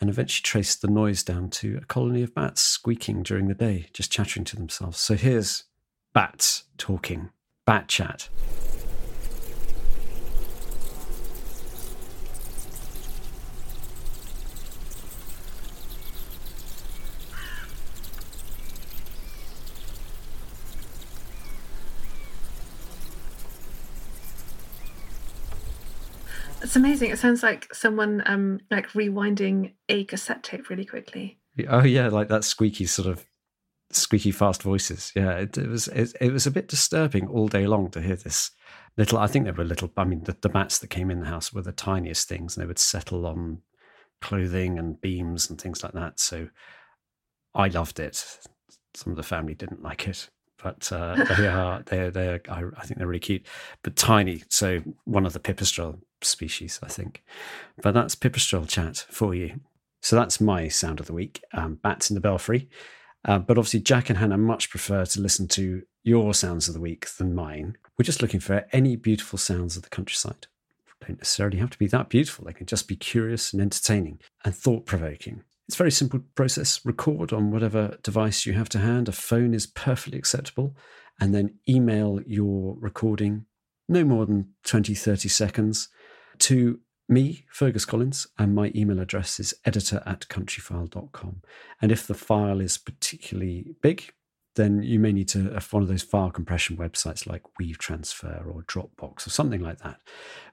And 0.00 0.10
eventually 0.10 0.42
traced 0.42 0.82
the 0.82 0.88
noise 0.88 1.22
down 1.22 1.50
to 1.50 1.78
a 1.80 1.84
colony 1.84 2.22
of 2.22 2.34
bats 2.34 2.60
squeaking 2.60 3.22
during 3.22 3.46
the 3.46 3.54
day, 3.54 3.86
just 3.92 4.10
chattering 4.10 4.44
to 4.46 4.56
themselves. 4.56 4.98
So 4.98 5.14
here's 5.14 5.64
bats 6.12 6.64
talking, 6.76 7.30
bat 7.66 7.88
chat. 7.88 8.28
It's 26.72 26.76
amazing. 26.78 27.10
It 27.10 27.18
sounds 27.18 27.42
like 27.42 27.68
someone 27.74 28.22
um 28.24 28.60
like 28.70 28.88
rewinding 28.92 29.74
a 29.90 30.04
cassette 30.04 30.42
tape 30.42 30.70
really 30.70 30.86
quickly. 30.86 31.38
Oh 31.68 31.84
yeah, 31.84 32.08
like 32.08 32.28
that 32.28 32.44
squeaky 32.44 32.86
sort 32.86 33.08
of 33.08 33.26
squeaky 33.90 34.30
fast 34.30 34.62
voices. 34.62 35.12
Yeah, 35.14 35.32
it, 35.32 35.58
it 35.58 35.68
was 35.68 35.88
it, 35.88 36.16
it, 36.18 36.32
was 36.32 36.46
a 36.46 36.50
bit 36.50 36.68
disturbing 36.68 37.28
all 37.28 37.46
day 37.46 37.66
long 37.66 37.90
to 37.90 38.00
hear 38.00 38.16
this 38.16 38.52
little. 38.96 39.18
I 39.18 39.26
think 39.26 39.44
they 39.44 39.50
were 39.50 39.64
little. 39.64 39.90
I 39.98 40.04
mean, 40.04 40.24
the, 40.24 40.34
the 40.40 40.48
bats 40.48 40.78
that 40.78 40.88
came 40.88 41.10
in 41.10 41.20
the 41.20 41.26
house 41.26 41.52
were 41.52 41.60
the 41.60 41.72
tiniest 41.72 42.26
things, 42.26 42.56
and 42.56 42.62
they 42.62 42.66
would 42.66 42.78
settle 42.78 43.26
on 43.26 43.60
clothing 44.22 44.78
and 44.78 44.98
beams 44.98 45.50
and 45.50 45.60
things 45.60 45.82
like 45.84 45.92
that. 45.92 46.20
So 46.20 46.48
I 47.54 47.68
loved 47.68 48.00
it. 48.00 48.24
Some 48.94 49.10
of 49.10 49.18
the 49.18 49.22
family 49.22 49.52
didn't 49.52 49.82
like 49.82 50.08
it, 50.08 50.30
but 50.62 50.90
uh, 50.90 51.22
they 51.36 51.46
are 51.48 51.82
they 51.82 52.08
they 52.08 52.40
I, 52.48 52.62
I, 52.78 52.86
think 52.86 52.96
they're 52.96 53.06
really 53.06 53.20
cute, 53.20 53.46
but 53.82 53.94
tiny. 53.94 54.42
So 54.48 54.80
one 55.04 55.26
of 55.26 55.34
the 55.34 55.38
pipistrelle 55.38 55.98
species, 56.24 56.78
I 56.82 56.88
think. 56.88 57.22
But 57.82 57.94
that's 57.94 58.14
pipistrelle 58.14 58.68
chat 58.68 59.06
for 59.10 59.34
you. 59.34 59.60
So 60.00 60.16
that's 60.16 60.40
my 60.40 60.68
sound 60.68 61.00
of 61.00 61.06
the 61.06 61.12
week. 61.12 61.42
Um, 61.52 61.76
bats 61.76 62.10
in 62.10 62.14
the 62.14 62.20
belfry. 62.20 62.68
Uh, 63.24 63.38
but 63.38 63.56
obviously, 63.56 63.80
Jack 63.80 64.10
and 64.10 64.18
Hannah 64.18 64.36
much 64.36 64.70
prefer 64.70 65.04
to 65.04 65.20
listen 65.20 65.46
to 65.48 65.82
your 66.02 66.34
sounds 66.34 66.66
of 66.66 66.74
the 66.74 66.80
week 66.80 67.08
than 67.16 67.34
mine. 67.34 67.76
We're 67.96 68.04
just 68.04 68.22
looking 68.22 68.40
for 68.40 68.66
any 68.72 68.96
beautiful 68.96 69.38
sounds 69.38 69.76
of 69.76 69.84
the 69.84 69.90
countryside. 69.90 70.48
Don't 71.06 71.18
necessarily 71.18 71.58
have 71.58 71.70
to 71.70 71.78
be 71.78 71.86
that 71.88 72.08
beautiful. 72.08 72.44
They 72.44 72.52
can 72.52 72.66
just 72.66 72.88
be 72.88 72.96
curious 72.96 73.52
and 73.52 73.62
entertaining 73.62 74.20
and 74.44 74.54
thought 74.54 74.86
provoking. 74.86 75.42
It's 75.68 75.76
a 75.76 75.78
very 75.78 75.90
simple 75.90 76.20
process. 76.34 76.84
Record 76.84 77.32
on 77.32 77.50
whatever 77.50 77.96
device 78.02 78.44
you 78.44 78.52
have 78.54 78.68
to 78.70 78.78
hand. 78.78 79.08
A 79.08 79.12
phone 79.12 79.54
is 79.54 79.66
perfectly 79.66 80.18
acceptable. 80.18 80.76
And 81.20 81.34
then 81.34 81.58
email 81.68 82.20
your 82.26 82.76
recording, 82.80 83.46
no 83.88 84.04
more 84.04 84.26
than 84.26 84.54
20, 84.64 84.94
30 84.94 85.28
seconds, 85.28 85.88
to 86.38 86.80
me, 87.08 87.44
Fergus 87.50 87.84
Collins, 87.84 88.26
and 88.38 88.54
my 88.54 88.72
email 88.74 89.00
address 89.00 89.38
is 89.38 89.54
editor 89.64 90.02
at 90.06 90.28
countryfile.com. 90.28 91.42
And 91.80 91.92
if 91.92 92.06
the 92.06 92.14
file 92.14 92.60
is 92.60 92.78
particularly 92.78 93.74
big, 93.82 94.12
then 94.54 94.82
you 94.82 94.98
may 94.98 95.12
need 95.12 95.28
to 95.28 95.50
have 95.50 95.72
one 95.72 95.82
of 95.82 95.88
those 95.88 96.02
file 96.02 96.30
compression 96.30 96.76
websites 96.76 97.26
like 97.26 97.42
WeTransfer 97.60 98.46
or 98.46 98.62
Dropbox 98.62 99.26
or 99.26 99.30
something 99.30 99.60
like 99.60 99.78
that. 99.78 100.00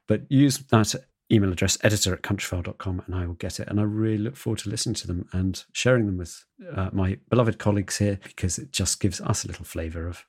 But 0.07 0.23
use 0.31 0.57
that 0.57 0.95
email 1.31 1.51
address, 1.51 1.77
editor 1.83 2.13
at 2.13 2.21
countryfile.com, 2.21 3.03
and 3.05 3.15
I 3.15 3.25
will 3.27 3.35
get 3.35 3.59
it. 3.59 3.67
And 3.67 3.79
I 3.79 3.83
really 3.83 4.17
look 4.17 4.35
forward 4.35 4.59
to 4.59 4.69
listening 4.69 4.95
to 4.95 5.07
them 5.07 5.27
and 5.33 5.63
sharing 5.73 6.05
them 6.05 6.17
with 6.17 6.45
uh, 6.73 6.89
my 6.91 7.17
beloved 7.29 7.59
colleagues 7.59 7.97
here 7.97 8.19
because 8.23 8.57
it 8.57 8.71
just 8.71 8.99
gives 8.99 9.21
us 9.21 9.43
a 9.43 9.47
little 9.47 9.65
flavour 9.65 10.07
of 10.07 10.25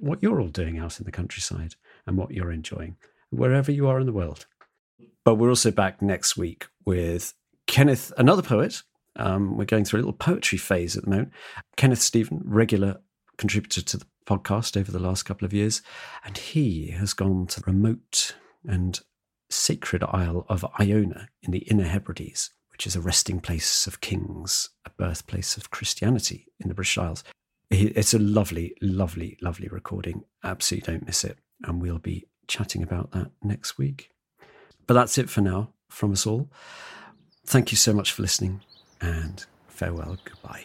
what 0.00 0.22
you're 0.22 0.40
all 0.40 0.48
doing 0.48 0.78
out 0.78 1.00
in 1.00 1.04
the 1.04 1.12
countryside 1.12 1.74
and 2.06 2.16
what 2.16 2.30
you're 2.30 2.52
enjoying, 2.52 2.96
wherever 3.30 3.72
you 3.72 3.88
are 3.88 3.98
in 3.98 4.06
the 4.06 4.12
world. 4.12 4.46
But 5.24 5.36
we're 5.36 5.50
also 5.50 5.70
back 5.70 6.02
next 6.02 6.36
week 6.36 6.66
with 6.84 7.34
Kenneth, 7.66 8.12
another 8.18 8.42
poet. 8.42 8.82
Um, 9.16 9.56
we're 9.56 9.64
going 9.64 9.84
through 9.84 9.98
a 9.98 10.02
little 10.02 10.12
poetry 10.12 10.58
phase 10.58 10.96
at 10.96 11.04
the 11.04 11.10
moment. 11.10 11.32
Kenneth 11.76 12.00
Steven, 12.00 12.40
regular 12.44 13.00
contributor 13.36 13.82
to 13.82 13.96
the 13.98 14.06
podcast 14.26 14.76
over 14.76 14.90
the 14.90 14.98
last 14.98 15.24
couple 15.24 15.44
of 15.44 15.52
years, 15.52 15.82
and 16.24 16.38
he 16.38 16.88
has 16.90 17.12
gone 17.12 17.46
to 17.48 17.60
the 17.60 17.70
remote 17.70 18.34
and 18.66 19.00
sacred 19.50 20.02
isle 20.04 20.46
of 20.48 20.64
Iona 20.80 21.28
in 21.42 21.50
the 21.50 21.58
Inner 21.58 21.84
Hebrides, 21.84 22.50
which 22.70 22.86
is 22.86 22.96
a 22.96 23.00
resting 23.00 23.40
place 23.40 23.86
of 23.86 24.00
kings, 24.00 24.70
a 24.84 24.90
birthplace 24.90 25.56
of 25.56 25.70
Christianity 25.70 26.46
in 26.58 26.68
the 26.68 26.74
British 26.74 26.98
Isles. 26.98 27.24
It's 27.70 28.14
a 28.14 28.18
lovely, 28.18 28.74
lovely, 28.80 29.38
lovely 29.40 29.68
recording. 29.68 30.24
Absolutely 30.44 30.92
don't 30.92 31.06
miss 31.06 31.24
it. 31.24 31.38
And 31.64 31.80
we'll 31.80 31.98
be 31.98 32.26
chatting 32.46 32.82
about 32.82 33.12
that 33.12 33.30
next 33.42 33.78
week. 33.78 34.11
But 34.86 34.94
that's 34.94 35.18
it 35.18 35.30
for 35.30 35.40
now 35.40 35.70
from 35.88 36.12
us 36.12 36.26
all. 36.26 36.48
Thank 37.46 37.70
you 37.72 37.76
so 37.76 37.92
much 37.92 38.12
for 38.12 38.22
listening 38.22 38.60
and 39.00 39.44
farewell. 39.68 40.16
Goodbye. 40.24 40.64